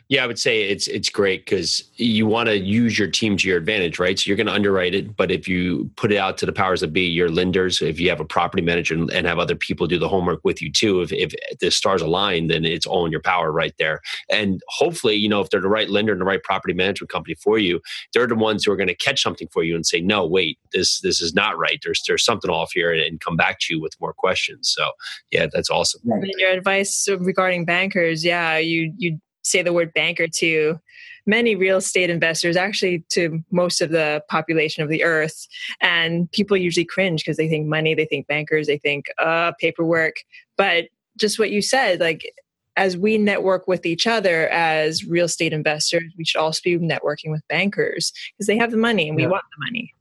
Yeah, 0.09 0.23
I 0.23 0.27
would 0.27 0.39
say 0.39 0.63
it's 0.63 0.87
it's 0.87 1.09
great 1.09 1.45
because 1.45 1.83
you 1.95 2.25
want 2.25 2.47
to 2.49 2.57
use 2.57 2.97
your 2.97 3.07
team 3.07 3.37
to 3.37 3.47
your 3.47 3.57
advantage, 3.57 3.99
right? 3.99 4.17
So 4.17 4.27
you're 4.27 4.37
going 4.37 4.47
to 4.47 4.53
underwrite 4.53 4.93
it, 4.93 5.15
but 5.15 5.31
if 5.31 5.47
you 5.47 5.89
put 5.95 6.11
it 6.11 6.17
out 6.17 6.37
to 6.39 6.45
the 6.45 6.53
powers 6.53 6.81
that 6.81 6.93
be, 6.93 7.01
your 7.01 7.29
lenders, 7.29 7.81
if 7.81 7.99
you 7.99 8.09
have 8.09 8.19
a 8.19 8.25
property 8.25 8.63
manager 8.63 8.95
and 8.95 9.27
have 9.27 9.39
other 9.39 9.55
people 9.55 9.87
do 9.87 9.99
the 9.99 10.09
homework 10.09 10.41
with 10.43 10.61
you 10.61 10.71
too, 10.71 11.01
if, 11.01 11.11
if 11.13 11.33
the 11.59 11.71
stars 11.71 12.01
align, 12.01 12.47
then 12.47 12.65
it's 12.65 12.85
all 12.85 13.05
in 13.05 13.11
your 13.11 13.21
power 13.21 13.51
right 13.51 13.73
there. 13.79 14.01
And 14.29 14.61
hopefully, 14.67 15.15
you 15.15 15.29
know, 15.29 15.41
if 15.41 15.49
they're 15.49 15.61
the 15.61 15.69
right 15.69 15.89
lender 15.89 16.11
and 16.11 16.21
the 16.21 16.25
right 16.25 16.43
property 16.43 16.73
management 16.73 17.09
company 17.09 17.35
for 17.35 17.57
you, 17.57 17.81
they're 18.13 18.27
the 18.27 18.35
ones 18.35 18.63
who 18.63 18.71
are 18.71 18.77
going 18.77 18.87
to 18.87 18.95
catch 18.95 19.21
something 19.21 19.47
for 19.51 19.63
you 19.63 19.75
and 19.75 19.85
say, 19.85 20.01
no, 20.01 20.25
wait, 20.25 20.57
this 20.73 20.99
this 21.01 21.21
is 21.21 21.33
not 21.33 21.57
right. 21.57 21.79
There's 21.83 22.01
there's 22.07 22.25
something 22.25 22.51
off 22.51 22.71
here, 22.73 22.91
and, 22.91 23.01
and 23.01 23.19
come 23.19 23.35
back 23.35 23.59
to 23.61 23.73
you 23.73 23.81
with 23.81 23.93
more 23.99 24.13
questions. 24.13 24.73
So 24.75 24.91
yeah, 25.31 25.47
that's 25.51 25.69
awesome. 25.69 26.01
Right. 26.05 26.29
Your 26.37 26.51
advice 26.51 27.07
regarding 27.19 27.65
bankers, 27.65 28.23
yeah, 28.23 28.57
you 28.57 28.93
you 28.97 29.19
say 29.49 29.61
the 29.61 29.73
word 29.73 29.93
banker 29.93 30.27
to 30.27 30.79
many 31.25 31.55
real 31.55 31.77
estate 31.77 32.09
investors, 32.09 32.55
actually 32.55 33.03
to 33.09 33.43
most 33.51 33.81
of 33.81 33.91
the 33.91 34.23
population 34.29 34.83
of 34.83 34.89
the 34.89 35.03
earth. 35.03 35.47
And 35.79 36.31
people 36.31 36.57
usually 36.57 36.85
cringe 36.85 37.23
because 37.23 37.37
they 37.37 37.47
think 37.47 37.67
money, 37.67 37.93
they 37.93 38.05
think 38.05 38.27
bankers, 38.27 38.67
they 38.67 38.77
think 38.77 39.05
uh, 39.19 39.51
paperwork. 39.59 40.15
But 40.57 40.85
just 41.17 41.37
what 41.37 41.51
you 41.51 41.61
said, 41.61 41.99
like 41.99 42.33
as 42.75 42.97
we 42.97 43.17
network 43.17 43.67
with 43.67 43.85
each 43.85 44.07
other 44.07 44.47
as 44.49 45.05
real 45.05 45.25
estate 45.25 45.53
investors, 45.53 46.11
we 46.17 46.25
should 46.25 46.39
also 46.39 46.61
be 46.63 46.77
networking 46.77 47.29
with 47.29 47.47
bankers 47.47 48.13
because 48.31 48.47
they 48.47 48.57
have 48.57 48.71
the 48.71 48.77
money 48.77 49.07
and 49.07 49.15
we 49.15 49.23
yeah. 49.23 49.29
want 49.29 49.43
the 49.51 49.65
money. 49.65 49.93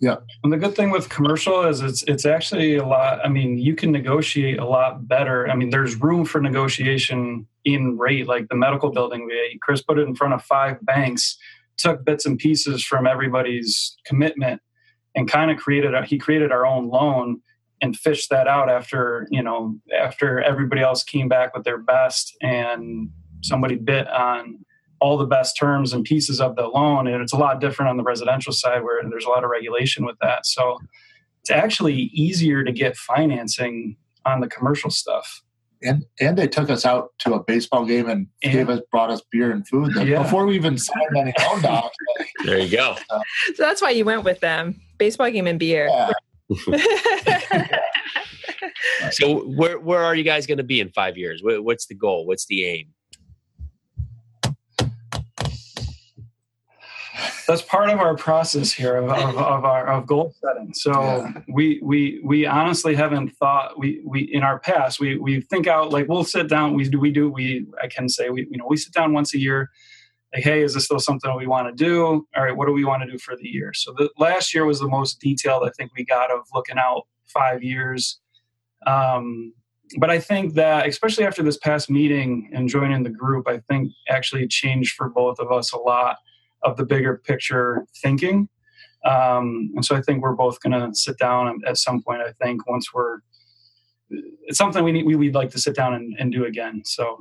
Yeah. 0.00 0.16
And 0.42 0.52
the 0.52 0.56
good 0.56 0.74
thing 0.74 0.90
with 0.90 1.10
commercial 1.10 1.62
is 1.66 1.82
it's 1.82 2.02
it's 2.04 2.24
actually 2.24 2.76
a 2.76 2.86
lot 2.86 3.24
I 3.24 3.28
mean, 3.28 3.58
you 3.58 3.74
can 3.74 3.92
negotiate 3.92 4.58
a 4.58 4.64
lot 4.64 5.06
better. 5.06 5.48
I 5.48 5.54
mean, 5.54 5.70
there's 5.70 5.94
room 5.96 6.24
for 6.24 6.40
negotiation 6.40 7.46
in 7.64 7.98
rate 7.98 8.26
like 8.26 8.48
the 8.48 8.56
medical 8.56 8.90
building 8.90 9.26
we 9.26 9.58
Chris 9.60 9.82
put 9.82 9.98
it 9.98 10.08
in 10.08 10.14
front 10.14 10.32
of 10.32 10.42
five 10.42 10.78
banks, 10.86 11.36
took 11.76 12.02
bits 12.04 12.24
and 12.24 12.38
pieces 12.38 12.82
from 12.82 13.06
everybody's 13.06 13.96
commitment 14.06 14.62
and 15.14 15.30
kind 15.30 15.50
of 15.50 15.58
created 15.58 15.94
a, 15.94 16.04
he 16.04 16.16
created 16.16 16.50
our 16.50 16.64
own 16.64 16.88
loan 16.88 17.40
and 17.82 17.96
fished 17.96 18.30
that 18.30 18.46
out 18.46 18.70
after, 18.70 19.26
you 19.30 19.42
know, 19.42 19.76
after 19.98 20.40
everybody 20.40 20.80
else 20.80 21.02
came 21.02 21.28
back 21.28 21.54
with 21.54 21.64
their 21.64 21.78
best 21.78 22.36
and 22.40 23.10
somebody 23.42 23.74
bit 23.74 24.08
on 24.08 24.64
all 25.00 25.16
the 25.16 25.26
best 25.26 25.56
terms 25.58 25.92
and 25.92 26.04
pieces 26.04 26.40
of 26.40 26.56
the 26.56 26.66
loan. 26.66 27.06
And 27.06 27.22
it's 27.22 27.32
a 27.32 27.36
lot 27.36 27.60
different 27.60 27.88
on 27.88 27.96
the 27.96 28.02
residential 28.02 28.52
side 28.52 28.82
where 28.82 29.02
there's 29.08 29.24
a 29.24 29.28
lot 29.28 29.44
of 29.44 29.50
regulation 29.50 30.04
with 30.04 30.16
that. 30.20 30.46
So 30.46 30.78
it's 31.40 31.50
actually 31.50 31.94
easier 31.94 32.62
to 32.64 32.72
get 32.72 32.96
financing 32.96 33.96
on 34.26 34.40
the 34.40 34.48
commercial 34.48 34.90
stuff. 34.90 35.42
And 35.82 36.04
and 36.20 36.36
they 36.36 36.46
took 36.46 36.68
us 36.68 36.84
out 36.84 37.12
to 37.20 37.32
a 37.32 37.42
baseball 37.42 37.86
game 37.86 38.06
and, 38.06 38.26
and 38.42 38.52
gave 38.52 38.68
us 38.68 38.80
brought 38.90 39.10
us 39.10 39.22
beer 39.32 39.50
and 39.50 39.66
food 39.66 39.92
yeah. 39.96 40.22
before 40.22 40.44
we 40.44 40.54
even 40.54 40.76
signed 40.76 41.16
any 41.16 41.32
loan 41.40 41.62
docs. 41.62 41.96
there 42.44 42.58
you 42.58 42.76
go. 42.76 42.96
Uh, 43.08 43.20
so 43.54 43.62
that's 43.62 43.80
why 43.80 43.88
you 43.88 44.04
went 44.04 44.22
with 44.22 44.40
them. 44.40 44.78
Baseball 44.98 45.30
game 45.30 45.46
and 45.46 45.58
beer. 45.58 45.88
Yeah. 45.88 46.10
so 49.10 49.40
where 49.44 49.78
where 49.78 50.04
are 50.04 50.14
you 50.14 50.24
guys 50.24 50.46
going 50.46 50.58
to 50.58 50.64
be 50.64 50.80
in 50.80 50.90
five 50.90 51.16
years? 51.16 51.40
What's 51.42 51.86
the 51.86 51.94
goal? 51.94 52.26
What's 52.26 52.44
the 52.44 52.66
aim? 52.66 52.88
That's 57.50 57.62
part 57.62 57.90
of 57.90 57.98
our 57.98 58.16
process 58.16 58.72
here 58.72 58.96
of, 58.96 59.10
of, 59.10 59.36
of 59.36 59.64
our 59.64 59.88
of 59.88 60.06
goal 60.06 60.32
setting. 60.40 60.72
So 60.72 60.92
yeah. 60.92 61.32
we 61.52 61.80
we 61.82 62.20
we 62.24 62.46
honestly 62.46 62.94
haven't 62.94 63.30
thought 63.30 63.76
we 63.78 64.00
we 64.06 64.20
in 64.20 64.42
our 64.42 64.60
past 64.60 65.00
we 65.00 65.18
we 65.18 65.40
think 65.40 65.66
out 65.66 65.90
like 65.90 66.08
we'll 66.08 66.24
sit 66.24 66.48
down 66.48 66.74
we 66.74 66.88
do 66.88 67.00
we 67.00 67.10
do 67.10 67.28
we 67.28 67.66
I 67.82 67.88
can 67.88 68.08
say 68.08 68.30
we 68.30 68.46
you 68.50 68.56
know 68.56 68.66
we 68.68 68.76
sit 68.76 68.92
down 68.92 69.12
once 69.12 69.34
a 69.34 69.38
year 69.38 69.68
like 70.32 70.44
hey 70.44 70.62
is 70.62 70.74
this 70.74 70.84
still 70.84 71.00
something 71.00 71.34
we 71.36 71.48
want 71.48 71.66
to 71.68 71.84
do 71.84 72.24
all 72.36 72.44
right 72.44 72.56
what 72.56 72.66
do 72.66 72.72
we 72.72 72.84
want 72.84 73.02
to 73.02 73.10
do 73.10 73.18
for 73.18 73.34
the 73.36 73.48
year 73.48 73.72
so 73.74 73.92
the 73.96 74.10
last 74.16 74.54
year 74.54 74.64
was 74.64 74.78
the 74.78 74.88
most 74.88 75.20
detailed 75.20 75.64
I 75.66 75.70
think 75.76 75.90
we 75.96 76.04
got 76.04 76.30
of 76.30 76.42
looking 76.54 76.78
out 76.78 77.02
five 77.26 77.64
years 77.64 78.20
um, 78.86 79.52
but 79.98 80.08
I 80.08 80.20
think 80.20 80.54
that 80.54 80.86
especially 80.86 81.24
after 81.24 81.42
this 81.42 81.58
past 81.58 81.90
meeting 81.90 82.48
and 82.54 82.68
joining 82.68 83.02
the 83.02 83.10
group 83.10 83.48
I 83.48 83.58
think 83.58 83.90
actually 84.08 84.46
changed 84.46 84.94
for 84.94 85.08
both 85.08 85.40
of 85.40 85.50
us 85.50 85.72
a 85.72 85.78
lot 85.78 86.16
of 86.62 86.76
the 86.76 86.84
bigger 86.84 87.20
picture 87.24 87.86
thinking. 88.02 88.48
Um, 89.04 89.72
and 89.74 89.84
so 89.84 89.96
I 89.96 90.02
think 90.02 90.22
we're 90.22 90.34
both 90.34 90.60
going 90.60 90.78
to 90.78 90.94
sit 90.94 91.18
down 91.18 91.60
at 91.66 91.78
some 91.78 92.02
point. 92.02 92.20
I 92.20 92.32
think 92.32 92.68
once 92.68 92.92
we're, 92.92 93.18
it's 94.10 94.58
something 94.58 94.84
we 94.84 94.92
need, 94.92 95.06
we, 95.06 95.16
would 95.16 95.34
like 95.34 95.50
to 95.50 95.58
sit 95.58 95.74
down 95.74 95.94
and, 95.94 96.14
and 96.18 96.32
do 96.32 96.44
again. 96.44 96.82
So, 96.84 97.18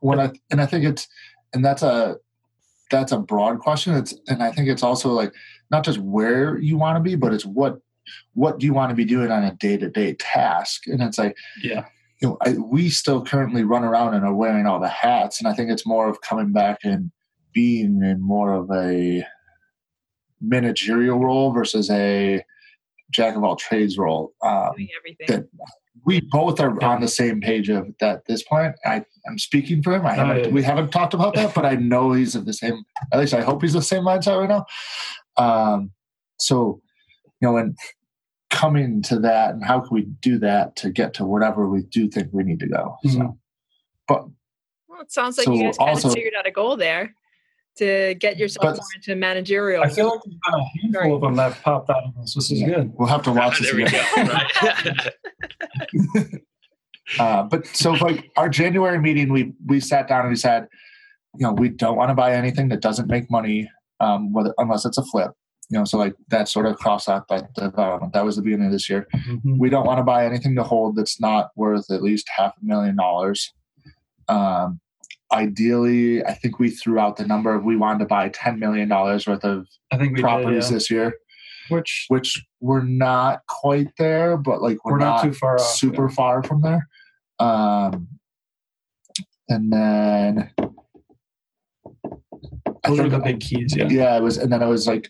what 0.00 0.18
I 0.18 0.32
and 0.50 0.60
I 0.60 0.66
think 0.66 0.84
it's 0.84 1.06
and 1.52 1.64
that's 1.64 1.82
a 1.82 2.16
that's 2.90 3.12
a 3.12 3.18
broad 3.18 3.60
question. 3.60 3.94
It's 3.94 4.14
and 4.26 4.42
I 4.42 4.50
think 4.50 4.68
it's 4.68 4.82
also 4.82 5.10
like 5.10 5.32
not 5.70 5.84
just 5.84 5.98
where 5.98 6.58
you 6.58 6.76
want 6.76 6.96
to 6.96 7.00
be, 7.00 7.14
but 7.14 7.32
it's 7.32 7.44
what 7.44 7.78
what 8.34 8.58
do 8.58 8.66
you 8.66 8.74
want 8.74 8.90
to 8.90 8.96
be 8.96 9.04
doing 9.04 9.30
on 9.30 9.44
a 9.44 9.54
day 9.54 9.76
to 9.76 9.88
day 9.88 10.14
task. 10.14 10.86
And 10.86 11.02
it's 11.02 11.18
like 11.18 11.36
yeah. 11.62 11.86
You 12.20 12.28
know, 12.28 12.36
I, 12.40 12.52
we 12.52 12.88
still 12.88 13.24
currently 13.24 13.64
run 13.64 13.82
around 13.82 14.14
and 14.14 14.24
are 14.24 14.32
wearing 14.32 14.64
all 14.64 14.78
the 14.78 14.88
hats, 14.88 15.40
and 15.40 15.48
I 15.48 15.54
think 15.54 15.70
it's 15.70 15.84
more 15.84 16.08
of 16.08 16.20
coming 16.20 16.52
back 16.52 16.78
and 16.84 17.10
being 17.52 18.02
in 18.02 18.20
more 18.20 18.52
of 18.54 18.70
a 18.70 19.24
managerial 20.40 21.18
role 21.18 21.52
versus 21.52 21.90
a 21.90 22.44
jack 23.10 23.36
of 23.36 23.44
all 23.44 23.56
trades 23.56 23.98
role. 23.98 24.32
Um, 24.42 24.70
Doing 24.76 24.88
everything. 24.98 25.26
That 25.28 25.46
we 26.04 26.20
both 26.20 26.58
are 26.58 26.82
on 26.82 27.00
the 27.00 27.08
same 27.08 27.40
page 27.40 27.68
of 27.68 27.86
that 28.00 28.16
at 28.16 28.24
this 28.26 28.42
point. 28.42 28.74
I, 28.84 29.04
I'm 29.28 29.38
speaking 29.38 29.82
for 29.82 29.94
him. 29.94 30.06
I 30.06 30.14
haven't, 30.14 30.52
we 30.52 30.62
haven't 30.62 30.90
talked 30.90 31.14
about 31.14 31.34
that, 31.34 31.54
but 31.54 31.64
I 31.64 31.74
know 31.76 32.12
he's 32.12 32.34
of 32.34 32.44
the 32.44 32.52
same, 32.52 32.82
at 33.12 33.20
least 33.20 33.34
I 33.34 33.42
hope 33.42 33.62
he's 33.62 33.74
the 33.74 33.82
same 33.82 34.02
mindset 34.02 34.40
right 34.40 34.48
now. 34.48 34.66
Um, 35.36 35.92
so, 36.38 36.80
you 37.40 37.48
know, 37.48 37.56
and 37.56 37.76
coming 38.50 39.02
to 39.02 39.18
that 39.20 39.54
and 39.54 39.64
how 39.64 39.80
can 39.80 39.94
we 39.94 40.02
do 40.20 40.38
that 40.38 40.76
to 40.76 40.90
get 40.90 41.14
to 41.14 41.24
whatever 41.24 41.68
we 41.68 41.82
do 41.82 42.08
think 42.08 42.28
we 42.32 42.42
need 42.42 42.60
to 42.60 42.68
go. 42.68 42.96
Mm-hmm. 43.04 43.16
So, 43.18 43.38
but 44.08 44.24
well, 44.88 45.00
it 45.00 45.12
sounds 45.12 45.38
like 45.38 45.44
so 45.44 45.52
you 45.52 45.64
guys 45.64 45.78
kind 45.78 45.90
also, 45.90 46.08
of 46.08 46.14
figured 46.14 46.34
out 46.36 46.46
a 46.46 46.50
goal 46.50 46.76
there 46.76 47.14
to 47.76 48.14
get 48.14 48.38
yourself 48.38 48.62
but 48.62 48.76
more 48.76 48.86
into 48.96 49.16
managerial. 49.16 49.82
I 49.82 49.88
feel 49.88 50.08
like 50.08 50.20
there's 50.24 50.36
been 50.44 50.54
a 50.54 50.64
handful 50.64 50.92
Sorry. 50.92 51.12
of 51.12 51.20
them 51.20 51.36
that 51.36 51.52
have 51.52 51.62
popped 51.62 51.90
out 51.90 52.04
of 52.04 52.14
this. 52.20 52.34
This 52.34 52.50
is 52.50 52.60
yeah. 52.60 52.66
good. 52.68 52.92
We'll 52.94 53.08
have 53.08 53.22
to 53.22 53.32
watch 53.32 53.58
this 53.58 53.72
again. 53.72 54.00
uh, 57.18 57.42
but 57.44 57.66
so 57.66 57.92
like 57.92 58.30
our 58.36 58.48
January 58.48 58.98
meeting, 58.98 59.32
we 59.32 59.54
we 59.66 59.80
sat 59.80 60.08
down 60.08 60.20
and 60.20 60.30
we 60.30 60.36
said, 60.36 60.68
you 61.36 61.46
know, 61.46 61.52
we 61.52 61.68
don't 61.68 61.96
want 61.96 62.10
to 62.10 62.14
buy 62.14 62.34
anything 62.34 62.68
that 62.68 62.80
doesn't 62.80 63.08
make 63.08 63.30
money, 63.30 63.70
um, 64.00 64.32
whether 64.32 64.52
unless 64.58 64.84
it's 64.84 64.98
a 64.98 65.04
flip. 65.04 65.30
You 65.70 65.78
know, 65.78 65.84
so 65.84 65.96
like 65.96 66.14
that 66.28 66.48
sort 66.48 66.66
of 66.66 66.76
cross 66.76 67.08
out 67.08 67.28
that 67.28 67.54
development. 67.54 68.12
That 68.12 68.26
was 68.26 68.36
the 68.36 68.42
beginning 68.42 68.66
of 68.66 68.72
this 68.72 68.90
year. 68.90 69.06
Mm-hmm. 69.14 69.56
We 69.56 69.70
don't 69.70 69.86
want 69.86 69.98
to 69.98 70.04
buy 70.04 70.26
anything 70.26 70.54
to 70.56 70.62
hold 70.62 70.96
that's 70.96 71.18
not 71.18 71.50
worth 71.56 71.90
at 71.90 72.02
least 72.02 72.28
half 72.36 72.52
a 72.60 72.64
million 72.64 72.96
dollars. 72.96 73.54
Um, 74.28 74.81
ideally, 75.32 76.24
I 76.24 76.34
think 76.34 76.58
we 76.58 76.70
threw 76.70 76.98
out 76.98 77.16
the 77.16 77.26
number 77.26 77.54
of 77.54 77.64
we 77.64 77.76
wanted 77.76 78.00
to 78.00 78.06
buy 78.06 78.28
ten 78.28 78.58
million 78.58 78.88
dollars 78.88 79.26
worth 79.26 79.44
of 79.44 79.66
I 79.90 79.98
think 79.98 80.18
properties 80.18 80.66
did, 80.66 80.70
yeah. 80.70 80.76
this 80.76 80.90
year, 80.90 81.14
which 81.68 82.06
which 82.08 82.44
we're 82.60 82.82
not 82.82 83.40
quite 83.48 83.88
there, 83.98 84.36
but 84.36 84.62
like 84.62 84.84
we're, 84.84 84.92
we're 84.92 84.98
not, 84.98 85.16
not, 85.16 85.24
too 85.24 85.32
far, 85.32 85.56
off, 85.56 85.62
super 85.62 86.08
yeah. 86.08 86.14
far 86.14 86.42
from 86.42 86.62
there. 86.62 86.88
Um, 87.38 88.08
and 89.48 89.72
then 89.72 90.50
those 92.84 93.00
are 93.00 93.08
the 93.08 93.18
big 93.18 93.40
keys. 93.40 93.74
Yeah, 93.76 93.88
yeah. 93.88 94.16
It 94.16 94.22
was, 94.22 94.38
and 94.38 94.52
then 94.52 94.62
it 94.62 94.68
was 94.68 94.86
like 94.86 95.08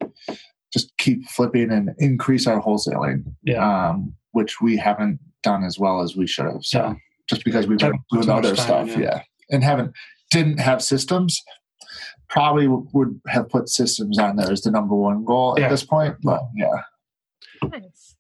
just 0.73 0.97
keep 0.99 1.29
flipping 1.29 1.71
and 1.71 1.91
increase 1.99 2.47
our 2.47 2.61
wholesaling. 2.61 3.25
Yeah, 3.43 3.89
um, 3.91 4.15
which 4.33 4.61
we 4.61 4.77
haven't 4.77 5.21
done 5.43 5.65
as 5.65 5.79
well 5.79 6.01
as 6.01 6.17
we 6.17 6.27
should 6.27 6.47
have. 6.47 6.65
So. 6.65 6.79
Yeah. 6.79 6.95
Just 7.29 7.45
because 7.45 7.69
we've 7.69 7.79
been 7.79 7.95
doing 8.11 8.29
other 8.29 8.55
time, 8.55 8.89
stuff, 8.89 8.99
yeah 8.99 9.23
and 9.53 9.63
haven't 9.63 9.95
didn't 10.33 10.59
have 10.59 10.83
systems, 10.83 11.41
probably 12.29 12.67
would 12.69 13.21
have 13.29 13.49
put 13.49 13.69
systems 13.69 14.19
on 14.19 14.37
there 14.37 14.51
as 14.51 14.63
the 14.63 14.71
number 14.71 14.95
one 14.95 15.25
goal 15.25 15.55
yeah. 15.57 15.67
at 15.67 15.71
this 15.71 15.85
point. 15.85 16.17
But 16.23 16.43
yeah. 16.57 16.83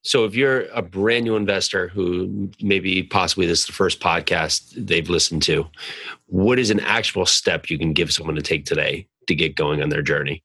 So 0.02 0.24
if 0.24 0.34
you're 0.34 0.66
a 0.72 0.82
brand 0.82 1.24
new 1.24 1.36
investor 1.36 1.88
who 1.88 2.50
maybe 2.60 3.02
possibly 3.04 3.46
this 3.46 3.60
is 3.60 3.66
the 3.66 3.72
first 3.72 4.00
podcast 4.00 4.72
they've 4.76 5.08
listened 5.08 5.42
to, 5.44 5.66
what 6.26 6.58
is 6.58 6.70
an 6.70 6.80
actual 6.80 7.24
step 7.24 7.70
you 7.70 7.78
can 7.78 7.92
give 7.92 8.12
someone 8.12 8.34
to 8.34 8.42
take 8.42 8.64
today 8.64 9.06
to 9.28 9.34
get 9.34 9.54
going 9.54 9.82
on 9.82 9.88
their 9.88 10.02
journey? 10.02 10.42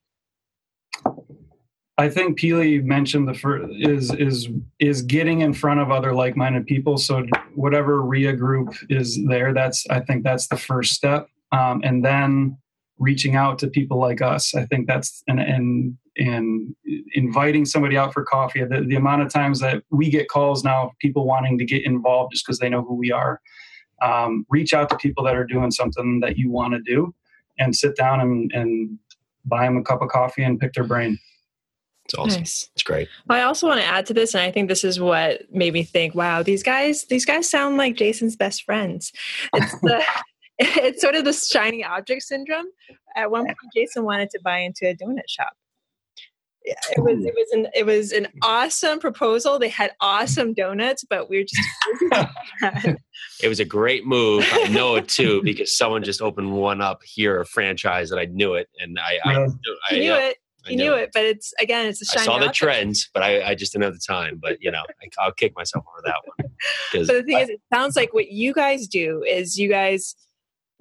I 1.99 2.09
think 2.09 2.39
Peely 2.39 2.84
mentioned 2.84 3.28
the 3.28 3.34
first 3.34 3.74
is 3.80 4.13
is 4.13 4.49
is 4.80 5.01
getting 5.01 5.41
in 5.41 5.53
front 5.53 5.80
of 5.80 5.89
other 5.89 6.13
like-minded 6.13 6.68
people. 6.68 6.97
So 6.97 7.26
whatever 7.55 8.03
REIA 8.03 8.34
group 8.34 8.76
is 8.89 9.20
there, 9.26 9.51
that's 9.53 9.88
I 9.89 10.01
think 10.01 10.24
that's 10.24 10.47
the 10.47 10.57
first 10.57 10.93
step, 10.93 11.28
um, 11.52 11.82
and 11.84 12.04
then 12.04 12.58
reaching 13.00 13.36
out 13.36 13.60
to 13.60 13.68
people 13.68 14.00
like 14.00 14.22
us. 14.22 14.56
I 14.56 14.66
think 14.66 14.88
that's 14.88 15.24
and 15.28 15.39
and 15.39 15.98
and 16.18 16.76
inviting 17.14 17.66
somebody 17.66 17.95
out 17.98 18.14
for 18.14 18.24
coffee. 18.24 18.64
The, 18.64 18.82
the 18.82 18.95
amount 18.95 19.22
of 19.22 19.30
times 19.30 19.60
that 19.60 19.84
we 19.91 20.10
get 20.10 20.30
calls 20.30 20.64
now 20.64 20.88
of 20.88 20.91
people 21.00 21.26
wanting 21.26 21.58
to 21.60 21.66
get 21.66 21.86
involved 21.86 22.34
just 22.34 22.45
because 22.45 22.60
they 22.60 22.70
know 22.70 22.84
who 22.84 22.95
we 22.95 23.12
are. 23.12 23.39
Um, 24.02 24.45
reach 24.50 24.74
out 24.74 24.89
to 24.89 24.98
people 24.98 25.24
that 25.26 25.36
are 25.36 25.45
doing 25.45 25.72
something 25.72 26.20
that 26.22 26.38
you 26.38 26.52
want 26.52 26.74
to 26.74 26.82
do, 26.82 27.14
and 27.58 27.76
sit 27.76 27.95
down 27.95 28.20
and, 28.20 28.52
and 28.54 29.00
buy 29.45 29.66
them 29.66 29.78
a 29.78 29.84
cup 29.84 30.02
of 30.02 30.10
coffee 30.10 30.43
and 30.43 30.60
pick 30.60 30.74
their 30.74 30.84
brain. 30.84 31.20
It's 32.06 32.14
awesome. 32.14 32.41
Nice. 32.41 32.70
It's 32.74 32.84
great. 32.84 33.10
Well, 33.28 33.38
I 33.38 33.43
also 33.43 33.68
want 33.68 33.82
to 33.82 33.86
add 33.86 34.06
to 34.06 34.14
this, 34.14 34.34
and 34.34 34.41
I 34.41 34.50
think 34.50 34.70
this 34.70 34.84
is 34.84 35.00
what 35.00 35.41
made 35.54 35.74
me 35.74 35.84
think, 35.84 36.16
wow, 36.16 36.41
these 36.41 36.64
guys, 36.64 37.06
these 37.06 37.26
guys 37.26 37.50
sound 37.50 37.76
like 37.76 37.98
Jason's 37.98 38.36
best 38.36 38.64
friends. 38.64 39.12
It's 39.54 39.78
the 39.82 40.02
it's 40.60 41.01
sort 41.01 41.16
of 41.16 41.26
the 41.26 41.34
shiny 41.34 41.84
object 41.84 42.24
syndrome. 42.24 42.66
At 43.16 43.32
one 43.32 43.45
point, 43.45 43.58
Jason 43.76 44.03
wanted 44.03 44.30
to 44.32 44.39
buy 44.43 44.60
into 44.60 44.88
a 44.89 44.95
donut 44.95 45.28
shop. 45.28 45.53
Yeah, 46.66 46.74
it 46.97 47.01
was 47.01 47.24
it 47.24 47.34
was 47.34 47.51
an 47.53 47.68
it 47.74 47.86
was 47.86 48.12
an 48.12 48.28
awesome 48.43 48.99
proposal. 48.99 49.58
They 49.58 49.70
had 49.70 49.91
awesome 50.01 50.53
donuts, 50.53 51.05
but 51.10 51.30
we 51.30 51.38
are 51.38 51.45
just 51.45 52.28
It 53.41 53.47
was 53.47 53.62
a 53.62 53.66
great 53.66 54.05
move. 54.05 54.45
I 54.51 54.68
know 54.68 54.95
it 54.95 55.08
too 55.08 55.41
because 55.43 55.78
someone 55.78 56.03
just 56.03 56.22
opened 56.22 56.51
one 56.51 56.82
up 56.82 57.01
here, 57.05 57.39
a 57.39 57.45
franchise, 57.45 58.12
and 58.12 58.20
I 58.20 58.26
knew 58.26 58.55
it, 58.55 58.68
and 58.80 58.99
I, 58.99 59.20
I, 59.24 59.32
Yeah. 59.34 59.47
I, 59.89 59.93
knew 59.93 60.01
yeah, 60.01 60.18
it. 60.18 60.38
I 60.66 60.70
He 60.72 60.76
knew 60.76 60.93
it, 60.93 61.12
but 61.14 61.24
it's 61.24 61.53
again, 61.62 61.86
it's 61.86 62.01
a 62.01 62.05
shiny. 62.05 62.24
I 62.24 62.26
saw 62.26 62.34
the 62.39 62.47
object. 62.47 62.58
trends, 62.58 63.10
but 63.14 63.24
I, 63.24 63.51
I 63.51 63.55
just 63.55 63.72
didn't 63.72 63.86
have 63.86 63.93
the 63.93 64.01
time. 64.05 64.38
But 64.41 64.58
you 64.60 64.70
know, 64.70 64.82
I, 65.01 65.08
I'll 65.24 65.32
kick 65.32 65.53
myself 65.55 65.86
over 65.88 66.01
that 66.05 66.18
one 66.26 66.51
because 66.91 67.08
But 67.08 67.14
the 67.16 67.24
thing 67.24 67.39
is, 67.39 67.49
it 67.49 67.62
sounds 67.74 67.95
like 67.95 68.14
what 68.14 68.30
you 68.30 68.53
guys 68.53 68.88
do 68.88 69.24
is 69.26 69.58
you 69.58 69.70
guys 69.70 70.16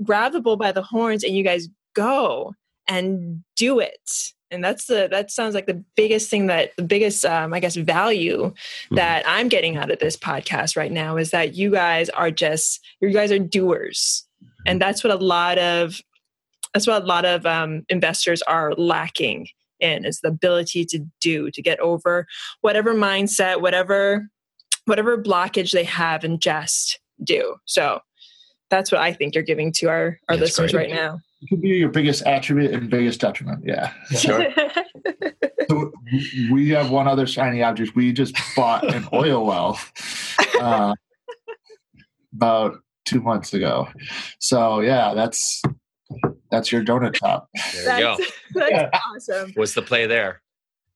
grab 0.02 0.32
the 0.32 0.40
bull 0.40 0.56
by 0.56 0.72
the 0.72 0.82
horns 0.82 1.24
and 1.24 1.34
you 1.34 1.42
guys 1.42 1.68
go 1.94 2.54
and 2.88 3.42
do 3.56 3.80
it. 3.80 4.32
And 4.50 4.62
that's 4.62 4.86
the 4.86 5.08
that 5.10 5.32
sounds 5.32 5.54
like 5.54 5.66
the 5.66 5.82
biggest 5.96 6.30
thing 6.30 6.46
that 6.46 6.70
the 6.76 6.84
biggest 6.84 7.24
um, 7.24 7.52
I 7.52 7.58
guess 7.58 7.74
value 7.74 8.54
that 8.92 9.24
I'm 9.26 9.48
getting 9.48 9.76
out 9.76 9.90
of 9.90 9.98
this 9.98 10.16
podcast 10.16 10.76
right 10.76 10.92
now 10.92 11.16
is 11.16 11.30
that 11.30 11.56
you 11.56 11.70
guys 11.70 12.08
are 12.10 12.30
just 12.30 12.80
you 13.00 13.10
guys 13.10 13.32
are 13.32 13.40
doers, 13.40 14.24
and 14.64 14.80
that's 14.80 15.02
what 15.02 15.12
a 15.12 15.16
lot 15.16 15.58
of 15.58 16.00
that's 16.72 16.86
what 16.86 17.02
a 17.02 17.06
lot 17.06 17.24
of 17.24 17.44
um, 17.44 17.84
investors 17.88 18.40
are 18.42 18.72
lacking 18.74 19.48
in 19.80 20.04
is 20.04 20.20
the 20.20 20.28
ability 20.28 20.84
to 20.84 21.04
do 21.20 21.50
to 21.50 21.60
get 21.60 21.80
over 21.80 22.26
whatever 22.60 22.94
mindset, 22.94 23.60
whatever 23.60 24.28
whatever 24.84 25.20
blockage 25.20 25.72
they 25.72 25.84
have 25.84 26.22
and 26.22 26.40
just 26.40 27.00
do. 27.24 27.56
So 27.64 28.00
that's 28.70 28.90
what 28.90 29.00
I 29.00 29.12
think 29.12 29.34
you're 29.34 29.44
giving 29.44 29.72
to 29.72 29.88
our, 29.88 30.18
our 30.28 30.36
That's 30.36 30.58
listeners 30.58 30.72
great. 30.72 30.90
right 30.90 30.94
now. 30.94 31.20
It 31.42 31.48
could 31.48 31.60
be 31.60 31.68
your 31.68 31.88
biggest 31.88 32.24
attribute 32.26 32.72
and 32.72 32.90
biggest 32.90 33.20
detriment. 33.20 33.64
Yeah. 33.64 33.92
Sure. 34.16 34.46
So 35.68 35.92
we 36.52 36.68
have 36.70 36.90
one 36.90 37.08
other 37.08 37.26
shiny 37.26 37.60
object. 37.60 37.96
We 37.96 38.12
just 38.12 38.36
bought 38.54 38.88
an 38.94 39.08
oil 39.12 39.44
well 39.44 39.80
uh, 40.60 40.94
about 42.32 42.78
two 43.04 43.20
months 43.20 43.52
ago. 43.52 43.88
So 44.38 44.78
yeah, 44.78 45.12
that's 45.14 45.60
that's 46.52 46.70
your 46.70 46.84
donut 46.84 47.16
shop. 47.16 47.48
there 47.74 47.98
you 47.98 48.04
go. 48.04 48.16
that's 48.54 48.70
that's 48.70 48.98
awesome. 49.06 49.52
What's 49.56 49.74
the 49.74 49.82
play 49.82 50.06
there? 50.06 50.40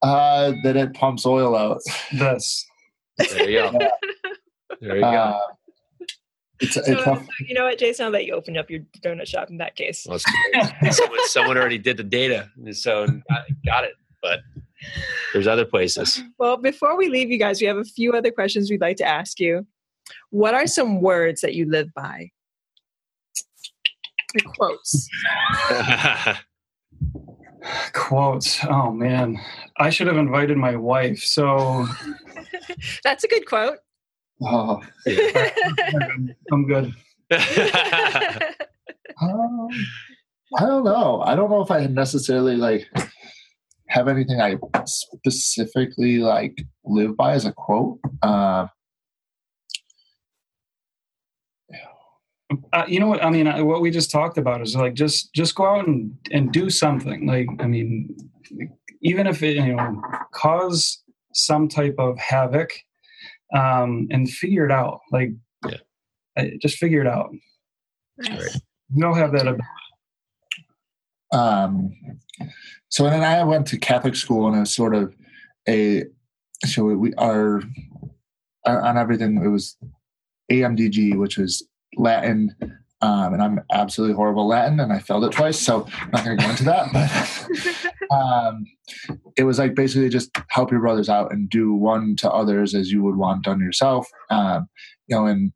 Uh, 0.02 0.52
that 0.62 0.76
it 0.76 0.94
pumps 0.94 1.26
oil 1.26 1.56
out. 1.56 1.80
This. 2.12 2.64
There 3.18 3.50
you 3.50 3.58
go. 3.58 3.78
There 4.80 4.94
you 4.94 5.02
go. 5.02 5.08
Uh, 5.08 5.40
it's 6.60 6.74
So, 6.74 6.82
it's 6.86 7.04
tough. 7.04 7.26
you 7.46 7.54
know 7.54 7.64
what, 7.64 7.78
Jason? 7.78 8.06
I'll 8.06 8.12
let 8.12 8.24
you 8.26 8.34
open 8.34 8.56
up 8.56 8.70
your 8.70 8.80
donut 9.02 9.26
shop 9.26 9.50
in 9.50 9.58
that 9.58 9.76
case. 9.76 10.06
Well, 10.08 10.18
someone, 10.90 11.18
someone 11.26 11.56
already 11.56 11.78
did 11.78 11.96
the 11.96 12.04
data, 12.04 12.50
so 12.72 13.06
got, 13.06 13.42
got 13.64 13.84
it. 13.84 13.94
But 14.22 14.40
there's 15.32 15.46
other 15.46 15.64
places. 15.64 16.22
Well, 16.38 16.56
before 16.56 16.96
we 16.96 17.08
leave 17.08 17.30
you 17.30 17.38
guys, 17.38 17.60
we 17.60 17.66
have 17.66 17.76
a 17.76 17.84
few 17.84 18.12
other 18.12 18.30
questions 18.30 18.70
we'd 18.70 18.80
like 18.80 18.96
to 18.96 19.04
ask 19.04 19.38
you. 19.38 19.66
What 20.30 20.54
are 20.54 20.66
some 20.66 21.00
words 21.02 21.42
that 21.42 21.54
you 21.54 21.68
live 21.70 21.92
by? 21.94 22.30
The 24.34 24.42
quotes. 24.42 25.08
Quotes. 27.92 28.64
Oh 28.64 28.90
man, 28.90 29.38
I 29.76 29.90
should 29.90 30.06
have 30.06 30.16
invited 30.16 30.56
my 30.56 30.76
wife. 30.76 31.22
So 31.22 31.86
That's 33.04 33.24
a 33.24 33.28
good 33.28 33.46
quote. 33.46 33.78
Oh, 34.42 34.82
I'm 36.52 36.66
good. 36.66 36.94
um, 39.20 39.68
I 40.56 40.66
don't 40.66 40.84
know. 40.84 41.22
I 41.24 41.36
don't 41.36 41.50
know 41.50 41.62
if 41.62 41.70
I 41.70 41.86
necessarily 41.86 42.56
like 42.56 42.88
have 43.88 44.08
anything 44.08 44.40
I 44.40 44.56
specifically 44.86 46.18
like 46.18 46.64
live 46.84 47.16
by 47.16 47.32
as 47.34 47.44
a 47.44 47.52
quote. 47.52 47.98
Uh, 48.22 48.66
Uh, 52.72 52.84
you 52.88 52.98
know 52.98 53.06
what? 53.06 53.22
I 53.22 53.30
mean, 53.30 53.46
uh, 53.46 53.62
what 53.64 53.80
we 53.80 53.90
just 53.92 54.10
talked 54.10 54.36
about 54.36 54.60
is 54.60 54.74
like 54.74 54.94
just 54.94 55.32
just 55.34 55.54
go 55.54 55.66
out 55.66 55.86
and 55.86 56.16
and 56.32 56.50
do 56.52 56.68
something. 56.68 57.26
Like, 57.26 57.46
I 57.60 57.66
mean, 57.66 58.16
even 59.02 59.28
if 59.28 59.42
it 59.42 59.54
you 59.56 59.76
know 59.76 60.02
cause 60.32 61.02
some 61.32 61.68
type 61.68 61.94
of 61.98 62.18
havoc, 62.18 62.70
um, 63.54 64.08
and 64.10 64.28
figure 64.30 64.64
it 64.64 64.72
out. 64.72 65.00
Like, 65.10 65.30
Yeah. 65.68 65.76
uh, 66.36 66.44
just 66.60 66.78
figure 66.78 67.00
it 67.00 67.06
out. 67.06 67.30
Nice. 68.18 68.60
We 68.94 69.00
don't 69.02 69.16
have 69.16 69.32
that. 69.32 69.42
ability. 69.46 69.62
um, 71.32 71.92
so 72.88 73.04
then 73.04 73.22
I 73.22 73.44
went 73.44 73.66
to 73.68 73.78
Catholic 73.78 74.16
school 74.16 74.46
and 74.48 74.56
it 74.56 74.60
was 74.60 74.74
sort 74.74 74.94
of 74.94 75.14
a 75.68 76.04
so 76.66 76.84
we 76.84 77.14
are 77.14 77.62
on 78.66 78.98
everything. 78.98 79.42
It 79.42 79.48
was 79.48 79.76
AMDG, 80.50 81.16
which 81.16 81.38
was 81.38 81.66
Latin, 81.96 82.54
um, 83.02 83.34
and 83.34 83.42
I'm 83.42 83.60
absolutely 83.72 84.14
horrible 84.14 84.46
Latin, 84.46 84.80
and 84.80 84.92
I 84.92 84.98
failed 84.98 85.24
it 85.24 85.32
twice. 85.32 85.58
So 85.58 85.86
I'm 86.00 86.10
not 86.10 86.24
going 86.24 86.36
to 86.36 86.44
go 86.44 86.50
into 86.50 86.64
that, 86.64 86.92
but 86.92 88.10
um, 88.14 88.64
it 89.36 89.44
was 89.44 89.58
like 89.58 89.74
basically 89.74 90.08
just 90.08 90.30
help 90.48 90.70
your 90.70 90.80
brothers 90.80 91.08
out 91.08 91.32
and 91.32 91.48
do 91.48 91.72
one 91.72 92.16
to 92.16 92.30
others 92.30 92.74
as 92.74 92.92
you 92.92 93.02
would 93.02 93.16
want 93.16 93.44
done 93.44 93.60
yourself. 93.60 94.08
Um, 94.30 94.68
you 95.06 95.16
know, 95.16 95.26
and 95.26 95.52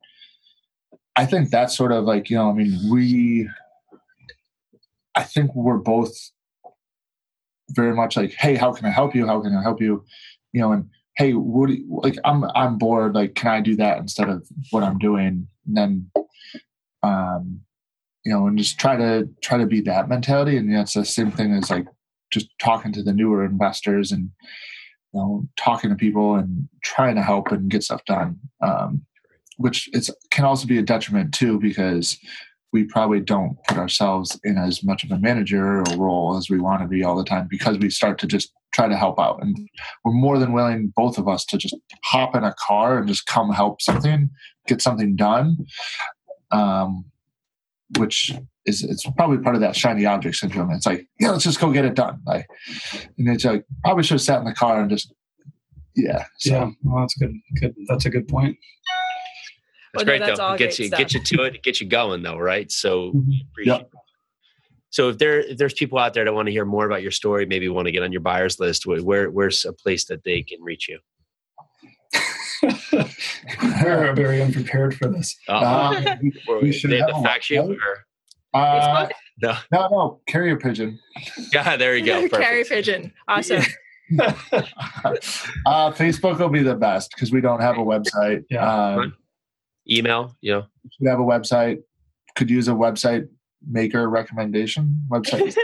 I 1.17 1.27
think 1.27 1.51
that's 1.51 1.77
sort 1.77 1.93
of 1.93 2.05
like 2.05 2.31
you 2.31 2.37
know, 2.37 2.51
I 2.51 2.55
mean, 2.55 2.79
we 2.91 3.49
I 5.15 5.23
think 5.23 5.55
we're 5.55 5.79
both 5.79 6.15
very 7.71 7.95
much 7.95 8.17
like, 8.17 8.33
hey, 8.33 8.57
how 8.57 8.73
can 8.73 8.87
I 8.87 8.91
help 8.91 9.15
you? 9.15 9.27
How 9.27 9.41
can 9.41 9.55
I 9.55 9.63
help 9.63 9.81
you? 9.81 10.05
You 10.53 10.61
know, 10.61 10.73
and 10.73 10.89
hey, 11.17 11.33
what 11.33 11.69
do 11.69 11.75
you, 11.75 12.01
like 12.03 12.17
I'm 12.25 12.45
I'm 12.55 12.79
bored. 12.79 13.15
Like, 13.15 13.35
can 13.35 13.51
I 13.51 13.61
do 13.61 13.77
that 13.77 13.99
instead 13.99 14.29
of 14.29 14.47
what 14.71 14.83
I'm 14.83 14.99
doing? 14.99 15.47
And 15.67 15.77
then, 15.77 16.11
um, 17.05 17.61
you 18.25 18.33
know, 18.33 18.47
and 18.47 18.59
just 18.59 18.79
try 18.79 18.97
to 18.97 19.29
try 19.43 19.59
to 19.59 19.67
be 19.67 19.81
that 19.83 20.09
mentality. 20.09 20.57
And 20.57 20.73
that's 20.73 20.95
the 20.95 21.05
same 21.05 21.31
thing 21.31 21.53
as 21.53 21.71
like 21.71 21.87
just 22.31 22.49
talking 22.61 22.93
to 22.93 23.03
the 23.03 23.13
newer 23.13 23.45
investors 23.45 24.11
and 24.13 24.31
you 25.13 25.21
know 25.21 25.47
talking 25.57 25.91
to 25.91 25.97
people 25.97 26.37
and 26.37 26.69
trying 26.83 27.15
to 27.17 27.23
help 27.23 27.53
and 27.53 27.71
get 27.71 27.83
stuff 27.83 28.05
done. 28.07 28.39
Um, 28.61 29.03
which 29.57 29.89
it's 29.93 30.11
can 30.31 30.45
also 30.45 30.67
be 30.67 30.79
a 30.79 30.83
detriment 30.83 31.33
too 31.33 31.61
because 31.61 32.19
we 32.73 32.83
probably 32.83 33.21
don't 33.21 33.57
put 33.69 33.79
ourselves 33.79 34.39
in 34.43 34.59
as 34.59 34.83
much 34.83 35.05
of 35.05 35.13
a 35.13 35.19
managerial 35.19 35.85
role 35.97 36.37
as 36.37 36.51
we 36.51 36.59
want 36.59 36.83
to 36.83 36.89
be 36.89 37.05
all 37.05 37.17
the 37.17 37.25
time 37.25 37.47
because 37.49 37.79
we 37.79 37.89
start 37.89 38.19
to 38.19 38.27
just 38.27 38.53
try 38.73 38.89
to 38.89 38.97
help 38.97 39.21
out 39.21 39.41
and 39.41 39.57
we're 40.05 40.13
more 40.13 40.41
than 40.41 40.53
willing 40.53 40.93
both 40.97 41.17
of 41.17 41.29
us 41.29 41.45
to 41.45 41.57
just 41.57 41.77
hop 42.03 42.35
in 42.35 42.43
a 42.43 42.53
car 42.59 42.99
and 42.99 43.07
just 43.07 43.27
come 43.27 43.53
help 43.53 43.81
something 43.81 44.29
get 44.67 44.83
something 44.83 45.15
done 45.15 45.57
um, 46.51 47.05
which 47.99 48.33
is 48.67 48.83
it's 48.83 49.05
probably 49.17 49.39
part 49.39 49.55
of 49.55 49.61
that 49.61 49.77
shiny 49.77 50.07
object 50.07 50.37
syndrome 50.37 50.71
it's 50.71 50.87
like 50.87 51.07
yeah 51.21 51.31
let's 51.31 51.45
just 51.45 51.61
go 51.61 51.71
get 51.71 51.85
it 51.85 51.95
done 51.95 52.19
like 52.27 52.47
and 53.19 53.29
it's 53.29 53.45
like 53.45 53.65
probably 53.83 54.03
should 54.03 54.15
have 54.15 54.23
sat 54.23 54.39
in 54.39 54.45
the 54.47 54.55
car 54.55 54.81
and 54.81 54.89
just 54.91 55.13
yeah 55.95 56.25
so 56.39 56.51
Yeah, 56.51 56.71
well, 56.83 57.01
that's 57.03 57.15
good. 57.15 57.33
Good. 57.61 57.75
That's 57.89 58.07
a 58.07 58.11
good 58.11 58.27
point. 58.27 58.57
That's 59.93 60.05
Well, 60.05 60.05
no, 60.07 60.11
great 60.19 60.27
that's 60.27 60.39
though. 60.39 60.45
all 60.47 60.57
gets 60.59 60.79
great 60.79 60.91
you 60.91 60.97
get 60.97 61.13
you 61.15 61.21
to 61.21 61.43
it, 61.45 61.63
get 61.63 61.81
you 61.81 61.87
going 61.87 62.23
though, 62.23 62.39
right? 62.39 62.71
So 62.73 63.13
Mhm. 63.13 63.43
appreciate 63.51 63.77
Yep. 63.79 63.91
So 64.91 65.09
if 65.11 65.19
there 65.19 65.41
if 65.41 65.59
there's 65.59 65.75
people 65.75 65.99
out 65.99 66.15
there 66.15 66.25
that 66.25 66.33
want 66.35 66.47
to 66.47 66.53
hear 66.53 66.65
more 66.65 66.87
about 66.87 67.03
your 67.03 67.11
story, 67.11 67.47
maybe 67.47 67.69
want 67.69 67.87
to 67.87 67.93
get 67.93 68.03
on 68.03 68.13
your 68.13 68.21
buyers 68.23 68.59
list, 68.59 68.87
where 68.87 69.03
where- 69.03 69.31
where's 69.31 69.65
a 69.65 69.73
place 69.73 70.05
that 70.07 70.25
they 70.25 70.43
can 70.43 70.61
reach 70.63 70.89
you? 70.89 70.99
We're 73.83 74.15
very 74.15 74.41
unprepared 74.43 74.97
for 74.97 75.09
this. 75.09 75.37
Or 75.49 75.93
we 76.63 76.73
should 76.73 76.91
they 76.91 76.99
have 76.99 77.11
have 77.11 77.17
to 77.17 77.21
a 77.21 77.23
fax 77.23 77.51
you 77.51 77.77
uh, 78.55 79.09
no? 79.43 79.55
no 79.73 79.89
no 79.91 80.21
carrier 80.29 80.57
pigeon 80.57 80.99
Yeah, 81.53 81.77
there 81.77 81.97
you 81.97 82.05
go. 82.07 82.29
Carrie 82.29 82.63
Perfect. 82.63 82.69
Pigeon. 82.87 83.13
Awesome. 83.29 83.63
uh, 84.21 85.91
Facebook 85.93 86.39
will 86.39 86.49
be 86.49 86.63
the 86.63 86.75
best 86.77 87.11
because 87.15 87.33
we 87.33 87.41
don't 87.41 87.61
have 87.61 87.77
a 87.79 87.81
website. 87.83 88.45
Yeah. 88.51 88.95
Um, 88.95 89.15
Email, 89.91 90.35
you 90.41 90.53
know. 90.53 90.65
we 91.01 91.09
have 91.09 91.19
a 91.19 91.23
website. 91.25 91.79
Could 92.37 92.49
use 92.51 92.69
a 92.69 92.73
website 92.73 93.29
maker 93.67 94.09
recommendation 94.09 95.07
website 95.11 95.55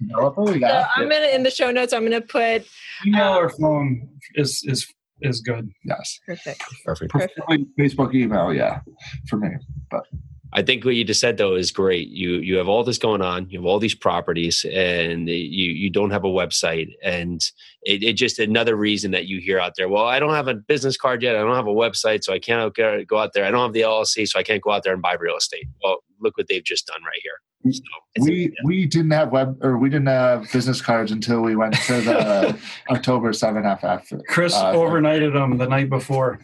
developer. 0.00 0.46
So 0.46 0.54
Yeah. 0.54 0.86
I'm 0.96 1.08
gonna 1.08 1.26
in 1.28 1.42
the 1.42 1.50
show 1.50 1.70
notes. 1.70 1.92
I'm 1.92 2.04
gonna 2.04 2.20
put 2.20 2.66
Email 3.06 3.34
or 3.34 3.48
phone 3.50 4.08
is 4.34 4.62
is 4.66 4.92
is 5.20 5.40
good. 5.40 5.70
Yes. 5.84 6.18
perfect. 6.26 6.62
Perfect. 6.84 7.10
Preferably 7.10 7.66
Facebook 7.78 8.14
email. 8.14 8.52
Yeah, 8.52 8.80
for 9.28 9.36
me. 9.36 9.50
But 9.90 10.04
I 10.52 10.62
think 10.62 10.84
what 10.84 10.94
you 10.94 11.04
just 11.04 11.20
said 11.20 11.36
though 11.36 11.54
is 11.56 11.70
great. 11.70 12.08
You 12.08 12.36
you 12.36 12.56
have 12.56 12.68
all 12.68 12.82
this 12.82 12.96
going 12.98 13.20
on. 13.20 13.50
You 13.50 13.58
have 13.58 13.66
all 13.66 13.78
these 13.78 13.94
properties, 13.94 14.64
and 14.72 15.28
you 15.28 15.34
you 15.34 15.90
don't 15.90 16.10
have 16.10 16.24
a 16.24 16.28
website, 16.28 16.88
and 17.02 17.40
it, 17.82 18.02
it 18.02 18.12
just 18.14 18.38
another 18.38 18.74
reason 18.74 19.10
that 19.10 19.26
you 19.26 19.40
hear 19.40 19.58
out 19.58 19.74
there. 19.76 19.88
Well, 19.88 20.04
I 20.04 20.18
don't 20.18 20.34
have 20.34 20.48
a 20.48 20.54
business 20.54 20.96
card 20.96 21.22
yet. 21.22 21.36
I 21.36 21.40
don't 21.40 21.56
have 21.56 21.66
a 21.66 21.70
website, 21.70 22.24
so 22.24 22.32
I 22.32 22.38
can't 22.38 22.72
go 22.74 23.04
go 23.04 23.18
out 23.18 23.34
there. 23.34 23.44
I 23.44 23.50
don't 23.50 23.62
have 23.62 23.74
the 23.74 23.82
LLC, 23.82 24.26
so 24.26 24.38
I 24.38 24.42
can't 24.42 24.62
go 24.62 24.70
out 24.70 24.84
there 24.84 24.94
and 24.94 25.02
buy 25.02 25.14
real 25.14 25.36
estate. 25.36 25.66
Well, 25.82 25.98
look 26.20 26.38
what 26.38 26.48
they've 26.48 26.64
just 26.64 26.86
done 26.86 27.02
right 27.04 27.20
here. 27.22 27.40
So, 27.72 27.82
It's 28.14 28.26
we 28.26 28.52
we 28.64 28.86
didn't 28.86 29.10
have 29.12 29.30
web 29.30 29.58
or 29.62 29.78
we 29.78 29.88
didn't 29.90 30.08
have 30.08 30.50
business 30.52 30.80
cards 30.80 31.12
until 31.12 31.40
we 31.40 31.56
went 31.56 31.74
to 31.74 32.00
the 32.00 32.58
October 32.90 33.32
seven 33.32 33.62
FF. 33.76 34.12
Chris 34.28 34.54
Uh, 34.54 34.72
overnighted 34.74 35.32
them 35.32 35.56
the 35.58 35.66
night 35.66 35.88
before. 35.90 36.40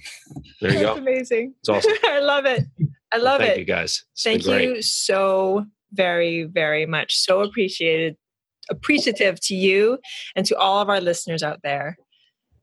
there 0.60 0.72
you 0.72 0.78
That's 0.80 0.94
go. 0.94 0.96
amazing. 0.96 1.54
It's 1.60 1.68
awesome. 1.68 1.92
I 2.04 2.20
love 2.20 2.44
it. 2.46 2.64
I 3.12 3.16
love 3.18 3.40
Thank 3.40 3.52
it. 3.52 3.58
you 3.58 3.64
guys. 3.64 4.04
It's 4.12 4.22
Thank 4.22 4.46
you 4.46 4.82
so 4.82 5.66
very, 5.92 6.44
very 6.44 6.86
much. 6.86 7.16
So 7.16 7.42
appreciated, 7.42 8.16
appreciative 8.70 9.38
to 9.42 9.54
you 9.54 9.98
and 10.34 10.44
to 10.46 10.56
all 10.58 10.80
of 10.80 10.88
our 10.88 11.00
listeners 11.00 11.42
out 11.42 11.60
there. 11.62 11.96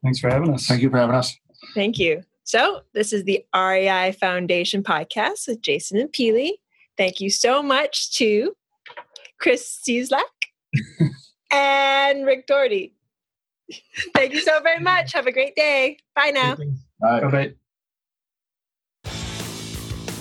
Thanks 0.04 0.20
for 0.20 0.30
having 0.30 0.54
us. 0.54 0.66
Thank 0.68 0.82
you 0.82 0.90
for 0.90 0.98
having 0.98 1.16
us. 1.16 1.38
Thank 1.76 2.00
you. 2.00 2.24
So, 2.44 2.82
this 2.94 3.14
is 3.14 3.24
the 3.24 3.46
REI 3.56 4.12
Foundation 4.20 4.84
podcast 4.84 5.48
with 5.48 5.62
Jason 5.62 6.00
and 6.00 6.12
Peely. 6.12 6.54
Thank 6.98 7.20
you 7.20 7.30
so 7.30 7.64
much 7.64 8.16
to 8.18 8.54
Chris 9.40 9.80
Cieslak 9.88 10.22
and 11.52 12.26
Rick 12.26 12.48
Doherty. 12.48 12.94
Thank 14.14 14.34
you 14.34 14.42
so 14.42 14.60
very 14.62 14.80
much. 14.80 15.14
Have 15.14 15.28
a 15.28 15.32
great 15.32 15.56
day. 15.56 15.98
Bye 16.16 16.32
now. 16.34 16.56
Bye. 17.00 17.22
Bye-bye. 17.22 17.54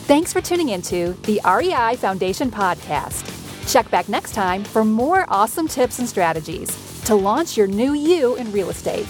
Thanks 0.06 0.32
for 0.32 0.40
tuning 0.40 0.70
into 0.70 1.12
the 1.22 1.40
REI 1.44 1.96
Foundation 1.96 2.50
podcast. 2.50 3.26
Check 3.70 3.88
back 3.90 4.08
next 4.08 4.34
time 4.34 4.64
for 4.64 4.84
more 4.84 5.24
awesome 5.28 5.68
tips 5.68 6.00
and 6.00 6.08
strategies 6.08 7.02
to 7.04 7.14
launch 7.14 7.56
your 7.56 7.68
new 7.68 7.92
you 7.92 8.34
in 8.36 8.50
real 8.50 8.70
estate. 8.70 9.06